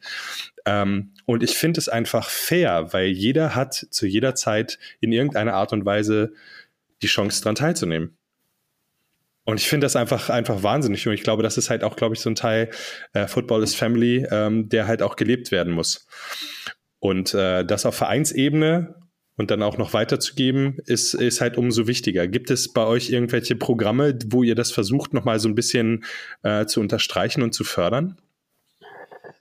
Ähm, 0.64 1.12
und 1.25 1.42
ich 1.42 1.57
finde 1.57 1.79
es 1.79 1.88
einfach 1.88 2.29
fair, 2.29 2.92
weil 2.92 3.09
jeder 3.09 3.55
hat 3.55 3.75
zu 3.75 4.07
jeder 4.07 4.35
Zeit 4.35 4.79
in 5.01 5.12
irgendeiner 5.12 5.55
Art 5.55 5.73
und 5.73 5.85
Weise 5.85 6.33
die 7.03 7.07
Chance 7.07 7.42
daran 7.42 7.57
teilzunehmen. 7.57 8.16
Und 9.46 9.61
ich 9.61 9.68
finde 9.68 9.85
das 9.85 9.94
einfach, 9.96 10.28
einfach 10.28 10.62
wahnsinnig. 10.64 11.06
Und 11.06 11.14
ich 11.14 11.22
glaube, 11.22 11.44
das 11.44 11.56
ist 11.56 11.70
halt 11.70 11.85
auch, 11.85 11.96
glaube 11.96 12.14
ich, 12.14 12.20
so 12.20 12.28
ein 12.28 12.35
Teil 12.35 12.68
äh, 13.14 13.28
Football 13.28 13.62
is 13.62 13.76
Family, 13.76 14.26
ähm, 14.30 14.68
der 14.68 14.88
halt 14.88 15.02
auch 15.02 15.14
gelebt 15.14 15.52
werden 15.52 15.72
muss. 15.72 16.06
Und 16.98 17.32
äh, 17.32 17.64
das 17.64 17.87
auf 17.87 17.94
Vereinsebene 17.94 18.96
und 19.37 19.50
dann 19.52 19.62
auch 19.62 19.78
noch 19.78 19.92
weiterzugeben, 19.92 20.78
ist, 20.87 21.14
ist 21.14 21.40
halt 21.40 21.56
umso 21.59 21.87
wichtiger. 21.87 22.26
Gibt 22.26 22.50
es 22.50 22.72
bei 22.72 22.85
euch 22.85 23.11
irgendwelche 23.11 23.54
Programme, 23.54 24.18
wo 24.26 24.42
ihr 24.42 24.56
das 24.56 24.72
versucht, 24.72 25.14
nochmal 25.14 25.38
so 25.38 25.48
ein 25.48 25.54
bisschen 25.54 26.04
äh, 26.42 26.66
zu 26.66 26.80
unterstreichen 26.80 27.42
und 27.42 27.52
zu 27.52 27.62
fördern? 27.62 28.18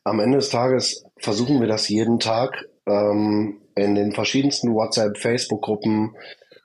Am 0.03 0.19
Ende 0.19 0.37
des 0.37 0.49
Tages 0.49 1.05
versuchen 1.17 1.59
wir 1.61 1.67
das 1.67 1.89
jeden 1.89 2.19
Tag 2.19 2.67
ähm, 2.85 3.61
in 3.75 3.95
den 3.95 4.11
verschiedensten 4.11 4.75
WhatsApp, 4.75 5.17
Facebook-Gruppen, 5.17 6.15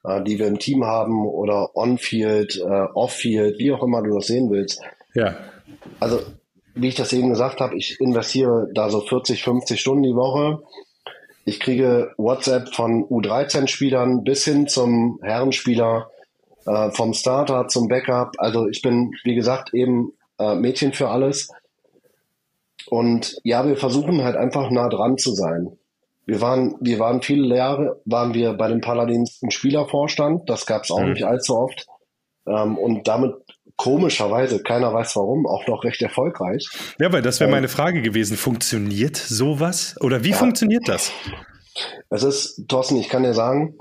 äh, 0.05 0.23
die 0.23 0.39
wir 0.39 0.47
im 0.47 0.59
Team 0.59 0.85
haben 0.85 1.27
oder 1.27 1.77
on-field, 1.77 2.57
äh, 2.57 2.87
off-field, 2.95 3.59
wie 3.59 3.73
auch 3.73 3.83
immer 3.83 4.03
du 4.03 4.15
das 4.15 4.27
sehen 4.27 4.51
willst. 4.51 4.81
Ja. 5.15 5.37
Also, 5.99 6.21
wie 6.75 6.89
ich 6.89 6.95
das 6.95 7.13
eben 7.13 7.31
gesagt 7.31 7.61
habe, 7.61 7.77
ich 7.77 8.01
investiere 8.01 8.69
da 8.75 8.91
so 8.91 9.01
40, 9.01 9.43
50 9.43 9.81
Stunden 9.81 10.03
die 10.03 10.15
Woche. 10.15 10.63
Ich 11.45 11.59
kriege 11.59 12.13
WhatsApp 12.17 12.75
von 12.75 13.05
U13-Spielern 13.05 14.25
bis 14.25 14.45
hin 14.45 14.69
zum 14.69 15.19
Herrenspieler, 15.23 16.11
äh, 16.67 16.91
vom 16.91 17.13
Starter 17.13 17.69
zum 17.69 17.89
Backup. 17.89 18.35
Also 18.39 18.69
ich 18.69 18.83
bin, 18.83 19.13
wie 19.25 19.35
gesagt, 19.35 19.75
eben 19.75 20.13
äh, 20.39 20.55
Mädchen 20.55 20.93
für 20.93 21.09
alles. 21.09 21.51
Und 22.87 23.37
ja, 23.45 23.67
wir 23.67 23.77
versuchen 23.77 24.23
halt 24.23 24.37
einfach 24.37 24.71
nah 24.71 24.89
dran 24.89 25.19
zu 25.19 25.35
sein. 25.35 25.77
Wir 26.31 26.41
waren, 26.41 26.77
wir 26.81 27.01
waren 27.01 27.23
viele 27.23 27.57
Jahre, 27.57 28.01
waren 28.05 28.35
wir 28.35 28.53
bei 28.53 28.69
den 28.69 28.81
Paladins 28.81 29.43
im 29.43 29.51
Spielervorstand. 29.51 30.49
Das 30.49 30.65
gab 30.65 30.85
es 30.85 30.93
auch 30.93 31.01
mhm. 31.01 31.15
nicht 31.15 31.25
allzu 31.25 31.57
oft. 31.57 31.89
Ähm, 32.47 32.79
und 32.79 33.09
damit 33.09 33.35
komischerweise, 33.75 34.63
keiner 34.63 34.95
weiß 34.95 35.17
warum, 35.17 35.49
auch 35.49 35.67
noch 35.67 35.83
recht 35.83 36.01
erfolgreich. 36.03 36.69
Ja, 37.01 37.13
weil 37.13 37.23
das 37.23 37.41
wäre 37.41 37.51
ähm, 37.51 37.57
meine 37.57 37.67
Frage 37.67 38.01
gewesen. 38.01 38.37
Funktioniert 38.37 39.17
sowas? 39.17 39.97
Oder 40.03 40.23
wie 40.23 40.31
ja, 40.31 40.37
funktioniert 40.37 40.87
das? 40.87 41.11
Es 42.11 42.23
ist, 42.23 42.69
Thorsten, 42.69 42.95
ich 42.99 43.09
kann 43.09 43.25
dir 43.25 43.35
sagen, 43.35 43.77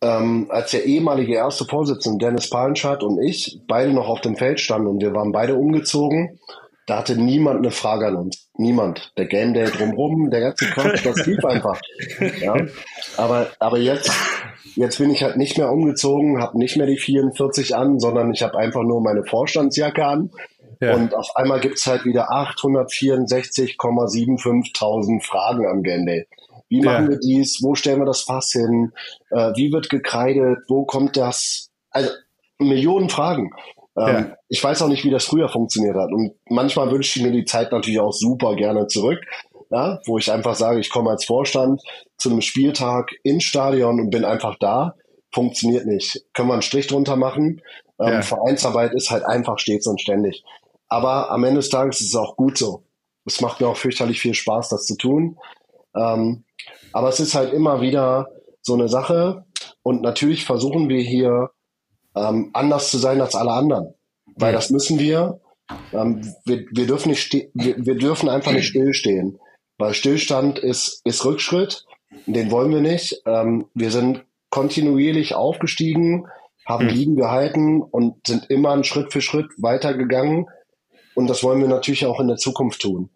ähm, 0.00 0.46
als 0.48 0.70
der 0.70 0.86
ehemalige 0.86 1.34
erste 1.34 1.66
Vorsitzende 1.66 2.24
Dennis 2.24 2.48
Palenschat 2.48 3.02
und 3.02 3.20
ich 3.20 3.60
beide 3.68 3.92
noch 3.92 4.08
auf 4.08 4.22
dem 4.22 4.36
Feld 4.36 4.60
standen 4.60 4.86
und 4.86 5.02
wir 5.02 5.12
waren 5.12 5.32
beide 5.32 5.56
umgezogen, 5.56 6.40
da 6.88 6.98
hatte 6.98 7.16
niemand 7.16 7.58
eine 7.58 7.70
Frage 7.70 8.06
an 8.06 8.16
uns. 8.16 8.48
Niemand. 8.54 9.12
Der 9.18 9.26
Game 9.26 9.52
Day 9.52 9.66
drumherum, 9.66 10.30
der 10.30 10.40
ganze 10.40 10.64
Quatsch, 10.70 11.04
das 11.04 11.26
lief 11.26 11.44
einfach. 11.44 11.78
Ja? 12.40 12.56
Aber, 13.18 13.50
aber 13.58 13.78
jetzt, 13.78 14.10
jetzt 14.74 14.96
bin 14.98 15.10
ich 15.10 15.22
halt 15.22 15.36
nicht 15.36 15.58
mehr 15.58 15.70
umgezogen, 15.70 16.40
habe 16.40 16.56
nicht 16.58 16.78
mehr 16.78 16.86
die 16.86 16.96
44 16.96 17.76
an, 17.76 18.00
sondern 18.00 18.32
ich 18.32 18.42
habe 18.42 18.56
einfach 18.58 18.82
nur 18.82 19.02
meine 19.02 19.22
Vorstandsjacke 19.22 20.02
an. 20.04 20.30
Ja. 20.80 20.94
Und 20.94 21.14
auf 21.14 21.36
einmal 21.36 21.60
gibt's 21.60 21.86
halt 21.86 22.06
wieder 22.06 22.30
864,75.000 22.30 25.22
Fragen 25.22 25.66
am 25.66 25.82
Game 25.82 26.06
Day. 26.06 26.26
Wie 26.70 26.80
machen 26.80 27.04
ja. 27.04 27.10
wir 27.10 27.18
dies? 27.18 27.62
Wo 27.62 27.74
stellen 27.74 28.00
wir 28.00 28.06
das 28.06 28.22
Fass 28.22 28.52
hin? 28.52 28.92
Äh, 29.30 29.52
wie 29.56 29.72
wird 29.72 29.90
gekreidet? 29.90 30.60
Wo 30.68 30.86
kommt 30.86 31.18
das? 31.18 31.68
Also 31.90 32.08
Millionen 32.58 33.10
Fragen. 33.10 33.50
Ähm, 33.98 34.14
ja. 34.14 34.36
Ich 34.48 34.62
weiß 34.62 34.82
auch 34.82 34.88
nicht, 34.88 35.04
wie 35.04 35.10
das 35.10 35.24
früher 35.24 35.48
funktioniert 35.48 35.96
hat. 35.96 36.10
Und 36.12 36.34
manchmal 36.48 36.90
wünsche 36.90 37.18
ich 37.18 37.24
mir 37.24 37.32
die 37.32 37.44
Zeit 37.44 37.72
natürlich 37.72 38.00
auch 38.00 38.12
super 38.12 38.54
gerne 38.54 38.86
zurück, 38.86 39.20
ja, 39.70 40.00
wo 40.06 40.18
ich 40.18 40.30
einfach 40.30 40.54
sage, 40.54 40.80
ich 40.80 40.90
komme 40.90 41.10
als 41.10 41.24
Vorstand 41.24 41.82
zu 42.16 42.30
einem 42.30 42.40
Spieltag 42.40 43.10
ins 43.22 43.44
Stadion 43.44 44.00
und 44.00 44.10
bin 44.10 44.24
einfach 44.24 44.56
da. 44.58 44.94
Funktioniert 45.32 45.86
nicht. 45.86 46.24
Können 46.32 46.48
wir 46.48 46.54
einen 46.54 46.62
Strich 46.62 46.86
drunter 46.86 47.16
machen? 47.16 47.60
Ähm, 48.00 48.14
ja. 48.14 48.22
Vereinsarbeit 48.22 48.94
ist 48.94 49.10
halt 49.10 49.24
einfach 49.24 49.58
stets 49.58 49.86
und 49.86 50.00
ständig. 50.00 50.44
Aber 50.88 51.30
am 51.30 51.44
Ende 51.44 51.60
des 51.60 51.68
Tages 51.68 52.00
ist 52.00 52.08
es 52.08 52.14
auch 52.14 52.36
gut 52.36 52.56
so. 52.56 52.84
Es 53.26 53.42
macht 53.42 53.60
mir 53.60 53.68
auch 53.68 53.76
fürchterlich 53.76 54.20
viel 54.20 54.32
Spaß, 54.32 54.70
das 54.70 54.86
zu 54.86 54.96
tun. 54.96 55.36
Ähm, 55.94 56.44
aber 56.92 57.08
es 57.10 57.20
ist 57.20 57.34
halt 57.34 57.52
immer 57.52 57.82
wieder 57.82 58.28
so 58.62 58.72
eine 58.72 58.88
Sache. 58.88 59.44
Und 59.82 60.00
natürlich 60.00 60.46
versuchen 60.46 60.88
wir 60.88 61.02
hier 61.02 61.50
ähm, 62.14 62.50
anders 62.52 62.90
zu 62.90 62.98
sein 62.98 63.20
als 63.20 63.34
alle 63.34 63.52
anderen. 63.52 63.94
Weil 64.36 64.52
das 64.52 64.70
müssen 64.70 64.98
wir. 64.98 65.40
Ähm, 65.92 66.32
wir, 66.44 66.64
wir, 66.70 66.86
dürfen 66.86 67.10
nicht 67.10 67.32
wir, 67.32 67.74
wir 67.76 67.96
dürfen 67.96 68.28
einfach 68.28 68.52
nicht 68.52 68.68
stillstehen. 68.68 69.38
Weil 69.78 69.94
Stillstand 69.94 70.58
ist, 70.58 71.00
ist 71.04 71.24
Rückschritt. 71.24 71.84
Den 72.26 72.50
wollen 72.50 72.72
wir 72.72 72.80
nicht. 72.80 73.22
Ähm, 73.26 73.66
wir 73.74 73.90
sind 73.90 74.24
kontinuierlich 74.50 75.34
aufgestiegen, 75.34 76.26
haben 76.66 76.86
mhm. 76.86 76.90
Ligen 76.90 77.16
gehalten 77.16 77.82
und 77.82 78.26
sind 78.26 78.50
immer 78.50 78.72
einen 78.72 78.84
Schritt 78.84 79.12
für 79.12 79.20
Schritt 79.20 79.50
weitergegangen. 79.58 80.46
Und 81.14 81.28
das 81.28 81.42
wollen 81.42 81.60
wir 81.60 81.68
natürlich 81.68 82.06
auch 82.06 82.20
in 82.20 82.28
der 82.28 82.36
Zukunft 82.36 82.80
tun. 82.80 83.10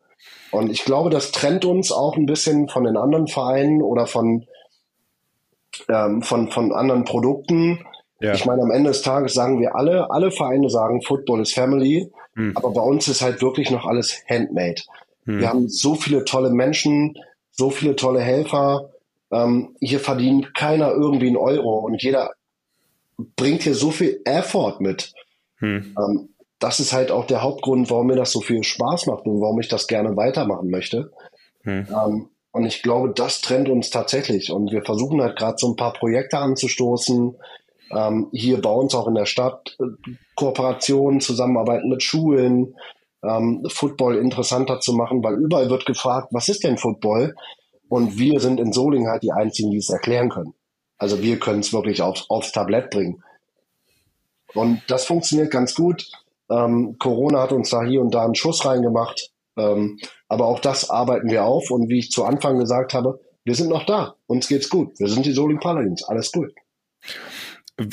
Und 0.51 0.71
ich 0.71 0.85
glaube, 0.85 1.09
das 1.09 1.33
trennt 1.33 1.65
uns 1.65 1.91
auch 1.93 2.17
ein 2.17 2.27
bisschen 2.27 2.69
von 2.69 2.85
den 2.85 2.97
anderen 2.97 3.27
Vereinen 3.27 3.81
oder 3.81 4.07
von, 4.07 4.47
ähm, 5.89 6.23
von, 6.23 6.51
von 6.51 6.73
anderen 6.73 7.05
Produkten. 7.05 7.85
Ja. 8.23 8.35
Ich 8.35 8.47
meine, 8.47 8.63
am 8.63 8.71
Ende 8.71 8.91
des 8.91 9.03
Tages 9.03 9.35
sagen 9.35 9.61
wir 9.61 9.75
alle, 9.75 10.11
alle 10.11 10.31
Vereine 10.31 10.71
sagen, 10.71 11.03
Football 11.03 11.43
ist 11.43 11.55
Family, 11.55 12.11
hm. 12.35 12.57
aber 12.57 12.71
bei 12.71 12.81
uns 12.81 13.09
ist 13.09 13.21
halt 13.21 13.43
wirklich 13.43 13.71
noch 13.71 13.85
alles 13.85 14.23
handmade. 14.29 14.83
Hm. 15.25 15.41
Wir 15.41 15.49
haben 15.49 15.69
so 15.69 15.97
viele 15.97 16.25
tolle 16.25 16.51
Menschen, 16.51 17.19
so 17.51 17.71
viele 17.71 17.97
tolle 17.97 18.21
Helfer. 18.21 18.91
Ähm, 19.33 19.75
hier 19.81 19.99
verdient 19.99 20.55
keiner 20.55 20.93
irgendwie 20.93 21.27
einen 21.27 21.37
Euro 21.37 21.81
und 21.81 22.01
jeder 22.01 22.31
bringt 23.37 23.63
hier 23.63 23.75
so 23.75 23.91
viel 23.91 24.21
Effort 24.25 24.77
mit. 24.79 25.13
Hm. 25.57 25.97
Ähm, 25.99 26.29
das 26.61 26.79
ist 26.79 26.93
halt 26.93 27.11
auch 27.11 27.27
der 27.27 27.43
Hauptgrund, 27.43 27.91
warum 27.91 28.07
mir 28.07 28.17
das 28.17 28.31
so 28.31 28.41
viel 28.41 28.63
Spaß 28.63 29.07
macht 29.07 29.27
und 29.27 29.41
warum 29.41 29.59
ich 29.59 29.69
das 29.69 29.89
gerne 29.89 30.17
weitermachen 30.17 30.71
möchte. 30.71 31.11
Hm. 31.63 31.89
Ähm, 31.91 32.29
und 32.53 32.67
ich 32.67 32.83
glaube, 32.83 33.13
das 33.15 33.41
trennt 33.41 33.69
uns 33.69 33.91
tatsächlich. 33.91 34.53
Und 34.53 34.71
wir 34.71 34.85
versuchen 34.85 35.21
halt 35.23 35.37
gerade 35.37 35.57
so 35.59 35.71
ein 35.71 35.77
paar 35.77 35.95
Projekte 35.95 36.39
anzustoßen. 36.39 37.35
Ähm, 37.93 38.29
hier 38.33 38.61
bei 38.61 38.71
uns 38.71 38.95
auch 38.95 39.07
in 39.07 39.15
der 39.15 39.27
Stadt 39.27 39.77
äh, 39.81 40.13
Kooperationen, 40.35 41.21
Zusammenarbeiten 41.21 41.89
mit 41.89 42.03
Schulen, 42.03 42.75
ähm, 43.23 43.65
Football 43.69 44.17
interessanter 44.17 44.81
zu 44.81 44.95
machen, 44.95 45.23
weil 45.23 45.35
überall 45.35 45.71
wird 45.71 45.87
gefragt, 45.87 46.29
was 46.33 46.49
ist 46.49 46.65
denn 46.65 46.79
Football? 46.79 47.35
Und 47.89 48.19
wir 48.19 48.41
sind 48.41 48.59
in 48.59 48.73
Solingen 48.73 49.11
halt 49.11 49.23
die 49.23 49.33
Einzigen, 49.33 49.71
die 49.71 49.77
es 49.77 49.91
erklären 49.91 50.31
können. 50.31 50.55
Also 50.99 51.21
wir 51.21 51.39
können 51.39 51.61
es 51.61 51.73
wirklich 51.73 52.01
aufs, 52.01 52.29
aufs 52.31 52.53
Tablett 52.53 52.91
bringen. 52.91 53.23
Und 54.55 54.83
das 54.89 55.05
funktioniert 55.05 55.51
ganz 55.51 55.75
gut. 55.75 56.11
Ähm, 56.51 56.97
Corona 56.99 57.43
hat 57.43 57.53
uns 57.53 57.71
da 57.71 57.83
hier 57.83 58.01
und 58.01 58.15
da 58.15 58.25
einen 58.25 58.35
Schuss 58.35 58.65
reingemacht. 58.65 59.31
Ähm, 59.57 59.99
aber 60.29 60.47
auch 60.47 60.61
das 60.61 60.91
arbeiten 60.91 61.31
wir 61.31 61.45
auf. 61.45 61.71
Und 61.71 61.89
wie 61.89 61.99
ich 61.99 62.11
zu 62.11 62.25
Anfang 62.25 62.59
gesagt 62.59 62.95
habe, 62.95 63.21
wir 63.45 63.55
sind 63.55 63.69
noch 63.69 63.85
da. 63.85 64.15
Uns 64.27 64.49
geht's 64.49 64.69
gut. 64.69 64.99
Wir 64.99 65.09
sind 65.09 65.27
die 65.27 65.33
Soling 65.33 65.61
Paladins. 65.61 66.05
Alles 66.05 66.33
gut. 66.33 66.53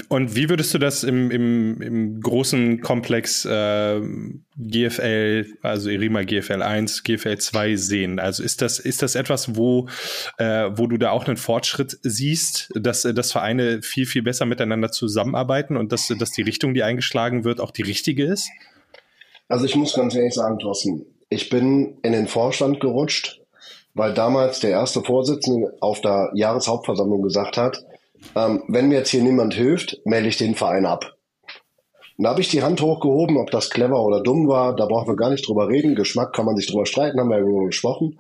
Und 0.10 0.36
wie 0.36 0.50
würdest 0.50 0.74
du 0.74 0.78
das 0.78 1.06
im, 1.06 1.32
im, 1.32 1.82
im 1.82 2.20
großen 2.20 2.82
Komplex 2.82 3.46
äh, 3.46 4.02
GFL, 4.58 5.46
also 5.62 5.90
Irima 5.90 6.24
GFL 6.24 6.62
1, 6.62 7.04
GFL 7.04 7.38
2 7.38 7.76
sehen? 7.78 8.20
Also 8.20 8.44
ist 8.44 8.62
das, 8.62 8.80
ist 8.80 9.02
das 9.02 9.16
etwas, 9.16 9.56
wo, 9.56 9.88
äh, 10.38 10.70
wo 10.74 10.88
du 10.88 10.98
da 10.98 11.12
auch 11.12 11.26
einen 11.26 11.38
Fortschritt 11.38 11.98
siehst, 12.04 12.72
dass, 12.76 13.04
dass 13.04 13.32
Vereine 13.32 13.82
viel, 13.82 14.06
viel 14.06 14.22
besser 14.22 14.46
miteinander 14.46 14.92
zusammenarbeiten 14.92 15.78
und 15.78 15.94
dass, 15.94 16.08
dass 16.08 16.32
die 16.32 16.42
Richtung, 16.42 16.74
die 16.74 16.84
eingeschlagen 16.84 17.46
wird, 17.46 17.62
auch 17.62 17.72
die 17.72 17.84
richtige 17.84 18.26
ist? 18.26 18.50
Also 19.48 19.66
ich 19.66 19.76
muss 19.76 19.94
ganz 19.94 20.14
ehrlich 20.14 20.34
sagen, 20.34 20.60
Thorsten, 20.60 21.06
ich 21.30 21.50
bin 21.50 21.98
in 22.04 22.12
den 22.12 22.28
Vorstand 22.28 22.82
gerutscht, 22.82 23.40
weil 23.94 24.14
damals 24.14 24.60
der 24.60 24.72
erste 24.72 25.02
Vorsitzende 25.02 25.78
auf 25.80 26.02
der 26.02 26.32
Jahreshauptversammlung 26.34 27.22
gesagt 27.22 27.56
hat, 27.56 27.86
ähm, 28.36 28.64
wenn 28.68 28.88
mir 28.88 29.00
jetzt 29.00 29.10
hier 29.10 29.24
niemand 29.24 29.54
hilft, 29.54 30.00
melde 30.06 30.30
ich 30.30 30.38
den 30.38 30.56
Verein 30.56 30.86
ab. 30.86 31.16
Und 32.18 32.24
da 32.24 32.32
habe 32.32 32.42
ich 32.42 32.50
die 32.50 32.64
Hand 32.64 32.82
hochgehoben, 32.82 33.38
ob 33.38 33.50
das 33.52 33.70
clever 33.70 34.04
oder 34.04 34.22
dumm 34.22 34.48
war, 34.48 34.76
da 34.76 34.86
brauchen 34.86 35.08
wir 35.08 35.16
gar 35.16 35.30
nicht 35.30 35.48
drüber 35.48 35.70
reden. 35.70 35.96
Geschmack 35.96 36.34
kann 36.34 36.46
man 36.46 36.58
sich 36.58 36.68
drüber 36.68 36.86
streiten, 36.86 37.20
haben 37.20 37.30
wir 37.30 37.38
ja 37.38 37.44
darüber 37.44 37.66
gesprochen. 37.68 38.20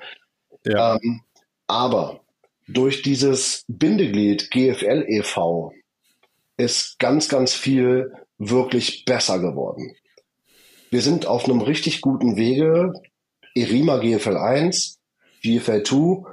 Ja. 0.65 0.95
Ähm, 0.95 1.21
aber 1.67 2.21
durch 2.67 3.01
dieses 3.01 3.65
Bindeglied 3.67 4.51
GFL 4.51 5.05
e.V. 5.07 5.73
ist 6.55 6.97
ganz, 6.99 7.27
ganz 7.27 7.53
viel 7.53 8.13
wirklich 8.38 9.05
besser 9.05 9.39
geworden. 9.39 9.95
Wir 10.91 11.01
sind 11.01 11.25
auf 11.25 11.45
einem 11.45 11.62
richtig 11.62 12.01
guten 12.01 12.38
Wege. 12.38 12.93
Erima 13.53 13.97
GFL 13.97 14.38
1, 14.38 14.99
GFL 15.41 15.83
2, 15.83 16.23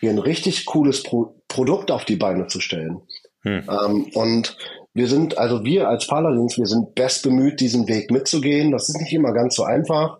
hier 0.00 0.10
ein 0.10 0.18
richtig 0.18 0.66
cooles 0.66 1.02
Pro 1.02 1.34
Produkt 1.48 1.92
auf 1.92 2.04
die 2.04 2.16
Beine 2.16 2.48
zu 2.48 2.60
stellen. 2.60 3.00
Hm. 3.44 3.62
Ähm, 3.68 4.10
und 4.14 4.56
wir 4.94 5.08
sind, 5.08 5.38
also 5.38 5.64
wir 5.64 5.88
als 5.88 6.06
Paladins, 6.06 6.58
wir 6.58 6.66
sind 6.66 6.94
best 6.94 7.22
bemüht, 7.22 7.60
diesen 7.60 7.88
Weg 7.88 8.10
mitzugehen. 8.10 8.70
Das 8.70 8.88
ist 8.88 8.98
nicht 8.98 9.12
immer 9.12 9.32
ganz 9.32 9.54
so 9.54 9.64
einfach. 9.64 10.18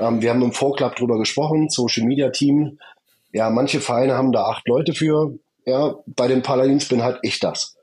Ähm, 0.00 0.22
wir 0.22 0.30
haben 0.30 0.42
im 0.42 0.52
Vorclub 0.52 0.96
drüber 0.96 1.18
gesprochen, 1.18 1.68
Social 1.68 2.04
Media 2.04 2.30
Team. 2.30 2.78
Ja, 3.32 3.50
manche 3.50 3.80
Vereine 3.80 4.14
haben 4.14 4.32
da 4.32 4.44
acht 4.44 4.66
Leute 4.68 4.92
für. 4.92 5.38
Ja, 5.66 5.94
bei 6.06 6.28
den 6.28 6.42
Paladins 6.42 6.88
bin 6.88 7.02
halt 7.02 7.18
ich 7.22 7.40
das. 7.40 7.76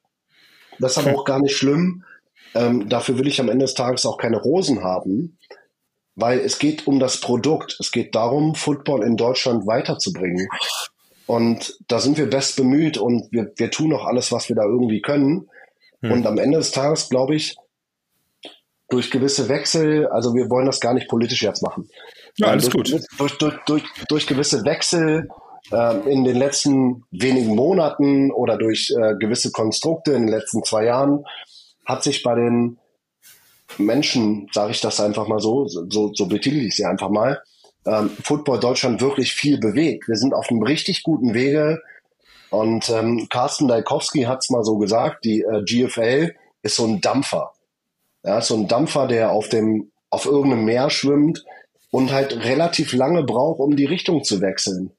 Das 0.79 0.97
ist 0.97 0.97
aber 0.97 1.17
auch 1.17 1.25
gar 1.25 1.39
nicht 1.39 1.55
schlimm. 1.55 2.03
Ähm, 2.53 2.89
dafür 2.89 3.17
will 3.17 3.27
ich 3.27 3.39
am 3.39 3.49
Ende 3.49 3.65
des 3.65 3.75
Tages 3.75 4.05
auch 4.05 4.17
keine 4.17 4.37
Rosen 4.37 4.83
haben, 4.83 5.37
weil 6.15 6.39
es 6.39 6.59
geht 6.59 6.87
um 6.87 6.99
das 6.99 7.21
Produkt. 7.21 7.77
Es 7.79 7.91
geht 7.91 8.13
darum, 8.13 8.55
Football 8.55 9.03
in 9.03 9.15
Deutschland 9.15 9.67
weiterzubringen. 9.67 10.47
Und 11.27 11.77
da 11.87 11.99
sind 11.99 12.17
wir 12.17 12.29
best 12.29 12.57
bemüht 12.57 12.97
und 12.97 13.31
wir, 13.31 13.51
wir 13.55 13.71
tun 13.71 13.93
auch 13.93 14.05
alles, 14.05 14.31
was 14.31 14.49
wir 14.49 14.55
da 14.55 14.63
irgendwie 14.63 15.01
können. 15.01 15.49
Hm. 16.01 16.11
Und 16.11 16.27
am 16.27 16.37
Ende 16.37 16.57
des 16.57 16.71
Tages, 16.71 17.09
glaube 17.09 17.35
ich, 17.35 17.55
durch 18.89 19.09
gewisse 19.09 19.47
Wechsel, 19.47 20.07
also 20.07 20.33
wir 20.33 20.49
wollen 20.49 20.65
das 20.65 20.79
gar 20.79 20.93
nicht 20.93 21.07
politisch 21.07 21.41
jetzt 21.41 21.63
machen. 21.63 21.89
Ja, 22.37 22.47
alles 22.47 22.69
durch, 22.69 22.91
gut. 22.91 23.05
Durch, 23.17 23.37
durch, 23.37 23.55
durch, 23.65 23.83
durch 24.09 24.27
gewisse 24.27 24.65
Wechsel 24.65 25.29
äh, 25.71 26.11
in 26.11 26.23
den 26.23 26.35
letzten 26.35 27.05
wenigen 27.11 27.55
Monaten 27.55 28.31
oder 28.31 28.57
durch 28.57 28.91
äh, 28.91 29.15
gewisse 29.15 29.51
Konstrukte 29.51 30.11
in 30.11 30.27
den 30.27 30.35
letzten 30.35 30.63
zwei 30.63 30.85
Jahren 30.85 31.25
hat 31.85 32.03
sich 32.03 32.23
bei 32.23 32.35
den 32.35 32.77
Menschen, 33.77 34.49
sage 34.51 34.71
ich 34.71 34.81
das 34.81 34.99
einfach 34.99 35.27
mal 35.27 35.39
so, 35.39 35.67
so, 35.67 36.11
so 36.13 36.25
betitel 36.27 36.57
ich 36.57 36.75
sie 36.75 36.85
einfach 36.85 37.09
mal, 37.09 37.41
ähm, 37.85 38.09
Football 38.23 38.59
Deutschland 38.59 39.01
wirklich 39.01 39.33
viel 39.33 39.59
bewegt. 39.59 40.07
Wir 40.07 40.15
sind 40.15 40.33
auf 40.33 40.49
einem 40.49 40.63
richtig 40.63 41.03
guten 41.03 41.33
Wege. 41.33 41.81
Und 42.49 42.89
ähm, 42.89 43.27
Carsten 43.29 43.67
Daikowski 43.67 44.23
hat 44.23 44.39
es 44.43 44.49
mal 44.49 44.63
so 44.63 44.77
gesagt, 44.77 45.25
die 45.25 45.41
äh, 45.41 45.63
GFL 45.63 46.35
ist 46.63 46.75
so 46.75 46.85
ein 46.85 47.01
Dampfer. 47.01 47.53
Ja, 48.23 48.41
so 48.41 48.55
ein 48.55 48.67
Dampfer, 48.67 49.07
der 49.07 49.31
auf 49.31 49.49
dem, 49.49 49.91
auf 50.09 50.25
irgendeinem 50.25 50.65
Meer 50.65 50.89
schwimmt 50.89 51.43
und 51.89 52.11
halt 52.11 52.43
relativ 52.43 52.93
lange 52.93 53.23
braucht, 53.23 53.59
um 53.59 53.75
die 53.75 53.85
Richtung 53.85 54.23
zu 54.23 54.41
wechseln. 54.41 54.91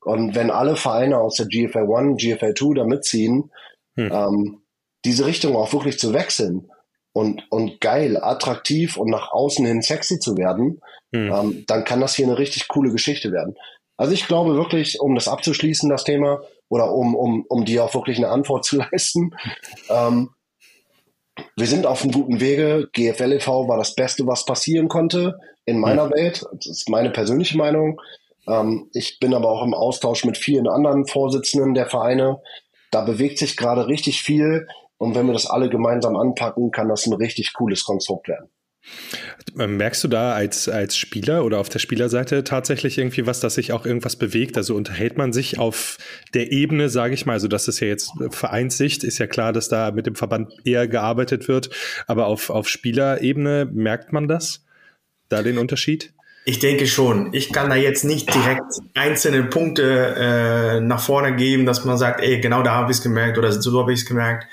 Und 0.00 0.34
wenn 0.34 0.50
alle 0.50 0.76
Vereine 0.76 1.18
aus 1.18 1.36
der 1.36 1.46
GFL 1.46 1.92
1, 1.92 2.22
GFL 2.22 2.54
2 2.54 2.74
da 2.74 2.84
mitziehen, 2.84 3.50
hm. 3.96 4.10
ähm, 4.12 4.62
diese 5.04 5.26
Richtung 5.26 5.54
auch 5.56 5.72
wirklich 5.72 5.98
zu 5.98 6.12
wechseln 6.12 6.71
und, 7.12 7.44
und 7.50 7.80
geil, 7.80 8.18
attraktiv 8.22 8.96
und 8.96 9.10
nach 9.10 9.32
außen 9.32 9.64
hin 9.66 9.82
sexy 9.82 10.18
zu 10.18 10.36
werden, 10.36 10.80
hm. 11.12 11.32
ähm, 11.32 11.64
dann 11.66 11.84
kann 11.84 12.00
das 12.00 12.14
hier 12.14 12.26
eine 12.26 12.38
richtig 12.38 12.68
coole 12.68 12.90
Geschichte 12.90 13.32
werden. 13.32 13.54
Also 13.96 14.14
ich 14.14 14.26
glaube 14.26 14.54
wirklich, 14.56 15.00
um 15.00 15.14
das 15.14 15.28
abzuschließen, 15.28 15.88
das 15.88 16.04
Thema, 16.04 16.42
oder 16.68 16.92
um, 16.92 17.14
um, 17.14 17.44
um 17.48 17.64
dir 17.64 17.84
auch 17.84 17.94
wirklich 17.94 18.16
eine 18.16 18.28
Antwort 18.28 18.64
zu 18.64 18.78
leisten, 18.78 19.34
ähm, 19.90 20.30
wir 21.56 21.66
sind 21.66 21.86
auf 21.86 22.02
einem 22.02 22.12
guten 22.12 22.40
Wege. 22.40 22.88
GFL 22.92 23.32
e.V. 23.32 23.66
war 23.68 23.78
das 23.78 23.94
Beste, 23.94 24.26
was 24.26 24.44
passieren 24.44 24.88
konnte 24.88 25.38
in 25.64 25.78
meiner 25.78 26.04
hm. 26.04 26.12
Welt. 26.12 26.44
Das 26.52 26.66
ist 26.66 26.88
meine 26.88 27.10
persönliche 27.10 27.56
Meinung. 27.56 28.00
Ähm, 28.46 28.90
ich 28.92 29.18
bin 29.18 29.34
aber 29.34 29.50
auch 29.50 29.62
im 29.62 29.74
Austausch 29.74 30.24
mit 30.24 30.36
vielen 30.36 30.68
anderen 30.68 31.06
Vorsitzenden 31.06 31.74
der 31.74 31.86
Vereine. 31.86 32.40
Da 32.90 33.02
bewegt 33.02 33.38
sich 33.38 33.56
gerade 33.56 33.86
richtig 33.86 34.22
viel. 34.22 34.66
Und 35.02 35.16
wenn 35.16 35.26
wir 35.26 35.32
das 35.32 35.46
alle 35.46 35.68
gemeinsam 35.68 36.14
anpacken, 36.14 36.70
kann 36.70 36.88
das 36.88 37.06
ein 37.06 37.12
richtig 37.12 37.54
cooles 37.54 37.82
Konstrukt 37.82 38.28
werden. 38.28 38.50
Merkst 39.54 40.04
du 40.04 40.06
da 40.06 40.32
als, 40.32 40.68
als 40.68 40.96
Spieler 40.96 41.44
oder 41.44 41.58
auf 41.58 41.68
der 41.68 41.80
Spielerseite 41.80 42.44
tatsächlich 42.44 42.98
irgendwie 42.98 43.26
was, 43.26 43.40
dass 43.40 43.56
sich 43.56 43.72
auch 43.72 43.84
irgendwas 43.84 44.14
bewegt? 44.14 44.56
Also 44.56 44.76
unterhält 44.76 45.18
man 45.18 45.32
sich 45.32 45.58
auf 45.58 45.98
der 46.34 46.52
Ebene, 46.52 46.88
sage 46.88 47.14
ich 47.14 47.26
mal, 47.26 47.32
also 47.32 47.48
das 47.48 47.66
ist 47.66 47.80
ja 47.80 47.88
jetzt 47.88 48.12
Vereinssicht, 48.30 49.02
ist 49.02 49.18
ja 49.18 49.26
klar, 49.26 49.52
dass 49.52 49.68
da 49.68 49.90
mit 49.90 50.06
dem 50.06 50.14
Verband 50.14 50.52
eher 50.64 50.86
gearbeitet 50.86 51.48
wird, 51.48 51.70
aber 52.06 52.26
auf, 52.26 52.50
auf 52.50 52.68
Spielerebene 52.68 53.68
merkt 53.72 54.12
man 54.12 54.28
das? 54.28 54.64
Da 55.28 55.42
den 55.42 55.58
Unterschied? 55.58 56.12
Ich 56.44 56.60
denke 56.60 56.86
schon. 56.86 57.32
Ich 57.32 57.52
kann 57.52 57.70
da 57.70 57.76
jetzt 57.76 58.04
nicht 58.04 58.32
direkt 58.32 58.62
einzelne 58.94 59.44
Punkte 59.44 60.14
äh, 60.16 60.80
nach 60.80 61.00
vorne 61.00 61.34
geben, 61.36 61.66
dass 61.66 61.84
man 61.84 61.98
sagt, 61.98 62.20
ey, 62.20 62.40
genau 62.40 62.62
da 62.62 62.74
habe 62.74 62.90
ich 62.90 62.98
es 62.98 63.02
gemerkt 63.02 63.38
oder 63.38 63.52
so 63.52 63.80
habe 63.80 63.92
ich 63.92 64.00
es 64.00 64.06
gemerkt. 64.06 64.46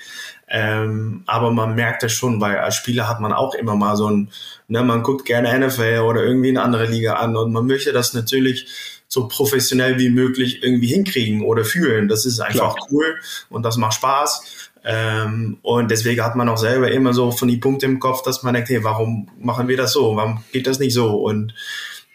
Ähm, 0.49 1.23
aber 1.27 1.51
man 1.51 1.75
merkt 1.75 2.01
das 2.01 2.11
schon, 2.11 2.41
weil 2.41 2.57
als 2.57 2.75
Spieler 2.75 3.07
hat 3.07 3.19
man 3.19 3.33
auch 3.33 3.53
immer 3.53 3.75
mal 3.75 3.95
so 3.95 4.09
ein, 4.09 4.29
ne, 4.67 4.81
man 4.83 5.03
guckt 5.03 5.25
gerne 5.25 5.57
NFL 5.67 5.99
oder 5.99 6.23
irgendwie 6.23 6.49
eine 6.49 6.63
andere 6.63 6.87
Liga 6.87 7.13
an 7.13 7.35
und 7.35 7.51
man 7.51 7.67
möchte 7.67 7.93
das 7.93 8.13
natürlich 8.13 8.67
so 9.07 9.27
professionell 9.27 9.99
wie 9.99 10.09
möglich 10.09 10.63
irgendwie 10.63 10.87
hinkriegen 10.87 11.43
oder 11.43 11.65
fühlen. 11.65 12.07
Das 12.07 12.25
ist 12.25 12.39
einfach 12.39 12.75
Klar. 12.75 12.87
cool 12.91 13.15
und 13.49 13.63
das 13.63 13.77
macht 13.77 13.95
Spaß. 13.95 14.69
Ähm, 14.85 15.57
und 15.61 15.91
deswegen 15.91 16.23
hat 16.23 16.35
man 16.35 16.47
auch 16.49 16.57
selber 16.57 16.91
immer 16.91 17.13
so 17.13 17.31
von 17.31 17.47
die 17.47 17.57
Punkte 17.57 17.85
im 17.85 17.99
Kopf, 17.99 18.23
dass 18.23 18.43
man 18.43 18.53
denkt, 18.53 18.69
hey, 18.69 18.83
warum 18.83 19.27
machen 19.39 19.67
wir 19.67 19.77
das 19.77 19.93
so? 19.93 20.15
Warum 20.15 20.43
geht 20.51 20.67
das 20.67 20.79
nicht 20.79 20.93
so? 20.93 21.15
Und 21.15 21.53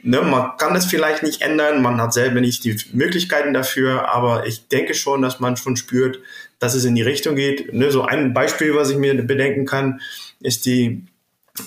ne, 0.05 0.23
man 0.23 0.57
kann 0.57 0.75
das 0.75 0.87
vielleicht 0.87 1.23
nicht 1.23 1.43
ändern, 1.43 1.83
man 1.83 2.01
hat 2.01 2.13
selber 2.13 2.41
nicht 2.41 2.65
die 2.65 2.77
Möglichkeiten 2.93 3.55
dafür, 3.55 4.09
aber 4.09 4.47
ich 4.47 4.69
denke 4.69 4.95
schon, 4.95 5.23
dass 5.23 5.41
man 5.41 5.57
schon 5.57 5.77
spürt, 5.77 6.21
dass 6.59 6.75
es 6.75 6.85
in 6.85 6.95
die 6.95 7.03
Richtung 7.03 7.37
geht. 7.37 7.73
Ne, 7.73 7.91
so 7.91 8.03
ein 8.03 8.35
Beispiel, 8.35 8.75
was 8.75 8.91
ich 8.91 8.97
mir 8.97 9.15
bedenken 9.23 9.67
kann, 9.67 10.01
ist 10.41 10.67
die 10.67 11.05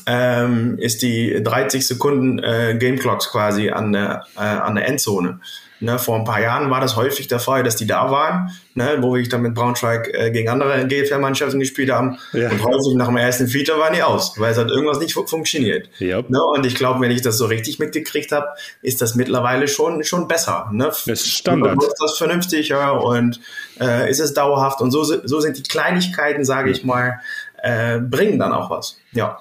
ähm, 0.05 0.77
ist 0.79 1.01
die 1.01 1.41
30 1.41 1.87
Sekunden 1.87 2.39
äh, 2.39 2.75
Game 2.77 2.99
Clocks 2.99 3.31
quasi 3.31 3.69
an 3.69 3.93
der, 3.93 4.25
äh, 4.35 4.39
an 4.39 4.75
der 4.75 4.85
Endzone. 4.87 5.39
Ne, 5.79 5.99
vor 5.99 6.15
ein 6.15 6.23
paar 6.23 6.41
Jahren 6.41 6.71
war 6.71 6.81
das 6.81 6.95
häufig 6.95 7.27
der 7.27 7.39
Fall, 7.39 7.61
dass 7.61 7.75
die 7.75 7.85
da 7.85 8.09
waren, 8.09 8.49
ne, 8.73 8.97
wo 9.01 9.15
ich 9.15 9.29
dann 9.29 9.43
mit 9.43 9.53
Braunschweig 9.53 10.09
äh, 10.11 10.31
gegen 10.31 10.49
andere 10.49 10.87
GFL-Mannschaften 10.87 11.59
gespielt 11.59 11.91
haben. 11.91 12.17
Ja. 12.33 12.49
Und 12.49 12.63
häufig 12.63 12.95
nach 12.95 13.07
dem 13.07 13.17
ersten 13.17 13.47
Feature 13.47 13.77
waren 13.77 13.93
die 13.93 14.01
aus, 14.01 14.33
weil 14.39 14.51
es 14.51 14.57
hat 14.57 14.69
irgendwas 14.69 14.99
nicht 14.99 15.13
funktioniert. 15.13 15.89
Yep. 16.01 16.31
Ne, 16.31 16.39
und 16.55 16.65
ich 16.65 16.73
glaube, 16.73 17.01
wenn 17.01 17.11
ich 17.11 17.21
das 17.21 17.37
so 17.37 17.45
richtig 17.45 17.77
mitgekriegt 17.77 18.31
habe, 18.31 18.47
ist 18.81 19.01
das 19.01 19.13
mittlerweile 19.13 19.67
schon 19.67 20.03
schon 20.03 20.27
besser. 20.27 20.69
Ne? 20.71 20.85
Das 20.85 21.05
ist 21.05 21.27
Standard. 21.27 21.81
Ist 21.83 21.95
das 21.99 22.17
vernünftig 22.17 22.69
ja, 22.69 22.89
und 22.89 23.39
äh, 23.79 24.09
ist 24.09 24.19
es 24.19 24.33
dauerhaft. 24.33 24.81
Und 24.81 24.89
so, 24.89 25.03
so 25.03 25.39
sind 25.39 25.57
die 25.57 25.63
Kleinigkeiten, 25.63 26.43
sage 26.43 26.71
ich 26.71 26.83
mal, 26.83 27.19
äh, 27.61 27.99
bringen 27.99 28.39
dann 28.39 28.51
auch 28.51 28.69
was. 28.69 28.97
Ja. 29.11 29.39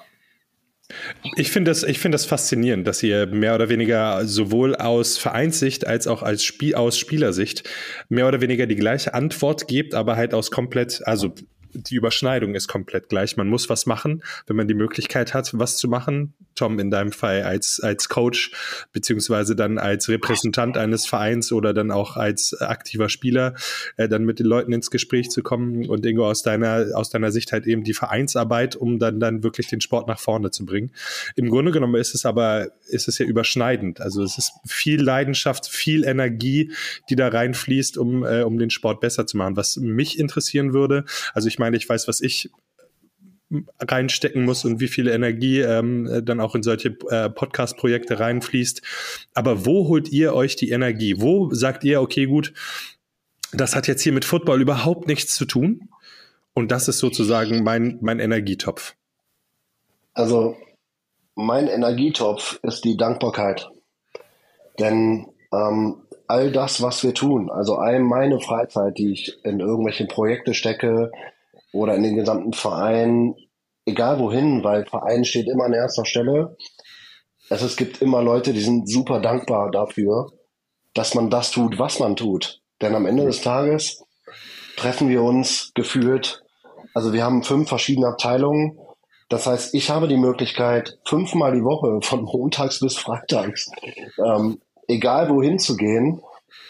Ich 1.35 1.51
finde 1.51 1.71
das, 1.71 1.83
ich 1.83 1.99
das 2.15 2.25
faszinierend, 2.25 2.87
dass 2.87 3.03
ihr 3.03 3.25
mehr 3.27 3.55
oder 3.55 3.67
weniger 3.67 4.25
sowohl 4.25 4.75
aus 4.75 5.17
Vereinssicht 5.17 5.85
als 5.85 6.07
auch 6.07 6.23
als 6.23 6.43
Spiel, 6.43 6.75
aus 6.75 6.97
Spielersicht 6.97 7.69
mehr 8.07 8.27
oder 8.27 8.39
weniger 8.39 8.67
die 8.67 8.75
gleiche 8.75 9.13
Antwort 9.13 9.67
gebt, 9.67 9.93
aber 9.93 10.15
halt 10.15 10.33
aus 10.33 10.49
komplett, 10.49 11.01
also 11.05 11.33
die 11.77 11.95
Überschneidung 11.95 12.55
ist 12.55 12.67
komplett 12.67 13.09
gleich. 13.09 13.37
Man 13.37 13.47
muss 13.47 13.69
was 13.69 13.85
machen, 13.85 14.23
wenn 14.47 14.55
man 14.55 14.67
die 14.67 14.73
Möglichkeit 14.73 15.33
hat, 15.33 15.51
was 15.53 15.77
zu 15.77 15.87
machen. 15.87 16.33
Tom, 16.55 16.79
in 16.79 16.89
deinem 16.89 17.11
Fall 17.11 17.43
als, 17.43 17.79
als 17.79 18.09
Coach, 18.09 18.51
beziehungsweise 18.91 19.55
dann 19.55 19.77
als 19.77 20.09
Repräsentant 20.09 20.77
eines 20.77 21.05
Vereins 21.05 21.51
oder 21.51 21.73
dann 21.73 21.91
auch 21.91 22.17
als 22.17 22.59
aktiver 22.59 23.09
Spieler, 23.09 23.53
äh, 23.95 24.09
dann 24.09 24.25
mit 24.25 24.39
den 24.39 24.47
Leuten 24.47 24.73
ins 24.73 24.89
Gespräch 24.89 25.29
zu 25.29 25.43
kommen 25.43 25.87
und 25.87 26.05
Ingo 26.05 26.27
aus 26.27 26.41
deiner, 26.41 26.87
aus 26.95 27.11
deiner 27.11 27.31
Sicht 27.31 27.51
halt 27.51 27.67
eben 27.67 27.83
die 27.83 27.93
Vereinsarbeit, 27.93 28.75
um 28.75 28.97
dann, 28.97 29.19
dann 29.19 29.43
wirklich 29.43 29.67
den 29.67 29.81
Sport 29.81 30.07
nach 30.07 30.19
vorne 30.19 30.49
zu 30.49 30.65
bringen. 30.65 30.91
Im 31.35 31.49
Grunde 31.49 31.71
genommen 31.71 31.95
ist 31.95 32.15
es 32.15 32.25
aber, 32.25 32.69
ist 32.87 33.07
es 33.07 33.19
ja 33.19 33.25
überschneidend. 33.25 34.01
Also 34.01 34.23
es 34.23 34.37
ist 34.37 34.53
viel 34.65 35.01
Leidenschaft, 35.01 35.67
viel 35.67 36.03
Energie, 36.05 36.71
die 37.09 37.15
da 37.15 37.27
reinfließt, 37.27 37.97
um, 37.97 38.25
äh, 38.25 38.41
um 38.41 38.57
den 38.57 38.71
Sport 38.71 38.99
besser 38.99 39.27
zu 39.27 39.37
machen. 39.37 39.55
Was 39.55 39.77
mich 39.77 40.17
interessieren 40.17 40.73
würde, 40.73 41.05
also 41.33 41.47
ich 41.47 41.59
meine, 41.59 41.66
meine, 41.67 41.77
ich 41.77 41.87
weiß, 41.87 42.07
was 42.07 42.21
ich 42.21 42.49
reinstecken 43.79 44.43
muss 44.43 44.65
und 44.65 44.79
wie 44.79 44.87
viel 44.87 45.07
Energie 45.07 45.59
ähm, 45.61 46.21
dann 46.23 46.41
auch 46.41 46.55
in 46.55 46.63
solche 46.63 46.97
äh, 47.09 47.29
Podcast-Projekte 47.29 48.19
reinfließt. 48.19 48.81
Aber 49.33 49.65
wo 49.65 49.87
holt 49.87 50.09
ihr 50.09 50.33
euch 50.33 50.55
die 50.55 50.71
Energie? 50.71 51.15
Wo 51.19 51.53
sagt 51.53 51.83
ihr, 51.83 52.01
okay, 52.01 52.25
gut, 52.25 52.53
das 53.53 53.75
hat 53.75 53.87
jetzt 53.87 54.01
hier 54.01 54.11
mit 54.11 54.25
Football 54.25 54.61
überhaupt 54.61 55.07
nichts 55.07 55.35
zu 55.35 55.45
tun? 55.45 55.89
Und 56.53 56.71
das 56.71 56.87
ist 56.87 56.99
sozusagen 56.99 57.63
mein, 57.63 57.99
mein 58.01 58.19
Energietopf. 58.19 58.95
Also 60.13 60.57
mein 61.35 61.67
Energietopf 61.67 62.59
ist 62.63 62.83
die 62.83 62.97
Dankbarkeit. 62.97 63.69
Denn 64.79 65.27
ähm, 65.53 66.01
all 66.27 66.51
das, 66.51 66.81
was 66.81 67.03
wir 67.03 67.13
tun, 67.13 67.49
also 67.49 67.75
all 67.75 67.99
meine 67.99 68.39
Freizeit, 68.39 68.97
die 68.97 69.13
ich 69.13 69.45
in 69.45 69.59
irgendwelche 69.59 70.05
Projekte 70.05 70.53
stecke, 70.53 71.11
oder 71.77 71.95
in 71.95 72.03
den 72.03 72.15
gesamten 72.15 72.53
Verein, 72.53 73.35
egal 73.85 74.19
wohin, 74.19 74.63
weil 74.63 74.85
Verein 74.85 75.25
steht 75.25 75.47
immer 75.47 75.65
an 75.65 75.73
erster 75.73 76.05
Stelle. 76.05 76.57
Also 77.49 77.65
es 77.65 77.77
gibt 77.77 78.01
immer 78.01 78.21
Leute, 78.21 78.51
die 78.51 78.61
sind 78.61 78.89
super 78.89 79.21
dankbar 79.21 79.71
dafür, 79.71 80.31
dass 80.93 81.13
man 81.13 81.29
das 81.29 81.51
tut, 81.51 81.79
was 81.79 81.99
man 81.99 82.15
tut. 82.15 82.61
Denn 82.81 82.95
am 82.95 83.05
Ende 83.05 83.25
des 83.25 83.41
Tages 83.41 84.03
treffen 84.75 85.09
wir 85.09 85.23
uns 85.23 85.71
gefühlt, 85.73 86.43
also 86.93 87.13
wir 87.13 87.23
haben 87.23 87.43
fünf 87.43 87.69
verschiedene 87.69 88.07
Abteilungen. 88.07 88.77
Das 89.29 89.45
heißt, 89.45 89.73
ich 89.73 89.89
habe 89.89 90.07
die 90.07 90.17
Möglichkeit, 90.17 90.97
fünfmal 91.05 91.53
die 91.53 91.63
Woche, 91.63 91.99
von 92.01 92.23
montags 92.23 92.79
bis 92.79 92.97
freitags, 92.97 93.69
ähm, 94.23 94.61
egal 94.87 95.29
wohin 95.29 95.59
zu 95.59 95.75
gehen. 95.75 96.21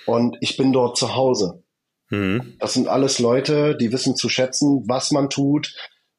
Und 0.06 0.38
ich 0.42 0.58
bin 0.58 0.74
dort 0.74 0.98
zu 0.98 1.16
Hause. 1.16 1.64
Mhm. 2.10 2.56
Das 2.60 2.74
sind 2.74 2.88
alles 2.88 3.20
Leute, 3.20 3.76
die 3.76 3.92
wissen 3.92 4.16
zu 4.16 4.30
schätzen, 4.30 4.84
was 4.88 5.12
man 5.12 5.30
tut, 5.30 5.76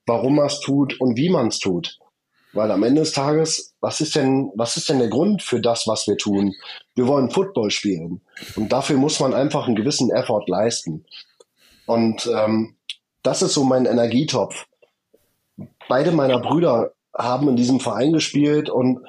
warum 0.06 0.36
man 0.36 0.46
es 0.46 0.60
tut 0.60 1.00
und 1.00 1.16
wie 1.16 1.30
man 1.30 1.48
es 1.48 1.58
tut. 1.58 1.98
Weil 2.52 2.70
am 2.70 2.82
Ende 2.82 3.02
des 3.02 3.12
Tages, 3.12 3.74
was 3.80 4.00
ist 4.00 4.16
denn, 4.16 4.50
was 4.54 4.76
ist 4.76 4.88
denn 4.88 4.98
der 4.98 5.08
Grund 5.08 5.42
für 5.42 5.60
das, 5.60 5.86
was 5.86 6.06
wir 6.06 6.16
tun? 6.16 6.54
Wir 6.94 7.06
wollen 7.06 7.30
Football 7.30 7.70
spielen. 7.70 8.22
Und 8.56 8.72
dafür 8.72 8.96
muss 8.96 9.20
man 9.20 9.34
einfach 9.34 9.66
einen 9.66 9.76
gewissen 9.76 10.10
Effort 10.10 10.44
leisten. 10.46 11.04
Und 11.86 12.26
ähm, 12.26 12.76
das 13.22 13.42
ist 13.42 13.54
so 13.54 13.64
mein 13.64 13.86
Energietopf. 13.86 14.66
Beide 15.88 16.12
meiner 16.12 16.40
Brüder 16.40 16.92
haben 17.18 17.48
in 17.48 17.56
diesem 17.56 17.80
Verein 17.80 18.12
gespielt 18.12 18.70
und 18.70 19.00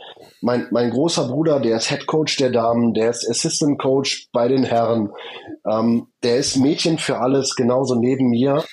mein, 0.41 0.67
mein 0.71 0.89
großer 0.89 1.27
Bruder, 1.27 1.59
der 1.59 1.77
ist 1.77 1.89
Head 1.89 2.07
Coach 2.07 2.37
der 2.37 2.49
Damen, 2.49 2.93
der 2.93 3.11
ist 3.11 3.29
Assistant 3.29 3.79
Coach 3.79 4.29
bei 4.31 4.47
den 4.47 4.63
Herren, 4.63 5.11
ähm, 5.65 6.07
der 6.23 6.37
ist 6.37 6.57
Mädchen 6.57 6.97
für 6.97 7.19
alles, 7.19 7.55
genauso 7.55 7.95
neben 7.95 8.29
mir. 8.29 8.63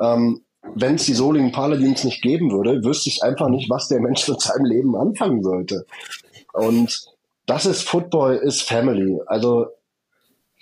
Ähm, 0.00 0.42
Wenn 0.74 0.96
es 0.96 1.06
die 1.06 1.14
Solingen 1.14 1.52
Paladins 1.52 2.04
nicht 2.04 2.22
geben 2.22 2.50
würde, 2.50 2.84
wüsste 2.84 3.08
ich 3.08 3.22
einfach 3.22 3.48
nicht, 3.48 3.70
was 3.70 3.88
der 3.88 4.00
Mensch 4.00 4.28
mit 4.28 4.40
seinem 4.40 4.66
Leben 4.66 4.94
anfangen 4.96 5.42
sollte. 5.42 5.86
Und 6.52 7.06
das 7.46 7.66
ist 7.66 7.88
Football, 7.88 8.36
ist 8.36 8.62
Family. 8.62 9.20
Also 9.26 9.66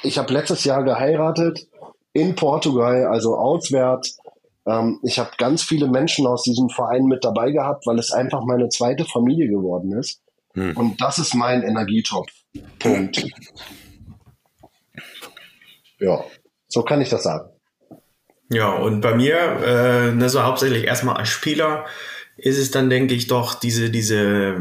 ich 0.03 0.18
habe 0.18 0.33
letztes 0.33 0.64
Jahr 0.64 0.85
geheiratet 0.85 1.66
in 2.12 2.35
Portugal, 2.35 3.07
also 3.07 3.37
auswärts. 3.37 4.18
Ähm, 4.67 5.01
ich 5.03 5.19
habe 5.19 5.31
ganz 5.39 5.63
viele 5.63 5.89
Menschen 5.89 6.27
aus 6.27 6.43
diesem 6.43 6.69
Verein 6.69 7.05
mit 7.05 7.25
dabei 7.25 7.51
gehabt, 7.51 7.87
weil 7.87 7.99
es 7.99 8.13
einfach 8.13 8.45
meine 8.45 8.69
zweite 8.69 9.05
Familie 9.05 9.49
geworden 9.49 9.93
ist. 9.99 10.21
Hm. 10.55 10.77
Und 10.77 11.01
das 11.01 11.19
ist 11.19 11.35
mein 11.35 11.63
Energietopf. 11.63 12.31
Punkt. 12.79 13.25
Ja, 15.99 16.25
so 16.69 16.83
kann 16.83 17.01
ich 17.01 17.09
das 17.09 17.23
sagen. 17.23 17.51
Ja, 18.53 18.73
und 18.73 19.01
bei 19.01 19.15
mir, 19.15 19.37
äh, 19.37 20.13
ne, 20.13 20.29
so 20.29 20.43
hauptsächlich 20.43 20.85
erstmal 20.85 21.17
als 21.17 21.29
Spieler, 21.29 21.85
ist 22.37 22.59
es 22.59 22.71
dann, 22.71 22.91
denke 22.91 23.15
ich, 23.15 23.29
doch 23.29 23.55
diese, 23.55 23.91
diese, 23.91 24.57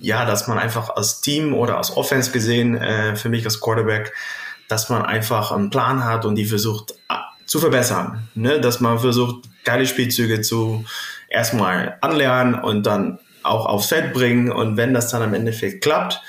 ja, 0.00 0.24
dass 0.24 0.46
man 0.46 0.58
einfach 0.58 0.90
als 0.90 1.20
Team 1.20 1.52
oder 1.52 1.76
als 1.76 1.94
Offense 1.94 2.30
gesehen, 2.30 2.76
äh, 2.76 3.16
für 3.16 3.28
mich 3.28 3.44
als 3.44 3.60
Quarterback, 3.60 4.14
dass 4.68 4.88
man 4.88 5.02
einfach 5.02 5.52
einen 5.52 5.68
Plan 5.68 6.04
hat 6.04 6.24
und 6.24 6.36
die 6.36 6.46
versucht 6.46 6.94
zu 7.48 7.58
verbessern. 7.58 8.28
Ne? 8.34 8.60
Dass 8.60 8.78
man 8.78 9.00
versucht, 9.00 9.48
geile 9.64 9.86
Spielzüge 9.86 10.40
zu 10.42 10.84
erstmal 11.28 11.98
anlernen 12.00 12.54
und 12.54 12.86
dann 12.86 13.18
auch 13.42 13.66
aufs 13.66 13.88
Feld 13.88 14.12
bringen. 14.12 14.52
Und 14.52 14.76
wenn 14.76 14.94
das 14.94 15.10
dann 15.10 15.22
am 15.22 15.34
Endeffekt 15.34 15.82
klappt, 15.82 16.20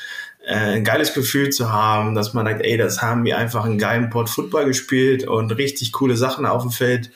äh, 0.45 0.55
ein 0.55 0.83
geiles 0.83 1.13
Gefühl 1.13 1.51
zu 1.51 1.71
haben, 1.71 2.15
dass 2.15 2.33
man 2.33 2.45
sagt, 2.45 2.63
ey, 2.63 2.77
das 2.77 3.01
haben 3.01 3.25
wir 3.25 3.37
einfach 3.37 3.65
einen 3.65 3.77
geilen 3.77 4.09
Port 4.09 4.29
Football 4.29 4.65
gespielt 4.65 5.27
und 5.27 5.51
richtig 5.51 5.91
coole 5.91 6.17
Sachen 6.17 6.45
auf 6.45 6.63
dem 6.63 6.71
Feld 6.71 7.11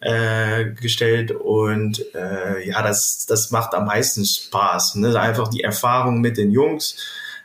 äh, 0.00 0.72
gestellt 0.72 1.30
und 1.30 2.04
äh, 2.14 2.66
ja, 2.66 2.82
das, 2.82 3.24
das 3.26 3.52
macht 3.52 3.74
am 3.74 3.86
meisten 3.86 4.24
Spaß. 4.24 4.96
Ne? 4.96 5.18
Einfach 5.20 5.48
die 5.48 5.62
Erfahrung 5.62 6.20
mit 6.20 6.36
den 6.38 6.50
Jungs. 6.50 6.96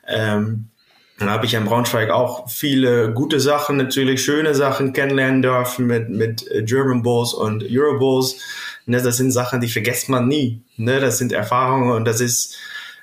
Ähm, 0.08 0.70
dann 1.18 1.32
habe 1.32 1.46
ich 1.48 1.56
in 1.56 1.66
Braunschweig 1.66 2.12
auch 2.12 2.48
viele 2.48 3.12
gute 3.12 3.40
Sachen, 3.40 3.78
natürlich 3.78 4.24
schöne 4.24 4.54
Sachen 4.54 4.94
kennenlernen 4.94 5.42
dürfen 5.42 5.88
mit, 5.88 6.10
mit 6.10 6.46
German 6.66 7.02
Bulls 7.02 7.34
und 7.34 7.64
Euro 7.70 7.98
Bulls. 7.98 8.40
Ne, 8.86 9.02
das 9.02 9.18
sind 9.18 9.32
Sachen, 9.32 9.60
die 9.60 9.68
vergisst 9.68 10.10
man 10.10 10.28
nie. 10.28 10.62
Ne, 10.78 11.00
das 11.00 11.18
sind 11.18 11.32
Erfahrungen 11.32 11.92
und 11.92 12.06
das 12.06 12.22
ist, 12.22 12.56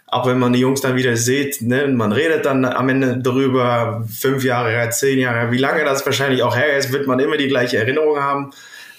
auch 0.07 0.27
wenn 0.27 0.39
man 0.39 0.53
die 0.53 0.61
Jungs 0.61 0.81
dann 0.81 0.95
wieder 0.95 1.17
sieht, 1.17 1.61
ne, 1.61 1.89
man 1.89 2.13
redet 2.13 2.47
dann 2.47 2.65
am 2.65 2.89
Ende 2.89 3.19
darüber, 3.19 4.07
fünf 4.09 4.45
Jahre, 4.45 4.89
zehn 4.91 5.19
Jahre, 5.19 5.51
wie 5.51 5.59
lange 5.59 5.85
das 5.85 6.07
wahrscheinlich 6.07 6.45
auch 6.45 6.55
her 6.55 6.77
ist, 6.77 6.93
wird 6.93 7.09
man 7.09 7.19
immer 7.19 7.37
die 7.37 7.49
gleiche 7.49 7.79
Erinnerung 7.79 8.19
haben. 8.21 8.53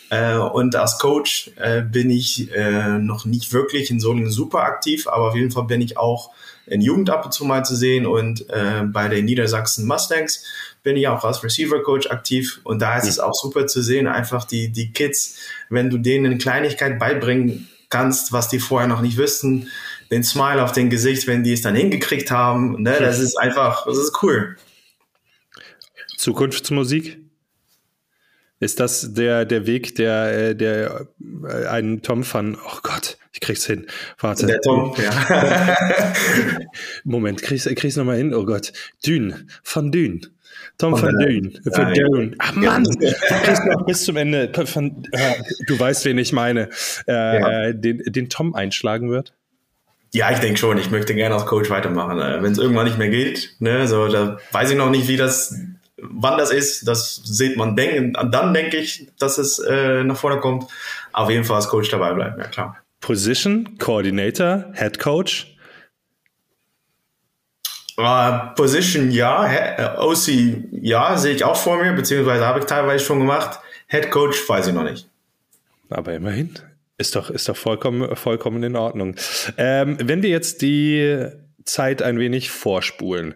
Äh, 0.09 0.35
und 0.35 0.75
als 0.75 0.99
Coach 0.99 1.51
äh, 1.55 1.81
bin 1.81 2.09
ich 2.09 2.53
äh, 2.53 2.97
noch 2.97 3.23
nicht 3.23 3.53
wirklich 3.53 3.89
in 3.91 4.01
Solingen 4.01 4.29
super 4.29 4.59
aktiv, 4.59 5.07
aber 5.07 5.29
auf 5.29 5.35
jeden 5.35 5.51
Fall 5.51 5.63
bin 5.63 5.79
ich 5.79 5.97
auch 5.97 6.31
in 6.67 6.81
Jugend 6.81 7.09
ab 7.09 7.25
und 7.25 7.31
zu 7.31 7.45
mal 7.45 7.63
zu 7.63 7.75
sehen 7.75 8.05
und 8.05 8.49
äh, 8.49 8.83
bei 8.83 9.07
den 9.07 9.25
Niedersachsen 9.25 9.85
Mustangs 9.85 10.43
bin 10.83 10.97
ich 10.97 11.07
auch 11.07 11.23
als 11.23 11.43
Receiver 11.43 11.81
Coach 11.83 12.09
aktiv 12.09 12.59
und 12.63 12.81
da 12.81 12.97
ist 12.97 13.03
mhm. 13.03 13.09
es 13.09 13.19
auch 13.19 13.33
super 13.33 13.67
zu 13.67 13.81
sehen, 13.81 14.07
einfach 14.07 14.45
die, 14.45 14.69
die 14.69 14.91
Kids, 14.91 15.37
wenn 15.69 15.89
du 15.89 15.97
denen 15.97 16.25
eine 16.25 16.37
Kleinigkeit 16.37 16.99
beibringen 16.99 17.69
kannst, 17.89 18.31
was 18.31 18.49
die 18.49 18.59
vorher 18.59 18.87
noch 18.87 19.01
nicht 19.01 19.17
wüssten, 19.17 19.69
den 20.11 20.23
Smile 20.23 20.63
auf 20.63 20.71
dem 20.71 20.89
Gesicht, 20.89 21.27
wenn 21.27 21.43
die 21.43 21.53
es 21.53 21.61
dann 21.61 21.75
hingekriegt 21.75 22.31
haben, 22.31 22.81
ne, 22.81 22.97
das 22.99 23.19
ist 23.19 23.37
einfach, 23.37 23.85
das 23.85 23.97
ist 23.97 24.21
cool. 24.21 24.57
Zukunftsmusik? 26.17 27.24
Ist 28.59 28.79
das 28.79 29.13
der, 29.13 29.45
der 29.45 29.67
Weg, 29.67 29.95
der, 29.95 30.49
äh, 30.49 30.55
der 30.55 31.07
äh, 31.43 31.67
einen 31.67 32.01
Tom 32.01 32.23
van, 32.31 32.55
oh 32.55 32.79
Gott, 32.83 33.17
ich 33.33 33.41
krieg's 33.41 33.65
hin. 33.65 33.85
Warte. 34.17 34.47
Der 34.47 34.61
Tom, 34.61 34.95
ja. 34.97 35.75
Moment, 37.03 37.41
krieg's, 37.41 37.65
krieg's 37.65 37.97
nochmal 37.97 38.17
hin, 38.17 38.33
oh 38.33 38.45
Gott. 38.45 38.71
Dün, 39.05 39.49
von 39.61 39.91
Dün. 39.91 40.25
Tom 40.77 40.93
van 40.93 41.17
Dün. 41.19 41.59
Van 41.65 41.93
Dün. 41.93 42.35
Ach 42.39 42.55
Mann, 42.55 42.83
du 42.99 43.13
kriegst 43.43 43.65
noch 43.65 43.85
bis 43.85 44.05
zum 44.05 44.15
Ende. 44.15 44.51
Von, 44.65 45.03
äh, 45.11 45.33
du 45.67 45.77
weißt, 45.77 46.05
wen 46.05 46.17
ich 46.17 46.31
meine. 46.31 46.69
Äh, 47.07 47.13
ja. 47.39 47.73
Den, 47.73 48.01
den 48.05 48.29
Tom 48.29 48.55
einschlagen 48.55 49.09
wird? 49.09 49.33
Ja, 50.13 50.31
ich 50.31 50.39
denke 50.39 50.57
schon. 50.57 50.77
Ich 50.77 50.91
möchte 50.91 51.13
gerne 51.13 51.35
als 51.35 51.45
Coach 51.45 51.69
weitermachen. 51.69 52.17
Wenn 52.17 52.51
es 52.53 52.57
irgendwann 52.57 52.85
nicht 52.85 52.97
mehr 52.97 53.09
geht, 53.09 53.55
ne, 53.59 53.85
so, 53.85 54.07
da 54.07 54.37
weiß 54.53 54.71
ich 54.71 54.77
noch 54.77 54.89
nicht, 54.89 55.09
wie 55.09 55.17
das 55.17 55.53
Wann 56.11 56.37
das 56.37 56.51
ist, 56.51 56.87
das 56.87 57.15
sieht 57.23 57.57
man 57.57 57.75
denken. 57.75 58.13
Dann 58.31 58.53
denke 58.53 58.77
ich, 58.77 59.07
dass 59.19 59.37
es 59.37 59.59
äh, 59.59 60.03
nach 60.03 60.17
vorne 60.17 60.39
kommt. 60.39 60.65
Auf 61.13 61.29
jeden 61.29 61.43
Fall 61.43 61.57
als 61.57 61.67
Coach 61.67 61.89
dabei 61.89 62.13
bleiben, 62.13 62.39
ja 62.39 62.47
klar. 62.47 62.77
Position, 62.99 63.77
Coordinator, 63.77 64.65
Head 64.73 64.99
Coach? 64.99 65.55
Uh, 67.97 68.53
Position 68.55 69.11
ja, 69.11 69.45
äh, 69.47 69.97
OC 69.97 70.27
ja, 70.71 71.15
sehe 71.15 71.33
ich 71.33 71.45
auch 71.45 71.55
vor 71.55 71.77
mir, 71.77 71.93
beziehungsweise 71.93 72.45
habe 72.45 72.59
ich 72.59 72.65
teilweise 72.65 73.05
schon 73.05 73.19
gemacht. 73.19 73.59
Head 73.87 74.11
Coach 74.11 74.49
weiß 74.49 74.67
ich 74.67 74.73
noch 74.73 74.83
nicht. 74.83 75.07
Aber 75.89 76.13
immerhin. 76.13 76.55
Ist 76.97 77.15
doch, 77.15 77.29
ist 77.29 77.49
doch 77.49 77.57
vollkommen, 77.57 78.15
vollkommen 78.15 78.63
in 78.63 78.75
Ordnung. 78.75 79.15
Ähm, 79.57 79.97
wenn 80.01 80.23
wir 80.23 80.29
jetzt 80.29 80.61
die 80.61 81.27
Zeit 81.65 82.01
ein 82.01 82.19
wenig 82.19 82.51
vorspulen 82.51 83.35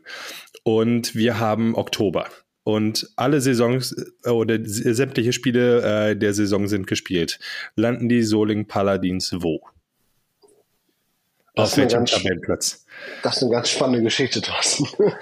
und 0.63 1.13
wir 1.15 1.39
haben 1.39 1.75
Oktober 1.75 2.27
und 2.75 3.09
alle 3.15 3.41
Saisons 3.41 3.95
äh, 4.23 4.29
oder 4.29 4.57
sämtliche 4.63 5.33
Spiele 5.33 6.09
äh, 6.11 6.15
der 6.15 6.33
Saison 6.33 6.67
sind 6.67 6.87
gespielt. 6.87 7.39
Landen 7.75 8.09
die 8.09 8.23
Soling 8.23 8.67
Paladins 8.67 9.35
wo? 9.39 9.61
Das 11.55 11.71
Auf 11.71 11.77
welchem 11.77 12.05
Tabellenplatz? 12.05 12.85
Das 13.23 13.37
ist 13.37 13.43
eine 13.43 13.51
ganz 13.51 13.69
spannende 13.69 14.03
Geschichte, 14.03 14.39
Thorsten. 14.39 14.87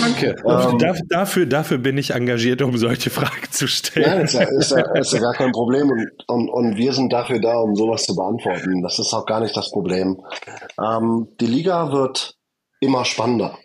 Danke. 0.00 0.36
ähm, 0.46 0.78
dafür, 0.78 1.06
dafür, 1.08 1.46
dafür, 1.46 1.78
bin 1.78 1.98
ich 1.98 2.10
engagiert, 2.10 2.62
um 2.62 2.76
solche 2.76 3.10
Fragen 3.10 3.50
zu 3.50 3.66
stellen. 3.66 4.06
Nein, 4.08 4.20
ist 4.24 4.34
ja, 4.34 4.42
ist 4.42 4.70
ja, 4.70 4.94
ist 4.94 5.12
ja 5.12 5.20
gar 5.20 5.34
kein 5.34 5.52
Problem 5.52 5.90
und, 5.90 6.10
und, 6.28 6.48
und, 6.48 6.76
wir 6.76 6.92
sind 6.92 7.12
dafür 7.12 7.40
da, 7.40 7.56
um 7.56 7.74
sowas 7.74 8.04
zu 8.04 8.14
beantworten. 8.14 8.82
Das 8.82 8.98
ist 8.98 9.12
auch 9.14 9.26
gar 9.26 9.40
nicht 9.40 9.56
das 9.56 9.70
Problem. 9.70 10.20
Ähm, 10.80 11.28
die 11.40 11.46
Liga 11.46 11.90
wird 11.92 12.36
immer 12.80 13.04
spannender. 13.04 13.58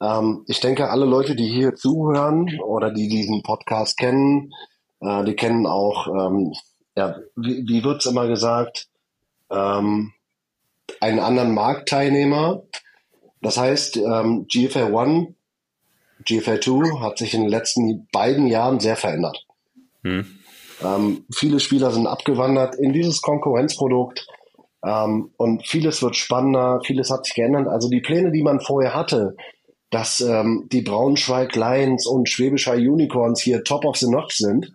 Ähm, 0.00 0.44
ich 0.46 0.60
denke, 0.60 0.90
alle 0.90 1.04
Leute, 1.04 1.36
die 1.36 1.48
hier 1.48 1.74
zuhören 1.74 2.60
oder 2.60 2.90
die 2.90 3.08
diesen 3.08 3.42
Podcast 3.42 3.98
kennen, 3.98 4.52
äh, 5.00 5.24
die 5.24 5.34
kennen 5.34 5.66
auch, 5.66 6.06
ähm, 6.08 6.52
ja, 6.96 7.16
wie, 7.36 7.66
wie 7.66 7.84
wird's 7.84 8.06
immer 8.06 8.26
gesagt, 8.26 8.88
ähm, 9.50 10.12
einen 11.00 11.18
anderen 11.20 11.54
Marktteilnehmer. 11.54 12.62
Das 13.42 13.56
heißt, 13.56 13.96
ähm, 13.96 14.46
GFL 14.48 14.94
1, 14.94 15.28
GFL 16.24 16.60
2 16.60 17.00
hat 17.00 17.18
sich 17.18 17.34
in 17.34 17.42
den 17.42 17.50
letzten 17.50 18.06
beiden 18.12 18.46
Jahren 18.46 18.80
sehr 18.80 18.96
verändert. 18.96 19.46
Hm. 20.02 20.26
Ähm, 20.82 21.24
viele 21.34 21.60
Spieler 21.60 21.90
sind 21.90 22.06
abgewandert 22.06 22.74
in 22.74 22.92
dieses 22.92 23.20
Konkurrenzprodukt 23.20 24.26
ähm, 24.84 25.30
und 25.36 25.66
vieles 25.66 26.02
wird 26.02 26.16
spannender, 26.16 26.80
vieles 26.84 27.10
hat 27.10 27.26
sich 27.26 27.34
geändert. 27.34 27.68
Also 27.68 27.88
die 27.88 28.00
Pläne, 28.00 28.32
die 28.32 28.42
man 28.42 28.60
vorher 28.60 28.94
hatte, 28.94 29.36
dass 29.90 30.20
ähm, 30.20 30.68
die 30.70 30.82
Braunschweig 30.82 31.54
Lions 31.56 32.06
und 32.06 32.28
Schwäbischer 32.28 32.74
Unicorns 32.74 33.40
hier 33.40 33.64
top 33.64 33.84
of 33.84 33.96
the 33.96 34.08
notch 34.08 34.36
sind. 34.36 34.72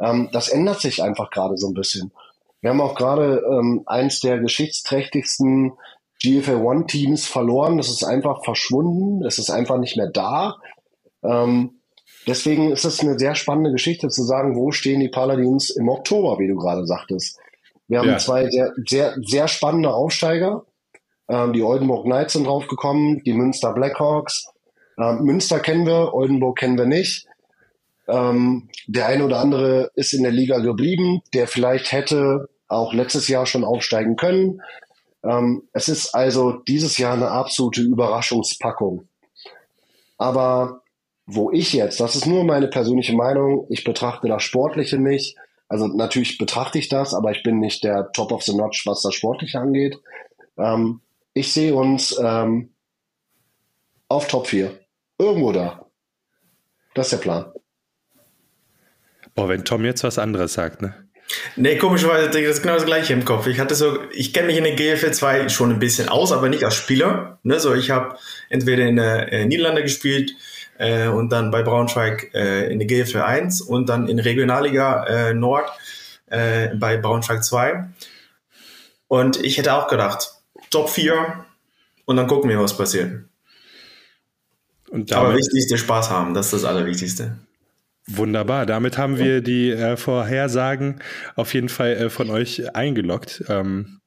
Ähm, 0.00 0.30
das 0.32 0.48
ändert 0.48 0.80
sich 0.80 1.02
einfach 1.02 1.30
gerade 1.30 1.56
so 1.56 1.68
ein 1.68 1.74
bisschen. 1.74 2.12
Wir 2.60 2.70
haben 2.70 2.80
auch 2.80 2.94
gerade 2.94 3.42
ähm, 3.50 3.82
eins 3.84 4.20
der 4.20 4.38
geschichtsträchtigsten 4.38 5.74
GFL 6.22 6.62
One 6.64 6.86
Teams 6.86 7.26
verloren. 7.26 7.76
Das 7.76 7.90
ist 7.90 8.04
einfach 8.04 8.42
verschwunden. 8.42 9.22
Es 9.24 9.38
ist 9.38 9.50
einfach 9.50 9.76
nicht 9.76 9.98
mehr 9.98 10.08
da. 10.08 10.56
Ähm, 11.22 11.80
deswegen 12.26 12.72
ist 12.72 12.86
es 12.86 13.00
eine 13.00 13.18
sehr 13.18 13.34
spannende 13.34 13.70
Geschichte 13.70 14.08
zu 14.08 14.22
sagen, 14.22 14.56
wo 14.56 14.70
stehen 14.70 15.00
die 15.00 15.10
Paladins 15.10 15.68
im 15.68 15.90
Oktober, 15.90 16.38
wie 16.38 16.48
du 16.48 16.56
gerade 16.56 16.86
sagtest. 16.86 17.38
Wir 17.86 17.98
haben 17.98 18.08
ja. 18.08 18.18
zwei 18.18 18.48
sehr, 18.48 18.72
sehr, 18.88 19.14
sehr 19.22 19.46
spannende 19.46 19.92
Aufsteiger. 19.92 20.64
Ähm, 21.28 21.52
die 21.52 21.62
Oldenburg 21.62 22.04
Knights 22.04 22.32
sind 22.32 22.46
draufgekommen, 22.46 23.22
die 23.24 23.34
Münster 23.34 23.74
Blackhawks, 23.74 24.53
ähm, 24.98 25.24
Münster 25.24 25.60
kennen 25.60 25.86
wir, 25.86 26.14
Oldenburg 26.14 26.58
kennen 26.58 26.78
wir 26.78 26.86
nicht. 26.86 27.26
Ähm, 28.06 28.68
der 28.86 29.06
eine 29.06 29.24
oder 29.24 29.40
andere 29.40 29.90
ist 29.94 30.12
in 30.12 30.22
der 30.22 30.32
Liga 30.32 30.58
geblieben, 30.58 31.22
der 31.32 31.46
vielleicht 31.46 31.92
hätte 31.92 32.48
auch 32.68 32.92
letztes 32.92 33.28
Jahr 33.28 33.46
schon 33.46 33.64
aufsteigen 33.64 34.16
können. 34.16 34.60
Ähm, 35.22 35.68
es 35.72 35.88
ist 35.88 36.14
also 36.14 36.52
dieses 36.52 36.98
Jahr 36.98 37.14
eine 37.14 37.30
absolute 37.30 37.80
Überraschungspackung. 37.80 39.08
Aber 40.18 40.82
wo 41.26 41.50
ich 41.50 41.72
jetzt, 41.72 42.00
das 42.00 42.16
ist 42.16 42.26
nur 42.26 42.44
meine 42.44 42.68
persönliche 42.68 43.14
Meinung, 43.14 43.66
ich 43.70 43.84
betrachte 43.84 44.28
das 44.28 44.42
Sportliche 44.42 44.98
nicht. 44.98 45.36
Also 45.68 45.86
natürlich 45.86 46.36
betrachte 46.36 46.78
ich 46.78 46.90
das, 46.90 47.14
aber 47.14 47.30
ich 47.30 47.42
bin 47.42 47.58
nicht 47.58 47.82
der 47.84 48.12
Top 48.12 48.30
of 48.32 48.42
the 48.42 48.54
Notch, 48.54 48.86
was 48.86 49.02
das 49.02 49.14
Sportliche 49.14 49.58
angeht. 49.58 49.98
Ähm, 50.58 51.00
ich 51.32 51.52
sehe 51.52 51.74
uns 51.74 52.16
ähm, 52.22 52.74
auf 54.08 54.28
Top 54.28 54.46
4. 54.48 54.78
Irgendwo 55.18 55.52
da. 55.52 55.86
Das 56.94 57.06
ist 57.06 57.12
der 57.12 57.18
Plan. 57.18 57.52
Boah, 59.34 59.48
wenn 59.48 59.64
Tom 59.64 59.84
jetzt 59.84 60.04
was 60.04 60.18
anderes 60.18 60.54
sagt, 60.54 60.80
ne? 60.80 60.94
Nee, 61.56 61.76
komischerweise, 61.78 62.28
das 62.28 62.36
ist 62.36 62.62
genau 62.62 62.74
das 62.74 62.84
gleiche 62.84 63.12
im 63.12 63.24
Kopf. 63.24 63.46
Ich 63.46 63.58
hatte 63.58 63.74
so, 63.74 63.98
ich 64.12 64.32
kenne 64.32 64.48
mich 64.48 64.58
in 64.58 64.64
der 64.64 64.74
GFL 64.74 65.12
2 65.12 65.48
schon 65.48 65.70
ein 65.70 65.78
bisschen 65.78 66.08
aus, 66.08 66.32
aber 66.32 66.48
nicht 66.48 66.64
als 66.64 66.74
Spieler. 66.74 67.38
Ne? 67.42 67.58
So, 67.58 67.74
ich 67.74 67.90
habe 67.90 68.16
entweder 68.50 68.84
in 68.84 68.96
der 68.96 69.32
äh, 69.32 69.46
Niederlande 69.46 69.82
gespielt 69.82 70.32
äh, 70.78 71.08
und 71.08 71.30
dann 71.30 71.50
bei 71.50 71.62
Braunschweig 71.62 72.30
äh, 72.34 72.70
in 72.70 72.78
der 72.78 72.86
GFL 72.86 73.22
1 73.22 73.62
und 73.62 73.88
dann 73.88 74.08
in 74.08 74.18
Regionalliga 74.18 75.04
äh, 75.04 75.34
Nord 75.34 75.70
äh, 76.26 76.68
bei 76.74 76.98
Braunschweig 76.98 77.42
2. 77.42 77.88
Und 79.08 79.42
ich 79.42 79.58
hätte 79.58 79.74
auch 79.74 79.88
gedacht, 79.88 80.34
Top 80.70 80.90
4 80.90 81.44
und 82.04 82.16
dann 82.16 82.26
gucken 82.26 82.50
wir, 82.50 82.60
was 82.60 82.76
passiert. 82.76 83.24
Aber 85.10 85.34
wichtig 85.34 85.58
ist, 85.58 85.70
der 85.70 85.76
Spaß 85.76 86.10
haben, 86.10 86.34
das 86.34 86.46
ist 86.46 86.52
das 86.52 86.64
Allerwichtigste. 86.64 87.36
Wunderbar, 88.06 88.66
damit 88.66 88.98
haben 88.98 89.18
wir 89.18 89.40
die 89.40 89.70
äh, 89.70 89.96
Vorhersagen 89.96 91.00
auf 91.36 91.54
jeden 91.54 91.70
Fall 91.70 91.92
äh, 91.92 92.10
von 92.10 92.28
euch 92.28 92.74
eingeloggt. 92.76 93.44
Ähm, 93.48 94.00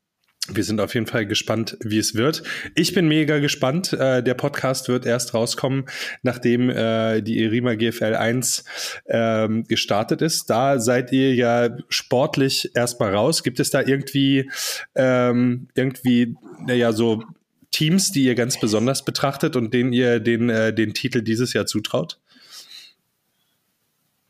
wir 0.50 0.64
sind 0.64 0.80
auf 0.80 0.94
jeden 0.94 1.08
Fall 1.08 1.26
gespannt, 1.26 1.78
wie 1.82 1.98
es 1.98 2.16
wird. 2.16 2.44
Ich 2.76 2.94
bin 2.94 3.08
mega 3.08 3.40
gespannt. 3.40 3.92
Äh, 3.94 4.24
der 4.24 4.34
Podcast 4.34 4.88
wird 4.88 5.06
erst 5.06 5.34
rauskommen, 5.34 5.86
nachdem 6.22 6.70
äh, 6.70 7.22
die 7.22 7.44
Erima 7.44 7.76
GFL 7.76 8.16
1 8.16 8.64
ähm, 9.08 9.64
gestartet 9.66 10.22
ist. 10.22 10.50
Da 10.50 10.80
seid 10.80 11.12
ihr 11.12 11.34
ja 11.36 11.76
sportlich 11.90 12.72
erstmal 12.76 13.14
raus. 13.14 13.44
Gibt 13.44 13.60
es 13.60 13.72
da 13.72 13.82
irgendwie, 13.82 14.50
ähm, 14.96 15.68
irgendwie, 15.76 16.36
naja, 16.66 16.94
so 16.94 17.24
Teams, 17.72 18.12
die 18.12 18.24
ihr 18.24 18.36
ganz 18.36 18.60
besonders 18.60 19.06
betrachtet 19.06 19.56
und 19.56 19.74
denen 19.74 19.94
ihr 19.94 20.20
den, 20.20 20.50
äh, 20.50 20.74
den 20.74 20.94
Titel 20.94 21.22
dieses 21.22 21.54
Jahr 21.54 21.66
zutraut? 21.66 22.20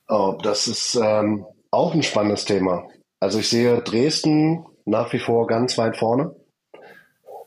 Oh, 0.08 0.38
das 0.42 0.68
ist 0.68 0.96
ähm, 0.96 1.46
auch 1.72 1.94
ein 1.94 2.04
spannendes 2.04 2.46
Thema. 2.46 2.88
Also 3.20 3.40
ich 3.40 3.50
sehe 3.50 3.82
Dresden 3.82 4.66
nach 4.86 5.12
wie 5.14 5.20
vor 5.20 5.48
ganz 5.48 5.78
weit 5.78 5.98
vorne. 5.98 6.36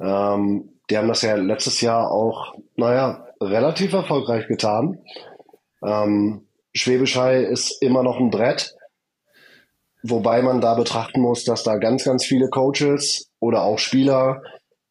Ähm, 0.01 0.70
die 0.88 0.99
haben 0.99 1.09
das 1.09 1.22
ja 1.22 1.36
letztes 1.36 1.80
Jahr 1.80 2.11
auch, 2.11 2.55
naja, 2.76 3.26
relativ 3.41 3.93
erfolgreich 3.93 4.47
getan. 4.49 4.99
Ähm, 5.82 6.47
Schwäbisch 6.74 7.16
Hall 7.16 7.43
ist 7.45 7.82
immer 7.82 8.03
noch 8.03 8.18
ein 8.18 8.30
Brett. 8.30 8.76
wobei 10.03 10.41
man 10.43 10.61
da 10.61 10.74
betrachten 10.74 11.20
muss, 11.20 11.45
dass 11.45 11.62
da 11.62 11.76
ganz, 11.76 12.05
ganz 12.05 12.24
viele 12.24 12.49
Coaches 12.49 13.30
oder 13.38 13.62
auch 13.62 13.78
Spieler 13.78 14.43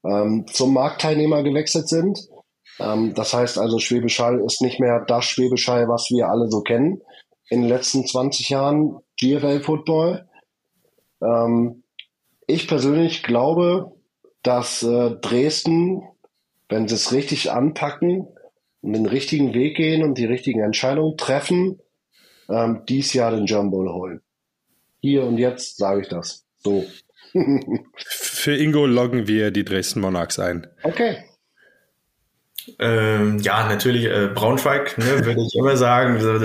ähm, 0.04 0.46
zum 0.52 0.74
Marktteilnehmer 0.74 1.44
gewechselt 1.44 1.88
sind. 1.88 2.20
Ähm, 2.80 3.14
das 3.14 3.34
heißt 3.34 3.58
also, 3.58 3.80
Schwäbisch 3.80 4.20
Hall 4.20 4.42
ist 4.46 4.62
nicht 4.62 4.80
mehr 4.80 5.04
das 5.08 5.26
Schwäbisch 5.26 5.68
Hall, 5.68 5.88
was 5.88 6.10
wir 6.10 6.30
alle 6.30 6.50
so 6.50 6.62
kennen 6.62 7.02
in 7.50 7.62
den 7.62 7.70
letzten 7.70 8.06
20 8.06 8.50
Jahren 8.50 9.00
GFL 9.20 9.62
Football. 9.62 10.28
Ähm, 11.22 11.84
ich 12.48 12.68
persönlich 12.68 13.24
glaube, 13.24 13.92
dass 14.44 14.84
äh, 14.84 15.12
Dresden, 15.22 16.04
wenn 16.70 16.88
sie 16.88 16.96
es 16.96 17.12
richtig 17.12 17.52
anpacken 17.52 18.28
und 18.82 18.94
den 18.94 19.06
richtigen 19.06 19.54
Weg 19.54 19.76
gehen 19.78 20.04
und 20.04 20.18
die 20.18 20.26
richtigen 20.26 20.62
Entscheidungen 20.62 21.18
treffen, 21.18 21.80
ähm, 22.50 22.84
dies 22.88 23.14
Jahr 23.14 23.32
den 23.32 23.72
Bowl 23.72 23.92
holen. 23.92 24.22
Hier 25.02 25.24
und 25.24 25.38
jetzt 25.38 25.78
sage 25.78 26.02
ich 26.02 26.08
das. 26.08 26.46
So. 26.58 26.86
Für 27.96 28.56
Ingo 28.56 28.86
loggen 28.86 29.28
wir 29.28 29.52
die 29.52 29.66
Dresden 29.66 30.02
Monarchs 30.02 30.40
ein. 30.40 30.68
Okay. 30.84 31.24
Ähm, 32.78 33.40
ja, 33.40 33.68
natürlich 33.68 34.06
äh, 34.06 34.30
Braunschweig, 34.34 34.98
ne, 34.98 35.26
würde 35.26 35.42
ich 35.42 35.56
immer 35.56 35.76
sagen. 35.78 36.20
So, 36.20 36.38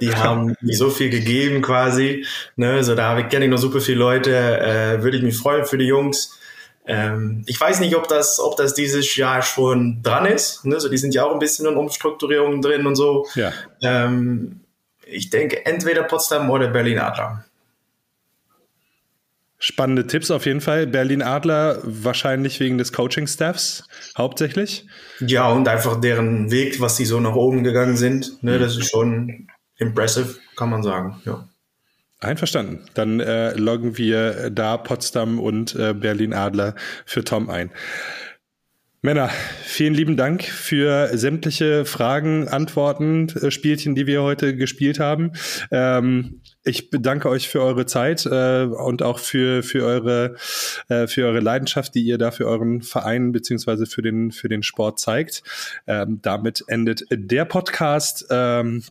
die, 0.00 0.14
haben 0.14 0.56
mir 0.60 0.76
so 0.76 0.90
viel 0.90 1.10
gegeben 1.10 1.62
quasi. 1.62 2.26
Ne, 2.56 2.82
so 2.82 2.94
da 2.94 3.20
kenne 3.22 3.44
ich 3.44 3.50
noch 3.50 3.58
super 3.58 3.80
viele 3.80 3.98
Leute. 3.98 4.34
Äh, 4.34 5.02
würde 5.02 5.18
ich 5.18 5.22
mich 5.22 5.36
freuen 5.36 5.64
für 5.64 5.78
die 5.78 5.86
Jungs. 5.86 6.38
Ähm, 6.86 7.42
ich 7.46 7.60
weiß 7.60 7.80
nicht, 7.80 7.96
ob 7.96 8.08
das, 8.08 8.38
ob 8.40 8.56
das 8.56 8.74
dieses 8.74 9.16
Jahr 9.16 9.42
schon 9.42 10.02
dran 10.02 10.26
ist. 10.26 10.64
Ne, 10.64 10.80
so 10.80 10.88
die 10.88 10.98
sind 10.98 11.14
ja 11.14 11.24
auch 11.24 11.32
ein 11.32 11.38
bisschen 11.38 11.66
in 11.66 11.76
Umstrukturierungen 11.76 12.62
drin 12.62 12.86
und 12.86 12.96
so. 12.96 13.26
Ja. 13.34 13.52
Ähm, 13.82 14.60
ich 15.06 15.30
denke 15.30 15.64
entweder 15.66 16.02
Potsdam 16.02 16.50
oder 16.50 16.68
Berlin 16.68 16.98
Adler. 16.98 17.45
Spannende 19.58 20.06
Tipps 20.06 20.30
auf 20.30 20.44
jeden 20.44 20.60
Fall. 20.60 20.86
Berlin 20.86 21.22
Adler 21.22 21.78
wahrscheinlich 21.82 22.60
wegen 22.60 22.76
des 22.76 22.92
Coaching-Staffs 22.92 23.88
hauptsächlich. 24.16 24.86
Ja, 25.20 25.50
und 25.50 25.66
einfach 25.66 25.98
deren 26.00 26.50
Weg, 26.50 26.80
was 26.80 26.96
sie 26.98 27.06
so 27.06 27.20
nach 27.20 27.34
oben 27.34 27.64
gegangen 27.64 27.96
sind. 27.96 28.42
Ne, 28.42 28.58
das 28.58 28.76
ist 28.76 28.90
schon 28.90 29.48
impressive, 29.78 30.36
kann 30.56 30.68
man 30.68 30.82
sagen. 30.82 31.22
Ja. 31.24 31.48
Einverstanden. 32.20 32.80
Dann 32.94 33.20
äh, 33.20 33.52
loggen 33.54 33.98
wir 33.98 34.50
da 34.50 34.76
Potsdam 34.76 35.38
und 35.38 35.74
äh, 35.74 35.94
Berlin 35.94 36.32
Adler 36.32 36.74
für 37.04 37.24
Tom 37.24 37.50
ein. 37.50 37.70
Männer, 39.06 39.30
vielen 39.62 39.94
lieben 39.94 40.16
Dank 40.16 40.42
für 40.42 41.16
sämtliche 41.16 41.84
Fragen, 41.84 42.48
Antworten, 42.48 43.28
äh, 43.40 43.52
Spielchen, 43.52 43.94
die 43.94 44.08
wir 44.08 44.24
heute 44.24 44.56
gespielt 44.56 44.98
haben. 44.98 45.30
Ähm, 45.70 46.40
ich 46.64 46.90
bedanke 46.90 47.28
euch 47.28 47.48
für 47.48 47.62
eure 47.62 47.86
Zeit 47.86 48.26
äh, 48.26 48.64
und 48.64 49.04
auch 49.04 49.20
für, 49.20 49.62
für, 49.62 49.84
eure, 49.84 50.34
äh, 50.88 51.06
für 51.06 51.24
eure 51.24 51.38
Leidenschaft, 51.38 51.94
die 51.94 52.02
ihr 52.02 52.18
da 52.18 52.32
für 52.32 52.48
euren 52.48 52.82
Verein 52.82 53.30
beziehungsweise 53.30 53.86
für 53.86 54.02
den, 54.02 54.32
für 54.32 54.48
den 54.48 54.64
Sport 54.64 54.98
zeigt. 54.98 55.44
Ähm, 55.86 56.18
damit 56.22 56.64
endet 56.66 57.04
der 57.08 57.44
Podcast. 57.44 58.26
Ähm, 58.28 58.82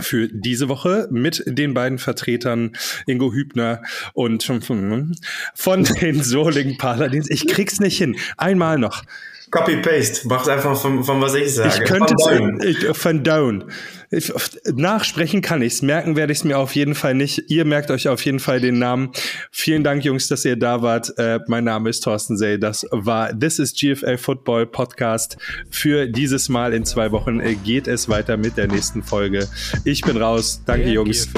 für 0.00 0.26
diese 0.26 0.70
Woche 0.70 1.06
mit 1.10 1.44
den 1.46 1.74
beiden 1.74 1.98
Vertretern 1.98 2.72
Ingo 3.06 3.30
Hübner 3.30 3.82
und 4.14 4.42
von 4.42 5.84
den 6.00 6.22
Solingen 6.22 6.78
Paladins. 6.78 7.28
Ich 7.28 7.46
krieg's 7.46 7.78
nicht 7.78 7.98
hin. 7.98 8.16
Einmal 8.38 8.78
noch. 8.78 9.04
Copy-Paste, 9.52 10.26
mach's 10.28 10.48
einfach 10.48 10.74
von, 10.80 11.04
von 11.04 11.20
was 11.20 11.34
ich 11.34 11.54
sage. 11.54 11.74
Ich 11.74 11.84
könnte 11.84 12.14
es 12.14 12.98
von 12.98 13.22
down. 13.22 13.70
Ich, 14.10 14.32
nachsprechen 14.74 15.42
kann 15.42 15.60
ich's, 15.60 15.82
merken 15.82 16.16
werde 16.16 16.32
ich 16.32 16.38
es 16.38 16.44
mir 16.44 16.58
auf 16.58 16.74
jeden 16.74 16.94
Fall 16.94 17.14
nicht. 17.14 17.50
Ihr 17.50 17.66
merkt 17.66 17.90
euch 17.90 18.08
auf 18.08 18.24
jeden 18.24 18.40
Fall 18.40 18.60
den 18.60 18.78
Namen. 18.78 19.12
Vielen 19.50 19.84
Dank, 19.84 20.04
Jungs, 20.04 20.26
dass 20.28 20.46
ihr 20.46 20.56
da 20.56 20.80
wart. 20.80 21.12
Äh, 21.18 21.40
mein 21.48 21.64
Name 21.64 21.90
ist 21.90 22.00
Thorsten 22.00 22.38
Sey. 22.38 22.58
Das 22.58 22.86
war 22.90 23.38
This 23.38 23.58
is 23.58 23.74
GFL 23.74 24.16
Football 24.16 24.66
Podcast. 24.66 25.36
Für 25.68 26.06
dieses 26.08 26.48
Mal 26.48 26.72
in 26.72 26.86
zwei 26.86 27.12
Wochen 27.12 27.40
äh, 27.40 27.54
geht 27.54 27.88
es 27.88 28.08
weiter 28.08 28.38
mit 28.38 28.56
der 28.56 28.68
nächsten 28.68 29.02
Folge. 29.02 29.48
Ich 29.84 30.00
bin 30.00 30.16
raus. 30.16 30.62
Danke, 30.64 30.84
der 30.84 30.94
Jungs. 30.94 31.28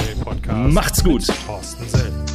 Macht's 0.46 1.02
gut. 1.02 1.26
Thorsten 1.46 1.88
Sell. 1.88 2.33